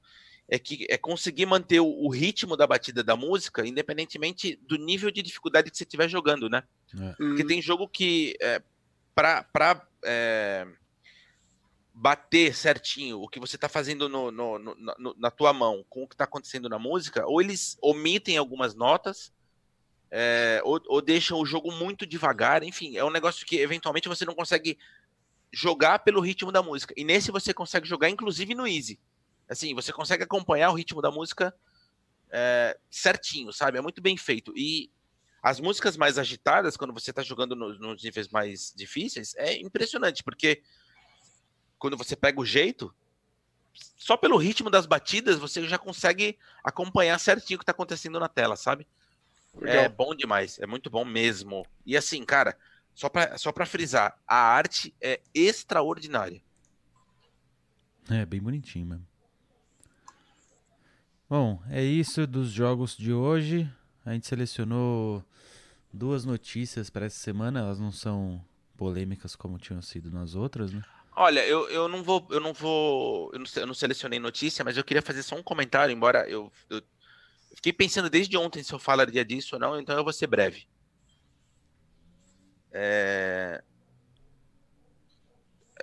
é 0.50 0.60
que 0.60 0.86
é 0.90 0.98
conseguir 0.98 1.46
manter 1.46 1.80
o, 1.80 1.88
o 1.88 2.10
ritmo 2.10 2.58
da 2.58 2.68
batida 2.68 3.02
da 3.02 3.16
música, 3.16 3.66
independentemente 3.66 4.60
do 4.68 4.78
nível 4.78 5.10
de 5.10 5.22
dificuldade 5.22 5.72
que 5.72 5.78
você 5.78 5.84
estiver 5.84 6.10
jogando, 6.10 6.50
né? 6.50 6.64
É. 7.00 7.14
Porque 7.14 7.46
tem 7.46 7.62
jogo 7.62 7.88
que, 7.88 8.36
é, 8.42 8.62
para 9.14 9.88
é, 10.04 10.68
bater 11.94 12.56
certinho 12.56 13.22
o 13.22 13.28
que 13.28 13.40
você 13.40 13.56
está 13.56 13.70
fazendo 13.70 14.10
no, 14.10 14.32
no, 14.32 14.60
no, 14.60 15.16
na 15.18 15.30
tua 15.30 15.54
mão 15.54 15.86
com 15.90 16.04
o 16.04 16.08
que 16.08 16.16
está 16.16 16.24
acontecendo 16.24 16.68
na 16.68 16.80
música, 16.80 17.26
ou 17.28 17.42
eles 17.42 17.78
omitem 17.82 18.38
algumas 18.38 18.74
notas, 18.74 19.32
é, 20.10 20.62
ou, 20.64 20.82
ou, 20.88 21.02
deixam 21.02 21.40
o 21.40 21.46
jogo 21.46 21.72
muito 21.72 22.06
devagar. 22.06 22.64
Enfim, 22.64 22.98
é 22.98 23.04
um 23.04 23.10
negócio 23.10 23.46
que 23.46 23.58
eventualmente 23.58 24.08
você 24.08 24.26
não 24.26 24.36
consegue 24.36 24.78
jogar 25.52 26.00
pelo 26.00 26.22
ritmo 26.22 26.52
da 26.52 26.62
música. 26.62 26.94
E 26.98 27.04
nesse 27.04 27.32
você 27.32 27.54
consegue 27.54 27.88
jogar, 27.88 28.10
inclusive 28.10 28.54
no 28.54 28.68
Easy. 28.68 29.00
Assim, 29.48 29.74
você 29.74 29.92
consegue 29.92 30.24
acompanhar 30.24 30.70
o 30.72 30.76
ritmo 30.76 31.02
da 31.02 31.12
música 31.12 31.54
é, 32.32 32.78
certinho, 32.90 33.52
sabe? 33.54 33.78
É 33.78 33.82
muito 33.82 34.02
bem 34.02 34.18
feito. 34.18 34.54
E 34.56 34.92
as 35.44 35.60
músicas 35.60 35.98
mais 35.98 36.18
agitadas, 36.18 36.78
quando 36.78 36.94
você 36.94 37.10
está 37.10 37.22
jogando 37.22 37.54
nos, 37.54 37.78
nos 37.78 38.02
níveis 38.02 38.30
mais 38.30 38.74
difíceis, 38.74 39.36
é 39.36 39.60
impressionante, 39.60 40.24
porque 40.24 40.64
quando 41.78 41.98
você 41.98 42.16
pega 42.16 42.40
o 42.40 42.46
jeito, 42.46 42.96
só 43.98 44.16
pelo 44.16 44.38
ritmo 44.38 44.70
das 44.70 44.86
batidas 44.86 45.38
você 45.38 45.68
já 45.68 45.78
consegue 45.78 46.40
acompanhar 46.64 47.20
certinho 47.20 47.58
o 47.58 47.60
que 47.60 47.64
está 47.64 47.74
acontecendo 47.74 48.22
na 48.22 48.30
tela, 48.30 48.56
sabe? 48.56 48.88
É 49.58 49.66
Legal. 49.66 49.84
É 49.84 49.90
bom 49.90 50.16
demais, 50.16 50.58
é 50.60 50.66
muito 50.66 50.90
bom 50.90 51.04
mesmo. 51.04 51.68
E 51.86 51.98
assim, 51.98 52.24
cara, 52.24 52.58
só 52.96 53.10
para 53.10 53.38
só 53.38 53.52
pra 53.52 53.66
frisar, 53.66 54.18
a 54.26 54.38
arte 54.38 54.96
é 55.02 55.20
extraordinária. 55.34 56.42
É, 58.10 58.26
bem 58.26 58.42
bonitinho 58.42 58.86
mesmo. 58.86 59.08
Bom, 61.30 61.62
é 61.70 61.84
isso 61.84 62.26
dos 62.26 62.50
jogos 62.50 62.96
de 62.96 63.12
hoje. 63.12 63.70
A 64.06 64.14
gente 64.14 64.28
selecionou 64.28 65.24
duas 65.94 66.26
notícias 66.26 66.90
para 66.90 67.06
essa 67.06 67.20
semana. 67.20 67.60
Elas 67.60 67.80
não 67.80 67.92
são 67.92 68.44
polêmicas 68.76 69.36
como 69.36 69.60
tinham 69.60 69.82
sido 69.82 70.12
nas 70.12 70.34
outras, 70.36 70.74
né? 70.74 70.84
Olha, 71.16 71.46
eu, 71.46 71.70
eu 71.70 71.88
não 71.88 72.02
vou, 72.02 72.28
eu 72.32 72.40
não 72.40 72.54
vou, 72.54 73.32
eu 73.34 73.40
não, 73.40 73.46
eu 73.56 73.68
não 73.68 73.74
selecionei 73.74 74.20
notícia, 74.20 74.66
mas 74.66 74.76
eu 74.76 74.84
queria 74.84 75.02
fazer 75.02 75.22
só 75.22 75.36
um 75.36 75.44
comentário, 75.44 75.94
embora 75.94 76.28
eu, 76.28 76.52
eu, 76.72 76.82
fiquei 77.54 77.72
pensando 77.72 78.10
desde 78.10 78.36
ontem 78.36 78.64
se 78.64 78.74
eu 78.74 78.80
falaria 78.80 79.24
disso 79.24 79.56
ou 79.56 79.60
não, 79.60 79.80
então 79.80 79.96
eu 79.96 80.04
vou 80.04 80.12
ser 80.12 80.26
breve. 80.26 80.68
É... 82.72 83.64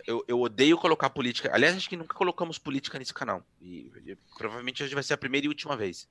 Eu, 0.05 0.25
eu, 0.27 0.41
odeio 0.41 0.79
colocar 0.79 1.11
política. 1.11 1.51
Aliás, 1.53 1.77
acho 1.77 1.89
que 1.89 1.97
nunca 1.97 2.15
colocamos 2.15 2.59
política 2.59 2.99
nesse 2.99 3.15
canal. 3.15 3.45
E, 3.61 3.93
e, 4.05 4.17
provavelmente 4.37 4.83
hoje 4.83 4.95
vai 4.95 5.03
ser 5.03 5.15
a 5.15 5.19
primeira 5.19 5.47
e 5.47 5.49
última 5.49 5.77
vez. 5.77 6.09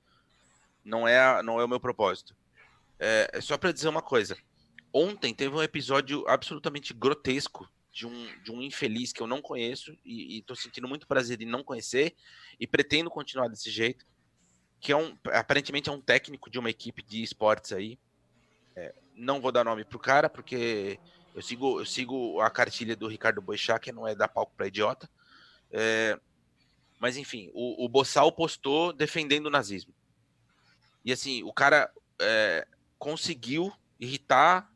Não 0.85 1.07
é, 1.07 1.43
não 1.43 1.59
é 1.59 1.65
o 1.65 1.67
meu 1.67 1.79
propósito. 1.79 2.35
É, 2.99 3.39
só 3.41 3.57
para 3.57 3.71
dizer 3.71 3.87
uma 3.87 4.01
coisa. 4.01 4.37
Ontem 4.93 5.33
teve 5.33 5.55
um 5.55 5.63
episódio 5.63 6.27
absolutamente 6.27 6.93
grotesco 6.93 7.69
de 7.91 8.05
um, 8.05 8.43
de 8.43 8.51
um 8.51 8.61
infeliz 8.61 9.13
que 9.13 9.21
eu 9.21 9.27
não 9.27 9.41
conheço 9.41 9.95
e, 10.05 10.39
estou 10.39 10.55
sentindo 10.55 10.87
muito 10.87 11.07
prazer 11.07 11.41
em 11.41 11.45
não 11.45 11.63
conhecer 11.63 12.15
e 12.59 12.67
pretendo 12.67 13.09
continuar 13.09 13.47
desse 13.47 13.69
jeito, 13.69 14.05
que 14.79 14.91
é 14.91 14.97
um, 14.97 15.17
aparentemente 15.27 15.89
é 15.89 15.91
um 15.91 16.01
técnico 16.01 16.49
de 16.49 16.59
uma 16.59 16.69
equipe 16.69 17.01
de 17.01 17.23
esportes 17.23 17.71
aí. 17.71 17.97
É, 18.75 18.93
não 19.15 19.41
vou 19.41 19.51
dar 19.51 19.63
nome 19.63 19.85
pro 19.85 19.99
cara, 19.99 20.29
porque 20.29 20.99
eu 21.35 21.41
sigo, 21.41 21.79
eu 21.79 21.85
sigo 21.85 22.41
a 22.41 22.49
cartilha 22.49 22.95
do 22.95 23.07
Ricardo 23.07 23.41
Boixá, 23.41 23.79
que 23.79 23.91
não 23.91 24.07
é 24.07 24.15
dar 24.15 24.27
palco 24.27 24.53
para 24.55 24.67
idiota. 24.67 25.09
É, 25.71 26.19
mas 26.99 27.15
enfim, 27.15 27.49
o, 27.53 27.85
o 27.85 28.31
postou 28.31 28.91
defendendo 28.91 29.45
o 29.45 29.51
nazismo. 29.51 29.93
E 31.03 31.13
assim, 31.13 31.43
o 31.43 31.53
cara 31.53 31.91
é, 32.19 32.67
conseguiu 32.99 33.73
irritar 33.99 34.71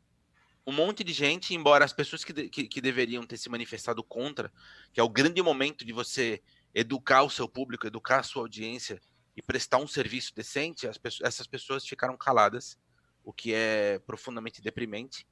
um 0.66 0.72
monte 0.72 1.04
de 1.04 1.12
gente, 1.12 1.54
embora 1.54 1.84
as 1.84 1.92
pessoas 1.92 2.24
que, 2.24 2.32
de, 2.32 2.48
que, 2.48 2.66
que, 2.66 2.80
deveriam 2.80 3.26
ter 3.26 3.36
se 3.36 3.50
manifestado 3.50 4.02
contra, 4.02 4.50
que 4.92 4.98
é 4.98 5.02
o 5.02 5.08
grande 5.08 5.42
momento 5.42 5.84
de 5.84 5.92
você 5.92 6.42
educar 6.74 7.22
o 7.22 7.30
seu 7.30 7.46
público, 7.46 7.86
educar 7.86 8.20
a 8.20 8.22
sua 8.22 8.42
audiência 8.42 9.00
e 9.36 9.42
prestar 9.42 9.76
um 9.76 9.86
serviço 9.86 10.34
decente, 10.34 10.88
essas 11.22 11.46
pessoas 11.46 11.86
ficaram 11.86 12.16
caladas, 12.16 12.78
o 13.22 13.32
que 13.32 13.52
é 13.52 13.98
profundamente 14.00 14.62
deprimente. 14.62 15.26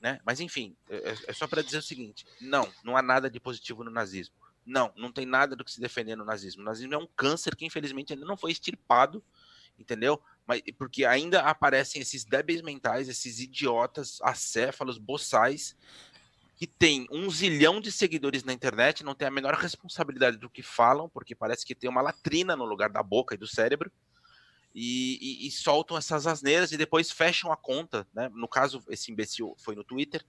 Né? 0.00 0.20
Mas 0.24 0.40
enfim, 0.40 0.76
é, 0.90 0.96
é, 0.96 1.16
é 1.28 1.32
só 1.32 1.46
para 1.48 1.62
dizer 1.62 1.78
o 1.78 1.82
seguinte: 1.82 2.26
não, 2.40 2.70
não 2.84 2.96
há 2.96 3.02
nada 3.02 3.30
de 3.30 3.40
positivo 3.40 3.82
no 3.82 3.90
nazismo. 3.90 4.34
Não, 4.64 4.92
não 4.96 5.12
tem 5.12 5.24
nada 5.24 5.54
do 5.54 5.64
que 5.64 5.70
se 5.70 5.80
defender 5.80 6.16
no 6.16 6.24
nazismo. 6.24 6.60
O 6.60 6.64
nazismo 6.64 6.92
é 6.92 6.98
um 6.98 7.06
câncer 7.16 7.54
que 7.56 7.64
infelizmente 7.64 8.12
ainda 8.12 8.26
não 8.26 8.36
foi 8.36 8.50
extirpado, 8.50 9.24
entendeu? 9.78 10.20
Mas 10.46 10.62
porque 10.78 11.04
ainda 11.04 11.40
aparecem 11.40 12.00
esses 12.00 12.24
débeis 12.24 12.62
mentais, 12.62 13.08
esses 13.08 13.40
idiotas, 13.40 14.18
acéfalos, 14.22 14.98
boçais, 14.98 15.76
que 16.56 16.66
tem 16.66 17.06
um 17.10 17.28
zilhão 17.30 17.80
de 17.80 17.92
seguidores 17.92 18.42
na 18.42 18.52
internet, 18.52 19.04
não 19.04 19.14
tem 19.14 19.28
a 19.28 19.30
menor 19.30 19.54
responsabilidade 19.54 20.38
do 20.38 20.48
que 20.48 20.62
falam, 20.62 21.08
porque 21.08 21.34
parece 21.34 21.66
que 21.66 21.74
tem 21.74 21.90
uma 21.90 22.00
latrina 22.00 22.56
no 22.56 22.64
lugar 22.64 22.88
da 22.88 23.02
boca 23.02 23.34
e 23.34 23.38
do 23.38 23.46
cérebro, 23.46 23.90
e, 24.74 25.18
e, 25.20 25.46
e 25.48 25.50
soltam 25.50 25.96
essas 25.96 26.26
asneiras 26.26 26.70
e 26.70 26.76
depois 26.76 27.10
fecham 27.10 27.50
a 27.50 27.56
conta, 27.56 28.06
né? 28.12 28.30
No 28.34 28.46
caso, 28.46 28.84
esse 28.88 29.10
imbecil 29.10 29.54
foi 29.58 29.74
no 29.74 29.82
Twitter, 29.82 30.22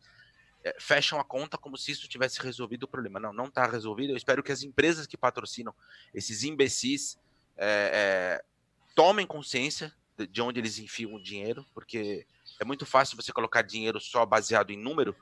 é, 0.64 0.76
fecham 0.80 1.20
a 1.20 1.24
conta 1.24 1.58
como 1.58 1.78
se 1.78 1.92
isso 1.92 2.08
tivesse 2.08 2.40
resolvido 2.42 2.84
o 2.84 2.88
problema. 2.88 3.20
Não, 3.20 3.34
não 3.34 3.46
está 3.46 3.68
resolvido. 3.68 4.12
Eu 4.12 4.18
espero 4.18 4.42
que 4.42 4.52
as 4.52 4.64
empresas 4.64 5.06
que 5.06 5.18
patrocinam 5.18 5.76
esses 6.14 6.44
imbecis 6.44 7.20
é, 7.58 8.40
é, 8.40 8.46
tomem 8.96 9.28
consciência 9.28 9.94
de 10.26 10.42
onde 10.42 10.60
eles 10.60 10.80
enfiam 10.80 11.14
o 11.14 11.22
dinheiro, 11.22 11.66
porque 11.74 12.26
é 12.60 12.66
muito 12.66 12.86
fácil 12.86 13.16
você 13.16 13.32
colocar 13.32 13.62
dinheiro 13.62 14.00
só 14.00 14.26
baseado 14.26 14.72
em 14.72 14.78
número, 14.78 15.16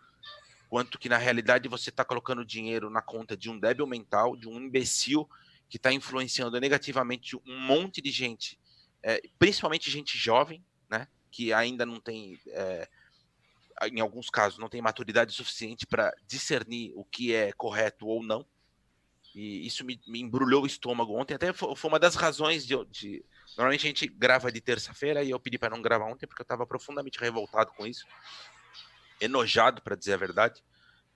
quanto 0.70 0.98
que 0.98 1.10
na 1.10 1.18
realidade 1.18 1.68
você 1.68 1.90
está 1.90 2.06
colocando 2.06 2.46
dinheiro 2.46 2.90
na 2.90 3.02
conta 3.02 3.36
de 3.36 3.50
um 3.50 3.60
débil 3.60 3.86
mental, 3.88 4.36
de 4.36 4.48
um 4.48 4.60
imbecil 4.60 5.30
que 5.70 5.78
está 5.78 5.92
influenciando 5.92 6.60
negativamente 6.60 7.36
um 7.36 7.60
monte 7.60 8.02
de 8.02 8.12
gente, 8.12 8.60
é, 9.04 9.22
principalmente 9.38 9.92
gente 9.92 10.18
jovem, 10.18 10.64
né, 10.90 11.08
que 11.32 11.52
ainda 11.52 11.86
não 11.86 12.00
tem, 12.00 12.40
é, 12.48 12.88
em 13.92 14.00
alguns 14.00 14.30
casos, 14.30 14.60
não 14.60 14.70
tem 14.70 14.82
maturidade 14.82 15.34
suficiente 15.34 15.86
para 15.86 16.14
discernir 16.28 16.94
o 16.96 17.04
que 17.04 17.34
é 17.34 17.52
correto 17.52 18.08
ou 18.08 18.24
não. 18.24 18.46
E 19.36 19.68
isso 19.68 19.84
me, 19.84 20.00
me 20.08 20.22
embrulhou 20.22 20.64
o 20.64 20.66
estômago 20.66 21.14
ontem. 21.14 21.34
Até 21.36 21.52
foi, 21.52 21.76
foi 21.76 21.90
uma 21.90 22.00
das 22.00 22.16
razões 22.16 22.66
de, 22.66 22.74
de 22.86 23.24
Normalmente 23.58 23.86
a 23.86 23.90
gente 23.90 24.08
grava 24.08 24.52
de 24.52 24.60
terça-feira 24.60 25.24
e 25.24 25.30
eu 25.30 25.40
pedi 25.40 25.58
para 25.58 25.70
não 25.70 25.82
gravar 25.82 26.06
ontem 26.06 26.28
porque 26.28 26.42
eu 26.42 26.46
estava 26.46 26.66
profundamente 26.66 27.20
revoltado 27.20 27.72
com 27.72 27.86
isso, 27.86 28.06
enojado, 29.20 29.82
para 29.82 29.96
dizer 29.96 30.14
a 30.14 30.18
verdade. 30.18 30.64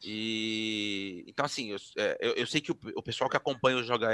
E 0.01 1.26
então, 1.28 1.45
assim, 1.45 1.72
eu, 1.72 1.78
é, 1.97 2.17
eu, 2.22 2.34
eu 2.36 2.47
sei 2.47 2.61
que 2.61 2.72
o, 2.72 2.80
o, 2.95 3.03
pessoal 3.03 3.30
que 3.30 3.36
acompanha 3.36 3.78
o 3.78 3.84
Joga 3.84 4.09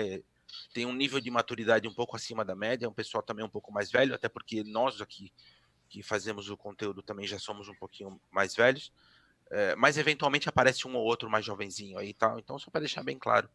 tem 0.73 0.85
um 0.85 0.93
nível 0.93 1.19
de 1.19 1.29
maturidade 1.29 1.87
um 1.87 1.93
pouco 1.93 2.15
acima 2.15 2.43
da 2.43 2.55
média, 2.55 2.87
é 2.87 2.89
um 2.89 2.93
pessoal 2.93 3.21
também 3.21 3.45
um 3.45 3.49
pouco 3.49 3.71
mais 3.71 3.91
velho, 3.91 4.15
até 4.15 4.27
porque 4.27 4.63
nós 4.63 4.99
aqui 5.01 5.31
que 5.87 6.01
fazemos 6.01 6.49
o 6.49 6.57
conteúdo 6.57 7.03
também 7.03 7.27
já 7.27 7.37
somos 7.37 7.69
um 7.69 7.75
pouquinho 7.75 8.19
mais 8.31 8.55
velhos. 8.55 8.91
É, 9.51 9.75
mas 9.75 9.95
eventualmente 9.97 10.49
aparece 10.49 10.87
um 10.87 10.95
ou 10.95 11.05
outro 11.05 11.29
mais 11.29 11.45
jovenzinho 11.45 11.99
aí 11.99 12.09
e 12.09 12.13
tal. 12.15 12.39
Então, 12.39 12.57
só 12.57 12.71
para 12.71 12.81
deixar 12.81 13.03
bem 13.03 13.19
claro, 13.19 13.47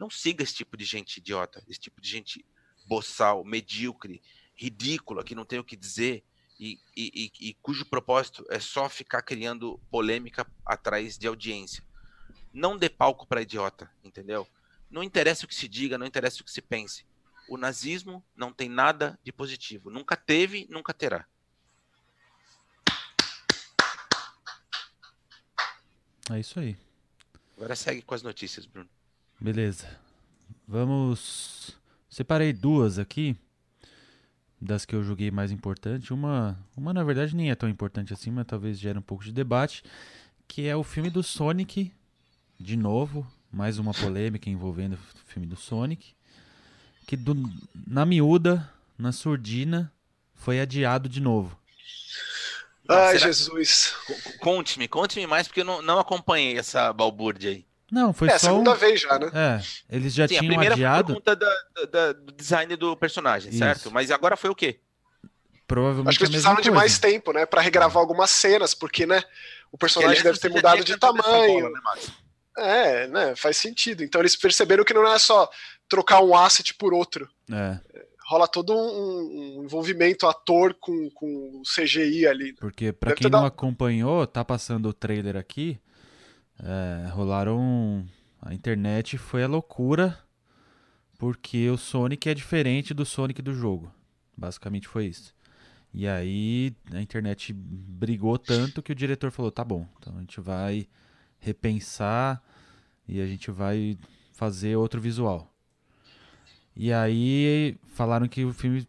não 0.00 0.08
siga 0.08 0.42
esse 0.42 0.54
tipo 0.54 0.78
de 0.78 0.84
gente 0.86 1.18
idiota, 1.18 1.62
esse 1.68 1.78
tipo 1.78 2.00
de 2.00 2.08
gente 2.08 2.42
boçal, 2.86 3.44
medíocre, 3.44 4.22
ridícula, 4.56 5.22
que 5.22 5.34
não 5.34 5.44
tem 5.44 5.58
o 5.58 5.64
que 5.64 5.76
dizer 5.76 6.24
e, 6.58 6.80
e, 6.96 7.30
e, 7.38 7.54
cujo 7.60 7.84
propósito 7.84 8.46
é 8.48 8.58
só 8.58 8.88
ficar 8.88 9.20
criando 9.20 9.78
polêmica 9.90 10.46
atrás 10.64 11.18
de 11.18 11.26
audiência. 11.26 11.84
Não 12.50 12.78
dê 12.78 12.88
palco 12.88 13.26
para 13.26 13.42
idiota, 13.42 13.90
entendeu? 14.02 14.48
Não 14.90 15.02
interessa 15.02 15.44
o 15.44 15.48
que 15.48 15.54
se 15.54 15.68
diga, 15.68 15.98
não 15.98 16.06
interessa 16.06 16.40
o 16.40 16.44
que 16.44 16.50
se 16.50 16.62
pense. 16.62 17.06
O 17.46 17.58
nazismo 17.58 18.24
não 18.34 18.52
tem 18.52 18.70
nada 18.70 19.18
de 19.22 19.30
positivo. 19.30 19.90
Nunca 19.90 20.16
teve, 20.16 20.66
nunca 20.70 20.94
terá. 20.94 21.26
É 26.30 26.40
isso 26.40 26.58
aí. 26.58 26.76
Agora 27.56 27.76
segue 27.76 28.00
com 28.00 28.14
as 28.14 28.22
notícias, 28.22 28.64
Bruno. 28.64 28.88
Beleza. 29.40 29.88
Vamos 30.68 31.80
Separei 32.10 32.52
duas 32.52 32.98
aqui, 32.98 33.36
das 34.60 34.84
que 34.84 34.96
eu 34.96 35.04
joguei 35.04 35.30
mais 35.30 35.52
importante. 35.52 36.12
Uma, 36.12 36.58
uma 36.76 36.92
na 36.92 37.04
verdade 37.04 37.36
nem 37.36 37.52
é 37.52 37.54
tão 37.54 37.68
importante 37.68 38.12
assim, 38.12 38.32
mas 38.32 38.46
talvez 38.46 38.80
gere 38.80 38.98
um 38.98 39.02
pouco 39.02 39.22
de 39.22 39.30
debate, 39.30 39.84
que 40.48 40.66
é 40.66 40.74
o 40.74 40.82
filme 40.82 41.08
do 41.08 41.22
Sonic, 41.22 41.92
de 42.58 42.76
novo, 42.76 43.24
mais 43.50 43.78
uma 43.78 43.94
polêmica 43.94 44.50
envolvendo 44.50 44.94
o 44.94 45.30
filme 45.32 45.46
do 45.46 45.54
Sonic, 45.54 46.12
que 47.06 47.16
do, 47.16 47.36
na 47.86 48.04
miúda, 48.04 48.68
na 48.98 49.12
surdina, 49.12 49.92
foi 50.34 50.60
adiado 50.60 51.08
de 51.08 51.20
novo. 51.20 51.56
Ai, 52.88 53.18
Jesus. 53.18 53.94
Conte-me, 54.40 54.88
conte-me 54.88 55.28
mais, 55.28 55.46
porque 55.46 55.60
eu 55.60 55.64
não, 55.64 55.80
não 55.80 56.00
acompanhei 56.00 56.58
essa 56.58 56.92
balbúrdia 56.92 57.50
aí. 57.50 57.69
Não, 57.90 58.12
foi 58.12 58.28
é, 58.28 58.30
só. 58.30 58.34
É 58.34 58.50
a 58.50 58.52
segunda 58.52 58.70
um... 58.72 58.74
vez 58.76 59.00
já, 59.00 59.18
né? 59.18 59.30
É, 59.34 59.96
eles 59.96 60.14
já 60.14 60.28
Sim, 60.28 60.38
tinham 60.38 60.44
a 60.44 60.48
primeira 60.48 60.74
adiado. 60.74 61.12
Foi 61.12 61.14
por 61.14 61.20
conta 61.22 61.36
da, 61.36 61.84
da, 61.90 62.12
do 62.12 62.32
design 62.32 62.76
do 62.76 62.96
personagem, 62.96 63.50
Isso. 63.50 63.58
certo? 63.58 63.90
Mas 63.90 64.10
agora 64.10 64.36
foi 64.36 64.50
o 64.50 64.54
quê? 64.54 64.80
Provavelmente. 65.66 66.08
Acho 66.08 66.18
que 66.18 66.24
eles 66.24 66.30
precisaram 66.32 66.60
de 66.60 66.70
mais 66.70 66.98
tempo, 66.98 67.32
né? 67.32 67.46
Pra 67.46 67.60
regravar 67.60 67.98
algumas 67.98 68.30
cenas, 68.30 68.74
porque, 68.74 69.06
né? 69.06 69.22
O 69.72 69.78
personagem 69.78 70.22
deve 70.22 70.38
ter 70.38 70.48
mudado 70.50 70.82
de 70.84 70.96
tamanho. 70.96 71.62
Bola, 71.62 71.70
né, 71.70 72.10
É, 72.58 73.06
né? 73.06 73.36
Faz 73.36 73.56
sentido. 73.56 74.02
Então 74.02 74.20
eles 74.20 74.34
perceberam 74.34 74.84
que 74.84 74.92
não 74.92 75.06
é 75.06 75.18
só 75.18 75.48
trocar 75.88 76.22
um 76.22 76.34
asset 76.34 76.74
por 76.74 76.92
outro. 76.92 77.28
É. 77.52 77.78
Rola 78.28 78.46
todo 78.48 78.72
um, 78.72 79.58
um 79.58 79.64
envolvimento 79.64 80.26
ator 80.26 80.74
com, 80.74 81.08
com 81.10 81.26
o 81.60 81.62
CGI 81.62 82.26
ali. 82.26 82.52
Porque 82.54 82.92
pra 82.92 83.10
Deve 83.10 83.20
quem 83.22 83.30
não 83.30 83.40
dado- 83.40 83.48
acompanhou, 83.48 84.26
tá 84.26 84.44
passando 84.44 84.88
o 84.88 84.92
trailer 84.92 85.36
aqui. 85.36 85.80
É, 86.62 87.08
rolaram. 87.08 88.06
A 88.40 88.54
internet 88.54 89.18
foi 89.18 89.42
a 89.42 89.48
loucura. 89.48 90.18
Porque 91.18 91.68
o 91.68 91.76
Sonic 91.76 92.30
é 92.30 92.34
diferente 92.34 92.94
do 92.94 93.04
Sonic 93.04 93.42
do 93.42 93.52
jogo. 93.52 93.92
Basicamente 94.34 94.88
foi 94.88 95.06
isso. 95.06 95.34
E 95.92 96.08
aí 96.08 96.74
a 96.92 97.00
internet 97.02 97.52
brigou 97.52 98.38
tanto 98.38 98.82
que 98.82 98.92
o 98.92 98.94
diretor 98.94 99.30
falou: 99.30 99.50
tá 99.50 99.62
bom, 99.62 99.86
então 99.98 100.16
a 100.16 100.20
gente 100.20 100.40
vai 100.40 100.88
repensar 101.38 102.42
e 103.06 103.20
a 103.20 103.26
gente 103.26 103.50
vai 103.50 103.98
fazer 104.32 104.76
outro 104.76 104.98
visual. 104.98 105.52
E 106.74 106.90
aí 106.90 107.76
falaram 107.88 108.26
que 108.26 108.44
o 108.44 108.52
filme 108.54 108.88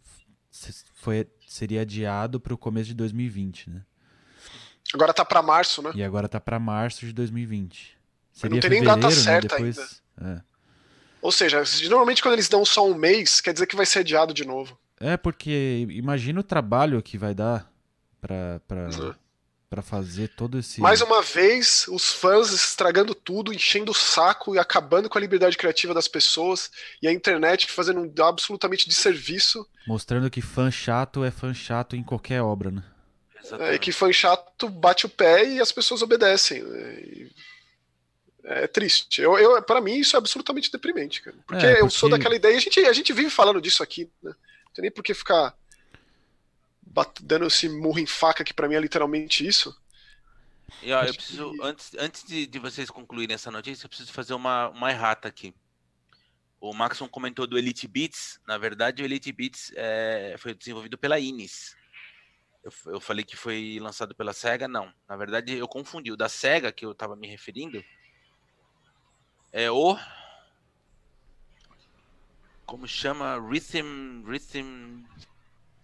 foi, 0.94 1.28
seria 1.46 1.82
adiado 1.82 2.40
para 2.40 2.54
o 2.54 2.58
começo 2.58 2.88
de 2.88 2.96
2020, 2.96 3.72
né? 3.72 3.82
Agora 4.94 5.14
tá 5.14 5.24
pra 5.24 5.42
março, 5.42 5.82
né? 5.82 5.92
E 5.96 6.04
agora 6.04 6.28
tá 6.28 6.40
para 6.40 6.60
março 6.60 7.06
de 7.06 7.14
2020. 7.14 7.98
Mas 8.34 8.44
não 8.44 8.50
Seria 8.50 8.62
tem 8.62 8.70
nem 8.70 8.84
data 8.84 9.08
né? 9.08 9.16
certa 9.16 9.56
Depois, 9.56 10.02
é. 10.22 10.42
Ou 11.22 11.32
seja, 11.32 11.64
normalmente 11.84 12.22
quando 12.22 12.34
eles 12.34 12.50
dão 12.50 12.66
só 12.66 12.86
um 12.88 12.96
mês, 12.96 13.40
quer 13.42 13.54
dizer 13.54 13.68
que 13.68 13.76
vai 13.76 13.86
ser 13.86 14.00
adiado 14.00 14.34
de 14.34 14.46
novo. 14.46 14.78
É, 15.00 15.18
porque 15.18 15.86
imagina 15.90 16.40
o 16.40 16.44
trabalho 16.44 17.02
que 17.02 17.18
vai 17.18 17.34
dar 17.34 17.72
pra, 18.20 18.60
pra, 18.68 18.90
Uhum. 18.90 19.14
pra 19.70 19.82
fazer 19.82 20.30
todo 20.30 20.60
esse. 20.60 20.82
Mais 20.82 21.02
uma 21.02 21.22
vez, 21.22 21.86
os 21.88 22.12
fãs 22.12 22.52
estragando 22.52 23.14
tudo, 23.16 23.54
enchendo 23.54 23.92
o 23.92 23.96
saco 23.96 24.56
e 24.56 24.60
acabando 24.60 25.10
com 25.10 25.18
a 25.18 25.22
liberdade 25.22 25.58
criativa 25.58 25.94
das 25.94 26.08
pessoas, 26.08 26.72
e 27.02 27.08
a 27.08 27.12
internet 27.14 27.72
fazendo 27.72 28.00
um 28.02 28.24
absolutamente 28.24 28.88
desserviço, 28.88 29.68
Mostrando 29.88 30.30
que 30.30 30.42
fã 30.42 30.70
chato 30.70 31.24
é 31.24 31.32
fã 31.32 31.54
chato 31.54 31.96
em 31.96 32.04
qualquer 32.04 32.42
obra, 32.42 32.70
né? 32.70 32.84
É, 33.42 33.44
e 33.44 33.48
Exatamente. 33.48 33.80
que 33.80 33.92
fã 33.92 34.12
chato 34.14 34.70
bate 34.70 35.06
o 35.06 35.10
pé 35.10 35.46
e 35.48 35.60
as 35.60 35.72
pessoas 35.72 36.02
obedecem. 36.02 36.62
né? 36.64 36.94
E 37.02 37.32
É 38.44 38.66
triste. 38.68 39.22
Eu, 39.22 39.38
eu, 39.38 39.62
para 39.62 39.80
mim, 39.80 39.94
isso 39.98 40.16
é 40.16 40.20
absolutamente 40.20 40.72
deprimente, 40.72 41.22
cara. 41.22 41.38
Porque, 41.46 41.66
É, 41.66 41.80
eu 41.82 41.90
sou 41.92 42.10
porque- 42.10 42.18
daquela 42.20 42.36
ideia, 42.36 42.58
a 42.58 42.60
gente, 42.60 42.80
a 42.80 42.94
gente 42.94 43.14
vive 43.14 43.30
falando 43.30 43.62
disso 43.62 43.84
aqui, 43.84 44.06
né? 44.22 44.32
Não 44.66 44.74
tem 44.74 44.82
nem 44.84 44.92
por 44.92 45.04
que 45.04 45.14
ficar 45.14 45.56
bat- 46.82 47.22
dando 47.22 47.46
esse 47.46 47.70
murro 47.70 48.00
em 48.00 48.06
faca, 48.08 48.44
que 48.44 48.54
pra 48.54 48.68
mim 48.68 48.76
é 48.76 48.80
literalmente 48.80 49.46
isso. 49.46 49.76
E, 50.82 50.92
ó, 50.92 51.04
eu 51.04 51.14
preciso, 51.14 51.52
que- 51.52 51.62
antes, 51.62 51.92
antes 52.00 52.24
de, 52.24 52.48
de 52.48 52.58
vocês 52.60 52.90
concluírem 52.90 53.36
essa 53.36 53.52
notícia, 53.52 53.86
eu 53.86 53.90
preciso 53.90 54.12
fazer 54.12 54.34
uma, 54.34 54.70
uma 54.70 54.90
errata 54.90 55.28
aqui. 55.28 55.54
O 56.60 56.74
Maxon 56.74 57.08
comentou 57.08 57.46
do 57.48 57.58
Elite 57.58 57.88
Beats. 57.88 58.40
Na 58.48 58.58
verdade, 58.58 59.02
o 59.02 59.06
Elite 59.06 59.32
Beats 59.32 59.72
é, 59.76 60.36
foi 60.40 60.54
desenvolvido 60.54 60.98
pela 60.98 61.20
Inis. 61.20 61.76
Eu, 62.64 62.72
eu 62.94 63.00
falei 63.00 63.26
que 63.26 63.36
foi 63.36 63.80
lançado 63.82 64.14
pela 64.14 64.34
SEGA, 64.34 64.68
não. 64.68 64.94
Na 65.08 65.16
verdade, 65.16 65.58
eu 65.58 65.68
confundi. 65.68 66.12
O 66.12 66.18
da 66.18 66.30
SEGA, 66.30 66.72
que 66.72 66.86
eu 66.86 66.94
tava 66.94 67.16
me 67.16 67.28
referindo, 67.28 67.84
é 69.52 69.70
o. 69.72 69.98
Como 72.66 72.88
chama? 72.88 73.38
Rhythm. 73.40 74.24
Rhythm. 74.26 75.04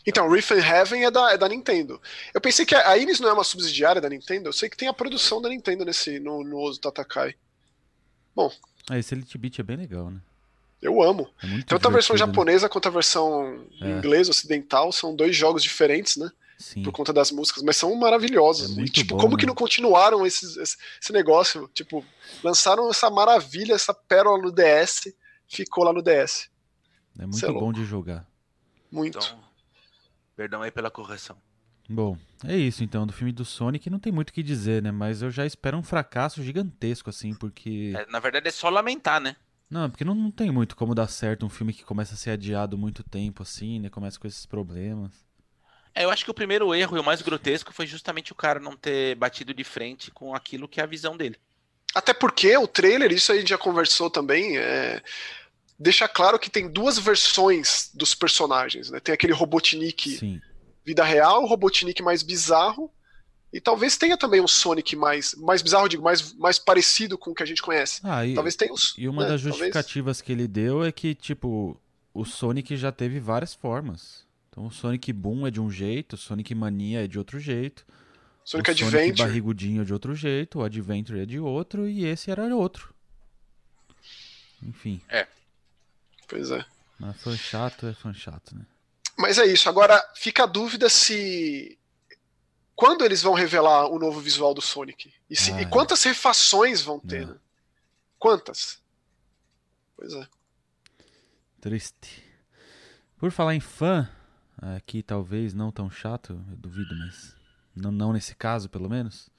Então, 0.05 0.31
and 0.31 0.65
Heaven 0.65 1.03
é 1.03 1.11
da, 1.11 1.33
é 1.33 1.37
da 1.37 1.49
Nintendo. 1.49 2.01
Eu 2.33 2.39
pensei 2.39 2.65
que 2.65 2.73
a 2.73 2.97
Inis 2.97 3.19
não 3.19 3.27
é 3.27 3.33
uma 3.33 3.43
subsidiária 3.43 3.99
da 3.99 4.07
Nintendo. 4.07 4.47
Eu 4.47 4.53
sei 4.53 4.69
que 4.69 4.77
tem 4.77 4.87
a 4.87 4.93
produção 4.93 5.41
da 5.41 5.49
Nintendo 5.49 5.83
nesse, 5.83 6.17
no, 6.17 6.45
no 6.45 6.59
Ozu 6.59 6.79
Tatakai. 6.79 7.35
Ah, 8.89 8.97
esse 8.97 9.13
Elite 9.13 9.37
Beat 9.37 9.59
é 9.59 9.63
bem 9.63 9.75
legal, 9.75 10.09
né? 10.09 10.21
Eu 10.81 11.01
amo. 11.01 11.29
É 11.43 11.63
Tanto 11.63 11.87
a 11.87 11.91
versão 11.91 12.13
né? 12.13 12.19
japonesa 12.19 12.69
quanto 12.69 12.87
a 12.87 12.91
versão 12.91 13.67
É. 13.81 13.89
inglesa, 13.89 14.31
ocidental, 14.31 14.91
são 14.93 15.13
dois 15.13 15.35
jogos 15.35 15.61
diferentes, 15.61 16.15
né? 16.15 16.31
Sim. 16.57 16.81
Por 16.81 16.91
conta 16.91 17.13
das 17.13 17.31
músicas, 17.31 17.61
mas 17.61 17.77
são 17.77 17.93
maravilhosos. 17.95 18.77
É 18.77 18.81
e, 18.81 18.85
tipo, 18.89 19.15
bom, 19.15 19.21
como 19.21 19.33
né? 19.35 19.39
que 19.39 19.45
não 19.45 19.53
continuaram 19.53 20.25
esses- 20.25 20.57
esse, 20.57 20.77
esse 20.99 21.13
negócio? 21.13 21.69
Tipo, 21.73 22.03
lançaram 22.43 22.89
essa 22.89 23.09
maravilha, 23.09 23.73
essa 23.73 23.93
pérola 23.93 24.41
no 24.41 24.51
DS, 24.51 25.13
ficou 25.47 25.83
lá 25.83 25.93
no 25.93 26.01
DS. 26.01 26.49
É 27.19 27.25
muito 27.25 27.45
é 27.45 27.47
bom 27.47 27.59
louco. 27.59 27.73
de 27.73 27.85
jogar. 27.85 28.27
Muito. 28.91 29.17
Então, 29.19 29.39
perdão 30.35 30.61
aí 30.61 30.71
pela 30.71 30.89
correção. 30.89 31.37
Bom, 31.89 32.17
é 32.43 32.57
isso 32.57 32.83
então, 32.83 33.07
do 33.07 33.13
filme 33.13 33.31
do 33.31 33.45
Sonic 33.45 33.89
não 33.89 33.99
tem 33.99 34.11
muito 34.11 34.31
o 34.31 34.33
que 34.33 34.43
dizer, 34.43 34.81
né? 34.81 34.91
Mas 34.91 35.21
eu 35.21 35.31
já 35.31 35.45
espero 35.45 35.77
um 35.77 35.83
fracasso 35.83 36.43
gigantesco, 36.43 37.09
assim, 37.09 37.33
porque. 37.33 37.93
É, 37.95 38.05
na 38.11 38.19
verdade, 38.19 38.47
é 38.47 38.51
só 38.51 38.69
lamentar, 38.69 39.21
né? 39.21 39.35
Não, 39.69 39.89
porque 39.89 40.03
não, 40.03 40.15
não 40.15 40.31
tem 40.31 40.51
muito 40.51 40.75
como 40.75 40.95
dar 40.95 41.07
certo 41.07 41.45
um 41.45 41.49
filme 41.49 41.73
que 41.73 41.83
começa 41.83 42.13
a 42.13 42.17
ser 42.17 42.31
adiado 42.31 42.77
muito 42.77 43.03
tempo, 43.03 43.43
assim, 43.43 43.79
né? 43.79 43.89
Começa 43.89 44.19
com 44.19 44.27
esses 44.27 44.45
problemas. 44.45 45.26
É, 45.97 46.03
eu 46.03 46.11
acho 46.11 46.23
que 46.23 46.29
o 46.29 46.33
primeiro 46.33 46.75
erro 46.75 46.95
e 46.95 46.99
o 46.99 47.03
mais 47.03 47.23
grotesco 47.23 47.73
foi 47.73 47.87
justamente 47.87 48.31
o 48.31 48.35
cara 48.35 48.59
não 48.59 48.77
ter 48.77 49.15
batido 49.15 49.51
de 49.51 49.63
frente 49.63 50.11
com 50.11 50.35
aquilo 50.35 50.67
que 50.67 50.79
é 50.79 50.83
a 50.83 50.87
visão 50.87 51.17
dele. 51.17 51.37
Até 51.95 52.13
porque 52.13 52.55
o 52.55 52.67
trailer, 52.67 53.11
isso 53.11 53.31
a 53.31 53.35
gente 53.35 53.49
já 53.49 53.57
conversou 53.57 54.07
também, 54.07 54.59
é, 54.59 55.01
deixa 55.79 56.07
claro 56.07 56.37
que 56.37 56.51
tem 56.51 56.69
duas 56.69 56.99
versões 56.99 57.89
dos 57.95 58.13
personagens, 58.13 58.91
né? 58.91 58.99
Tem 58.99 59.11
aquele 59.11 59.33
Robotnik 59.33 60.17
Sim. 60.17 60.39
vida 60.85 61.03
real, 61.03 61.43
o 61.43 61.47
Robotnik 61.47 62.03
mais 62.03 62.21
bizarro, 62.21 62.91
e 63.51 63.59
talvez 63.59 63.97
tenha 63.97 64.17
também 64.17 64.39
um 64.39 64.47
Sonic 64.47 64.95
mais, 64.95 65.33
mais 65.33 65.63
bizarro, 65.63 65.89
digo, 65.89 66.03
mais, 66.03 66.31
mais 66.33 66.59
parecido 66.59 67.17
com 67.17 67.31
o 67.31 67.33
que 67.33 67.41
a 67.41 67.45
gente 67.45 67.63
conhece. 67.63 68.01
Ah, 68.03 68.23
e, 68.23 68.35
Talvez 68.35 68.55
tenha 68.55 68.71
os. 68.71 68.93
e 68.99 69.07
uma 69.07 69.23
né, 69.23 69.29
das 69.29 69.41
talvez- 69.41 69.57
justificativas 69.57 70.21
que 70.21 70.31
ele 70.31 70.47
deu 70.47 70.83
é 70.83 70.91
que, 70.91 71.15
tipo, 71.15 71.75
o 72.13 72.23
Sonic 72.23 72.77
já 72.77 72.91
teve 72.91 73.19
várias 73.19 73.55
formas. 73.55 74.26
Então 74.57 74.65
o 74.65 74.71
Sonic 74.71 75.13
Boom 75.13 75.45
é 75.45 75.51
de 75.51 75.61
um 75.61 75.69
jeito, 75.69 76.13
o 76.13 76.17
Sonic 76.17 76.55
Mania 76.55 77.03
é 77.03 77.07
de 77.07 77.19
outro 77.19 77.39
jeito. 77.39 77.85
Sonic 78.43 78.71
o 78.71 78.75
Sonic 78.75 78.95
Adventure. 78.95 79.27
barrigudinho 79.27 79.81
é 79.83 79.85
de 79.85 79.93
outro 79.93 80.15
jeito, 80.15 80.57
o 80.57 80.63
Adventure 80.63 81.19
é 81.19 81.27
de 81.27 81.39
outro 81.39 81.87
e 81.87 82.03
esse 82.05 82.31
era 82.31 82.43
outro. 82.55 82.91
Enfim, 84.63 84.99
Pois 86.27 86.49
é. 86.49 86.65
mas 86.99 87.21
fã 87.21 87.37
chato 87.37 87.85
é 87.85 87.93
fã 87.93 88.11
chato, 88.11 88.55
né? 88.55 88.65
Mas 89.15 89.37
é 89.37 89.45
isso. 89.45 89.69
Agora 89.69 90.03
fica 90.15 90.41
a 90.43 90.47
dúvida 90.47 90.89
se. 90.89 91.77
Quando 92.75 93.05
eles 93.05 93.21
vão 93.21 93.35
revelar 93.35 93.85
o 93.91 93.99
novo 93.99 94.19
visual 94.19 94.55
do 94.55 94.61
Sonic? 94.61 95.13
E, 95.29 95.35
se- 95.35 95.51
Ah, 95.51 95.61
e 95.61 95.65
é. 95.65 95.67
quantas 95.69 96.01
refações 96.03 96.81
vão 96.81 96.99
ter? 96.99 97.27
Né? 97.27 97.35
Quantas? 98.17 98.81
Pois 99.95 100.13
é. 100.13 100.27
Triste. 101.61 102.23
Por 103.17 103.31
falar 103.31 103.53
em 103.53 103.59
fã, 103.59 104.09
aqui 104.61 105.01
talvez 105.03 105.53
não 105.53 105.71
tão 105.71 105.89
chato, 105.89 106.33
eu 106.49 106.57
duvido, 106.57 106.95
mas 106.95 107.35
não, 107.75 107.91
não 107.91 108.13
nesse 108.13 108.35
caso, 108.35 108.69
pelo 108.69 108.89
menos. 108.89 109.29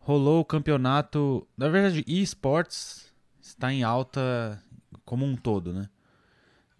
Rolou 0.00 0.40
o 0.40 0.44
campeonato. 0.44 1.46
Na 1.56 1.68
verdade, 1.68 2.04
eSports 2.06 3.12
está 3.40 3.72
em 3.72 3.82
alta 3.82 4.62
como 5.04 5.24
um 5.24 5.34
todo, 5.36 5.72
né? 5.72 5.88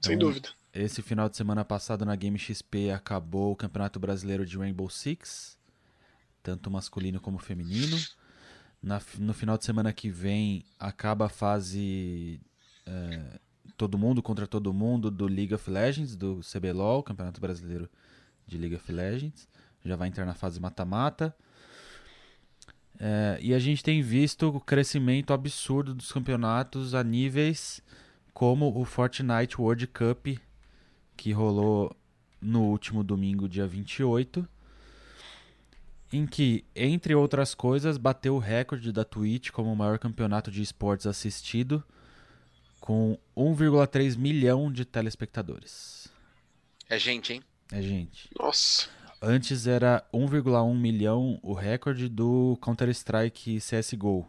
Sem 0.00 0.14
Então, 0.16 0.28
dúvida. 0.28 0.48
Esse 0.72 1.00
final 1.02 1.28
de 1.28 1.36
semana 1.36 1.64
passado 1.64 2.04
na 2.04 2.16
Game 2.16 2.38
XP 2.38 2.90
acabou 2.90 3.52
o 3.52 3.56
Campeonato 3.56 3.98
Brasileiro 4.00 4.44
de 4.44 4.58
Rainbow 4.58 4.90
Six, 4.90 5.56
tanto 6.42 6.68
masculino 6.70 7.20
como 7.20 7.38
feminino. 7.38 7.96
Na- 8.82 9.00
no 9.18 9.32
final 9.32 9.56
de 9.56 9.64
semana 9.64 9.92
que 9.92 10.10
vem 10.10 10.64
acaba 10.78 11.26
a 11.26 11.28
fase 11.30 12.40
é, 12.84 13.38
todo 13.76 13.98
mundo 13.98 14.22
contra 14.22 14.46
todo 14.46 14.72
mundo 14.72 15.10
do 15.10 15.26
League 15.26 15.54
of 15.54 15.70
Legends, 15.70 16.16
do 16.16 16.40
CBLOL, 16.40 17.02
Campeonato 17.02 17.40
Brasileiro 17.40 17.88
de 18.46 18.58
League 18.58 18.76
of 18.76 18.92
Legends. 18.92 19.48
Já 19.84 19.96
vai 19.96 20.08
entrar 20.08 20.24
na 20.24 20.34
fase 20.34 20.60
mata-mata. 20.60 21.34
É, 22.98 23.38
e 23.40 23.52
a 23.52 23.58
gente 23.58 23.82
tem 23.82 24.00
visto 24.00 24.48
o 24.48 24.60
crescimento 24.60 25.32
absurdo 25.32 25.94
dos 25.94 26.12
campeonatos 26.12 26.94
a 26.94 27.02
níveis 27.02 27.82
como 28.32 28.76
o 28.78 28.84
Fortnite 28.84 29.60
World 29.60 29.86
Cup, 29.88 30.38
que 31.16 31.32
rolou 31.32 31.94
no 32.40 32.62
último 32.62 33.02
domingo, 33.02 33.48
dia 33.48 33.66
28, 33.66 34.46
em 36.12 36.26
que, 36.26 36.64
entre 36.74 37.14
outras 37.14 37.54
coisas, 37.54 37.96
bateu 37.96 38.34
o 38.34 38.38
recorde 38.38 38.92
da 38.92 39.04
Twitch 39.04 39.50
como 39.50 39.72
o 39.72 39.76
maior 39.76 39.98
campeonato 39.98 40.50
de 40.50 40.62
esportes 40.62 41.06
assistido, 41.06 41.82
com 42.84 43.18
1,3 43.34 44.14
milhão 44.14 44.70
de 44.70 44.84
telespectadores. 44.84 46.06
É 46.86 46.98
gente, 46.98 47.32
hein? 47.32 47.42
É 47.72 47.80
gente. 47.80 48.28
Nossa. 48.38 48.90
Antes 49.22 49.66
era 49.66 50.06
1,1 50.12 50.78
milhão 50.78 51.40
o 51.42 51.54
recorde 51.54 52.10
do 52.10 52.58
Counter-Strike 52.60 53.58
CSGO, 53.58 54.28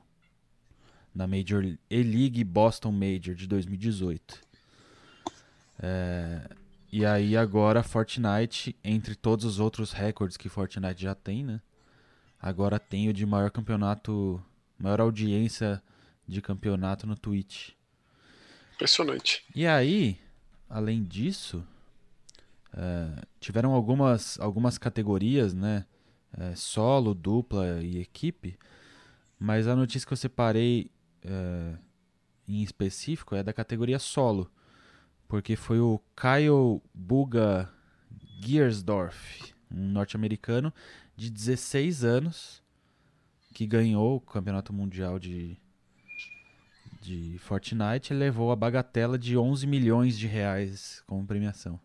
na 1.14 1.28
Major 1.28 1.66
E-League 1.90 2.46
Boston 2.46 2.94
Major 2.94 3.36
de 3.36 3.46
2018. 3.46 4.40
É, 5.78 6.50
e 6.90 7.06
aí 7.06 7.36
agora 7.36 7.84
Fortnite, 7.84 8.74
entre 8.82 9.16
todos 9.16 9.44
os 9.44 9.60
outros 9.60 9.92
recordes 9.92 10.38
que 10.38 10.48
Fortnite 10.48 11.02
já 11.02 11.14
tem, 11.14 11.44
né? 11.44 11.60
Agora 12.42 12.80
tem 12.80 13.10
o 13.10 13.14
de 13.14 13.26
maior 13.26 13.52
campeonato, 13.52 14.42
maior 14.80 15.02
audiência 15.02 15.84
de 16.26 16.42
campeonato 16.42 17.06
no 17.06 17.18
Twitch. 17.18 17.75
Impressionante. 18.76 19.44
E 19.56 19.66
aí, 19.66 20.20
além 20.70 21.04
disso, 21.04 21.66
é, 22.74 23.24
tiveram 23.40 23.72
algumas, 23.72 24.40
algumas 24.40 24.78
categorias, 24.78 25.54
né? 25.54 25.86
É, 26.38 26.54
solo, 26.56 27.14
dupla 27.14 27.82
e 27.82 28.00
equipe. 28.00 28.60
Mas 29.40 29.68
a 29.68 29.76
notícia 29.76 30.06
que 30.06 30.12
eu 30.12 30.18
separei 30.18 30.92
é, 31.24 31.78
em 32.48 32.62
específico 32.62 33.34
é 33.34 33.42
da 33.42 33.54
categoria 33.54 33.98
solo. 33.98 34.52
Porque 35.28 35.56
foi 35.56 35.80
o 35.80 36.02
Kyle 36.16 36.82
Buga 36.94 37.72
Giersdorf, 38.42 39.54
um 39.72 39.88
norte-americano 39.88 40.74
de 41.16 41.30
16 41.30 42.04
anos, 42.04 42.62
que 43.54 43.66
ganhou 43.66 44.18
o 44.18 44.22
campeonato 44.22 44.74
mundial 44.74 45.18
de, 45.18 45.58
de 47.06 47.38
Fortnite 47.40 48.14
levou 48.14 48.52
a 48.52 48.56
bagatela 48.56 49.18
de 49.18 49.38
11 49.38 49.68
milhões 49.68 50.18
de 50.18 50.28
reais 50.28 51.04
como 51.06 51.26
premiação. 51.26 51.80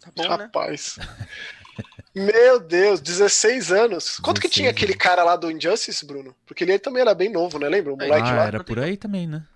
Tá 0.00 0.10
bom, 0.14 0.22
né? 0.36 0.44
Rapaz. 0.44 0.98
Meu 2.14 2.58
Deus, 2.58 3.00
16 3.00 3.70
anos. 3.70 4.18
Quanto 4.18 4.40
que 4.40 4.48
16 4.48 4.52
tinha 4.54 4.70
aquele 4.70 4.94
cara 4.94 5.22
lá 5.22 5.36
do 5.36 5.50
Injustice, 5.50 6.04
Bruno? 6.04 6.34
Porque 6.44 6.64
ele 6.64 6.78
também 6.78 7.02
era 7.02 7.14
bem 7.14 7.30
novo, 7.30 7.58
né? 7.58 7.68
Lembra? 7.68 7.92
O 7.94 8.02
É, 8.02 8.06
moleque 8.06 8.28
ah, 8.28 8.34
lá. 8.34 8.46
era 8.46 8.64
por 8.64 8.78
aí 8.78 8.96
também, 8.96 9.26
né? 9.26 9.46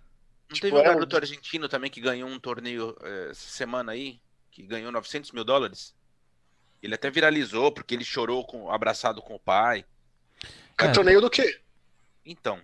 Não 0.49 0.55
Tipo, 0.55 0.69
teve 0.69 0.77
um 0.77 0.81
é 0.81 0.85
garoto 0.85 1.17
argentino 1.17 1.69
também 1.69 1.91
que 1.91 2.01
ganhou 2.01 2.29
um 2.29 2.39
torneio 2.39 2.97
eh, 3.03 3.29
essa 3.31 3.49
semana 3.51 3.93
aí, 3.93 4.21
que 4.51 4.63
ganhou 4.63 4.93
900 4.93 5.33
mil 5.33 5.45
dólares? 5.45 5.95
Ele 6.83 6.95
até 6.95 7.11
viralizou 7.11 7.73
porque 7.73 7.95
ele 7.95 8.05
chorou 8.05 8.47
com, 8.47 8.71
abraçado 8.71 9.21
com 9.21 9.35
o 9.35 9.41
pai. 9.41 9.85
É. 10.79 10.89
torneio 10.93 11.21
do 11.21 11.31
quê? 11.31 11.61
Então, 12.25 12.61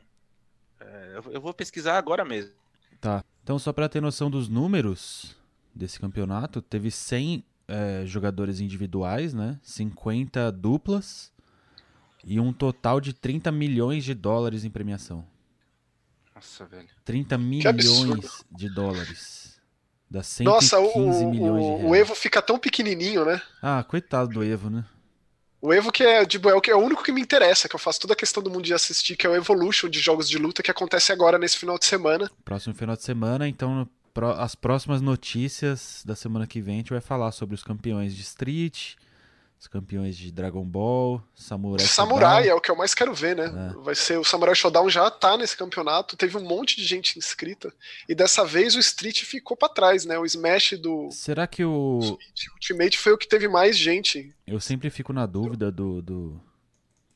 eh, 0.81 1.21
eu, 1.33 1.41
vou 1.41 1.53
pesquisar 1.55 1.97
agora 1.99 2.25
mesmo. 2.25 2.53
Tá. 3.01 3.25
Então, 3.43 3.59
só 3.59 3.73
pra 3.73 3.89
ter 3.89 4.01
noção 4.01 4.31
dos 4.31 4.49
números 4.49 5.37
desse 5.75 5.99
campeonato, 5.99 6.61
teve 6.61 6.91
100 6.91 7.45
eh, 7.69 8.03
jogadores 8.07 8.61
individuais, 8.61 9.33
né? 9.33 9.59
50 9.63 10.51
duplas 10.53 11.33
e 12.25 12.39
um 12.41 12.53
total 12.53 13.01
de 13.01 13.13
30 13.13 13.51
milhões 13.51 14.05
de 14.05 14.15
dólares 14.15 14.65
em 14.65 14.71
premiação. 14.71 15.25
Nossa, 16.35 16.65
velho. 16.67 16.89
30 17.05 17.35
absurdo. 17.35 17.75
milhões 17.75 18.45
de 18.51 18.69
dólares. 18.69 19.61
Dá 20.11 20.23
115 20.23 20.45
Nossa, 20.45 20.81
o, 20.81 21.31
milhões 21.31 21.65
de 21.65 21.71
reais. 21.71 21.85
o 21.85 21.95
Evo 21.95 22.15
fica 22.15 22.43
tão 22.43 22.59
pequenininho, 22.59 23.25
né? 23.25 23.41
Ah, 23.63 23.85
coitado 23.85 24.31
do 24.31 24.43
Evo, 24.43 24.69
né? 24.69 24.85
O 25.63 25.75
Evo 25.75 25.93
que 25.93 26.03
é, 26.03 26.25
tipo, 26.25 26.49
é, 26.49 26.55
o 26.55 26.61
que 26.61 26.71
é 26.71 26.75
o 26.75 26.79
único 26.79 27.03
que 27.03 27.13
me 27.13 27.21
interessa, 27.21 27.69
que 27.69 27.75
eu 27.75 27.81
faço 27.81 28.01
toda 28.01 28.15
a 28.15 28.17
questão 28.17 28.43
do 28.43 28.51
mundo 28.51 28.63
de 28.63 28.73
assistir, 28.73 29.17
que 29.17 29.27
é 29.27 29.31
o 29.31 29.37
Evolution 29.37 29.89
de 29.91 30.01
jogos 30.01 30.29
de 30.29 30.39
luta 30.39 30.63
que 30.63 30.71
acontece 30.71 31.13
agora 31.13 31.39
nesse 31.39 31.59
final 31.59 31.79
de 31.79 31.85
semana. 31.85 32.31
Próximo 32.45 32.75
final 32.75 32.97
de 32.97 33.03
semana, 33.03 33.47
então 33.47 33.87
as 34.39 34.55
próximas 34.55 35.01
notícias 35.01 36.03
da 36.05 36.17
semana 36.17 36.47
que 36.47 36.61
vem 36.61 36.77
a 36.77 36.79
gente 36.79 36.91
vai 36.91 37.01
falar 37.01 37.31
sobre 37.33 37.55
os 37.55 37.63
campeões 37.63 38.15
de 38.17 38.23
Street, 38.23 38.95
os 39.61 39.69
campeões 39.69 40.17
de 40.17 40.33
Dragon 40.33 40.65
Ball, 40.65 41.23
Samurai 41.35 41.87
Samurai 41.87 42.31
Showdown. 42.37 42.51
é 42.51 42.55
o 42.55 42.61
que 42.63 42.71
eu 42.71 42.77
mais 42.77 42.95
quero 42.95 43.13
ver, 43.13 43.37
né? 43.37 43.45
É. 43.45 43.83
Vai 43.83 43.95
ser 43.95 44.19
o 44.19 44.25
Samurai 44.25 44.55
Showdown 44.55 44.89
já 44.89 45.11
tá 45.11 45.37
nesse 45.37 45.55
campeonato, 45.55 46.17
teve 46.17 46.39
um 46.39 46.43
monte 46.43 46.77
de 46.77 46.85
gente 46.87 47.19
inscrita 47.19 47.71
e 48.09 48.15
dessa 48.15 48.43
vez 48.43 48.75
o 48.75 48.79
Street 48.79 49.23
ficou 49.23 49.55
pra 49.55 49.69
trás, 49.69 50.07
né? 50.07 50.19
O 50.19 50.25
Smash 50.25 50.79
do 50.81 51.11
Será 51.11 51.47
que 51.47 51.63
o 51.63 52.01
Switch 52.01 52.47
Ultimate 52.55 52.99
foi 52.99 53.13
o 53.13 53.19
que 53.19 53.29
teve 53.29 53.49
mais 53.49 53.77
gente. 53.77 54.35
eu 54.47 54.59
sempre 54.59 54.89
fico 54.89 55.13
na 55.13 55.27
dúvida 55.27 55.71
do, 55.71 56.01
do 56.01 56.41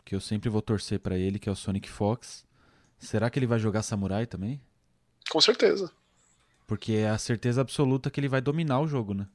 que 0.05 0.14
eu 0.14 0.20
sempre 0.20 0.51
vou 0.51 0.61
torcer 0.61 1.01
pra 1.01 1.16
ele, 1.16 1.38
que 1.38 1.49
é 1.49 1.53
o 1.53 1.57
Sonic 1.57 1.88
Fox. 1.88 2.45
Será 2.99 3.30
que 3.30 3.38
ele 3.38 3.47
vai 3.47 3.59
jogar 3.59 3.82
Samurai 3.82 4.26
também? 4.26 4.61
Com 5.30 5.40
certeza. 5.40 5.90
Porque 6.66 6.92
é 6.92 7.09
a 7.09 7.16
certeza 7.16 7.62
absoluta 7.62 8.11
que 8.11 8.20
ele 8.20 8.28
vai 8.28 8.42
dominar 8.42 8.80
o 8.80 8.86
jogo, 8.86 9.14
né? 9.14 9.26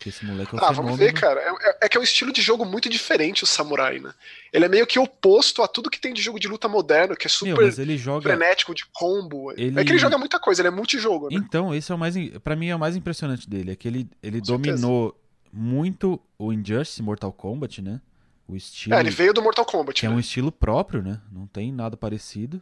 Porque 0.00 0.08
esse 0.08 0.24
moleque 0.24 0.54
é 0.54 0.56
um 0.56 0.58
Ah, 0.64 0.68
fenômeno. 0.68 0.82
vamos 0.84 0.98
ver, 0.98 1.12
cara. 1.12 1.38
É, 1.42 1.48
é- 1.68 1.78
é 1.82 1.88
que 1.90 1.94
é 1.98 2.00
um 2.00 2.02
estilo 2.02 2.32
de 2.32 2.40
jogo 2.40 2.64
muito 2.64 2.88
diferente 2.88 3.44
o 3.44 3.46
Samurai, 3.46 3.98
né? 3.98 4.14
Ele 4.50 4.64
é 4.64 4.68
meio 4.68 4.86
que 4.86 4.98
oposto 4.98 5.62
a 5.62 5.68
tudo 5.68 5.90
que 5.90 6.00
tem 6.00 6.14
de 6.14 6.22
jogo 6.22 6.40
de 6.40 6.48
luta 6.48 6.66
moderno, 6.68 7.14
que 7.14 7.26
é 7.26 7.28
Meu, 7.42 7.54
super 7.54 7.66
mas 7.66 7.78
ele 7.78 7.98
joga 7.98 8.22
frenético 8.22 8.74
de 8.74 8.86
combo. 8.94 9.52
Ele- 9.52 9.78
É 9.78 9.84
que 9.84 9.92
ele 9.92 9.98
joga 9.98 10.16
muita 10.16 10.40
coisa, 10.40 10.62
ele 10.62 10.68
é 10.68 10.70
multijogo, 10.70 11.28
né? 11.28 11.36
Então, 11.36 11.74
esse 11.74 11.92
é 11.92 11.94
o 11.94 11.98
mais. 11.98 12.14
Para 12.42 12.56
mim 12.56 12.68
é 12.68 12.74
o 12.74 12.78
mais 12.78 12.96
impressionante 12.96 13.46
dele. 13.46 13.72
É 13.72 13.76
que 13.76 13.86
ele, 13.86 14.08
ele 14.22 14.40
Com 14.40 14.46
certeza. 14.46 14.78
dominou 14.80 15.14
muito 15.52 16.18
o 16.38 16.50
Injustice 16.50 17.02
Mortal 17.02 17.30
Kombat, 17.30 17.82
né? 17.82 18.00
O 18.48 18.56
estilo. 18.56 18.94
É, 18.96 19.00
ele 19.00 19.10
veio 19.10 19.34
do 19.34 19.42
Mortal 19.42 19.66
Kombat, 19.66 20.00
Que 20.00 20.06
é 20.06 20.08
né? 20.08 20.14
um 20.16 20.18
estilo 20.18 20.50
próprio, 20.50 21.02
né? 21.02 21.20
Não 21.30 21.46
tem 21.46 21.70
nada 21.70 21.94
parecido. 21.94 22.58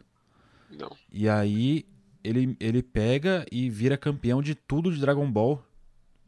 Não. 0.69 0.91
E 1.09 1.29
aí 1.29 1.85
ele, 2.21 2.57
ele 2.59 2.83
pega 2.83 3.45
e 3.49 3.69
vira 3.69 3.95
campeão 3.97 4.41
de 4.41 4.53
tudo 4.55 4.91
de 4.93 4.99
Dragon 4.99 5.31
Ball. 5.31 5.63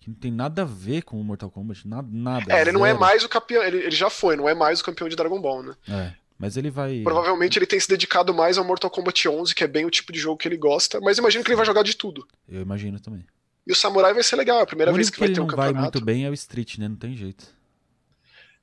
Que 0.02 0.10
não 0.10 0.16
tem 0.16 0.32
nada 0.32 0.64
a 0.64 0.66
ver 0.66 1.04
com 1.04 1.22
o 1.22 1.24
Mortal 1.24 1.52
Kombat. 1.52 1.88
Nada. 1.88 2.08
nada 2.12 2.52
É, 2.52 2.62
ele 2.62 2.72
não 2.72 2.84
é 2.84 2.90
zero. 2.90 3.00
mais 3.00 3.24
o 3.24 3.30
campeão, 3.30 3.62
ele, 3.62 3.78
ele 3.78 3.96
já 3.96 4.10
foi, 4.10 4.36
não 4.36 4.50
é 4.50 4.56
mais 4.56 4.82
o 4.82 4.84
campeão 4.84 5.08
de 5.08 5.16
Dragon 5.16 5.40
Ball, 5.40 5.62
né? 5.62 5.76
É, 5.88 6.14
mas 6.40 6.58
ele 6.58 6.72
vai. 6.72 7.02
Provavelmente 7.04 7.60
ele 7.60 7.68
tem 7.68 7.80
se 7.80 7.88
dedicado 7.88 8.34
mais 8.34 8.58
ao 8.58 8.66
Mortal 8.66 8.90
Kombat 8.90 9.30
11, 9.30 9.54
que 9.54 9.64
é 9.64 9.68
bem 9.68 9.86
o 9.86 9.92
tipo 9.92 10.12
de 10.12 10.18
jogo 10.18 10.38
que 10.38 10.48
ele 10.48 10.58
gosta, 10.58 11.00
mas 11.00 11.20
imagino 11.20 11.44
que 11.44 11.52
ele 11.52 11.56
vai 11.56 11.68
jogar 11.68 11.84
de 11.84 11.96
tudo. 11.96 12.28
Eu 12.50 12.62
imagino 12.62 13.00
também. 13.00 13.24
E 13.66 13.72
o 13.72 13.76
Samurai 13.76 14.12
vai 14.12 14.24
ser 14.24 14.38
legal, 14.38 14.60
é 14.60 14.64
a 14.64 14.66
primeira 14.66 14.92
o 14.92 14.96
vez 14.96 15.12
que 15.12 15.18
que 15.18 15.20
vai 15.20 15.30
ter 15.30 15.40
um 15.40 15.46
não 15.46 15.56
vai 15.56 15.68
campeonato. 15.68 16.00
muito 16.00 16.04
bem 16.04 16.26
é 16.26 16.32
o 16.32 16.34
Street, 16.34 16.80
né? 16.80 16.88
Não 16.88 16.96
tem 16.96 17.16
jeito. 17.16 17.46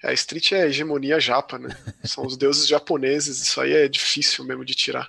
É, 0.03 0.11
a 0.11 0.12
Street 0.12 0.51
é 0.51 0.66
hegemonia 0.66 1.20
japa, 1.20 1.57
né? 1.57 1.68
São 2.03 2.26
os 2.26 2.36
deuses 2.36 2.66
japoneses, 2.66 3.41
isso 3.41 3.61
aí 3.61 3.72
é 3.74 3.86
difícil 3.86 4.45
mesmo 4.45 4.64
de 4.64 4.74
tirar. 4.74 5.09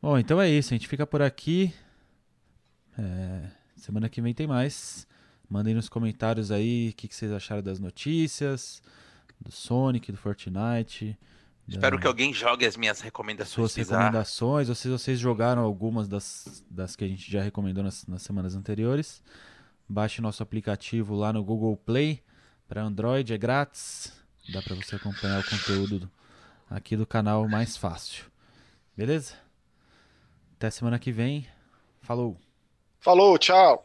Bom, 0.00 0.18
então 0.18 0.40
é 0.40 0.48
isso. 0.48 0.72
A 0.72 0.76
gente 0.78 0.88
fica 0.88 1.06
por 1.06 1.20
aqui. 1.20 1.74
É, 2.98 3.60
Semana 3.80 4.08
que 4.08 4.20
vem 4.20 4.34
tem 4.34 4.46
mais. 4.46 5.06
Mandem 5.50 5.74
nos 5.74 5.88
comentários 5.88 6.52
aí 6.52 6.90
o 6.90 6.94
que, 6.94 7.08
que 7.08 7.14
vocês 7.14 7.32
acharam 7.32 7.60
das 7.62 7.80
notícias, 7.80 8.80
do 9.40 9.50
Sonic, 9.50 10.12
do 10.12 10.16
Fortnite. 10.16 11.18
Espero 11.66 11.96
da- 11.96 12.02
que 12.02 12.06
alguém 12.06 12.32
jogue 12.32 12.64
as 12.64 12.76
minhas 12.76 13.00
recomendações 13.00 13.52
suas 13.54 13.74
bizarras. 13.74 14.04
recomendações, 14.04 14.68
ou 14.68 14.74
se 14.76 14.88
vocês 14.88 15.18
jogaram 15.18 15.62
algumas 15.62 16.06
das, 16.08 16.64
das 16.70 16.94
que 16.94 17.04
a 17.04 17.08
gente 17.08 17.30
já 17.30 17.42
recomendou 17.42 17.82
nas, 17.82 18.06
nas 18.06 18.22
semanas 18.22 18.54
anteriores. 18.54 19.22
Baixe 19.88 20.22
nosso 20.22 20.40
aplicativo 20.42 21.16
lá 21.16 21.32
no 21.32 21.42
Google 21.42 21.76
Play 21.76 22.22
para 22.68 22.82
Android, 22.82 23.32
é 23.34 23.36
grátis. 23.38 24.12
Dá 24.52 24.62
para 24.62 24.76
você 24.76 24.94
acompanhar 24.96 25.40
o 25.40 25.50
conteúdo 25.50 25.98
do- 26.00 26.10
aqui 26.70 26.96
do 26.96 27.04
canal 27.06 27.48
mais 27.48 27.76
fácil. 27.76 28.24
Beleza? 28.96 29.34
Até 30.56 30.70
semana 30.70 30.98
que 30.98 31.10
vem. 31.10 31.46
Falou! 32.02 32.36
Falou, 33.00 33.36
tchau! 33.38 33.84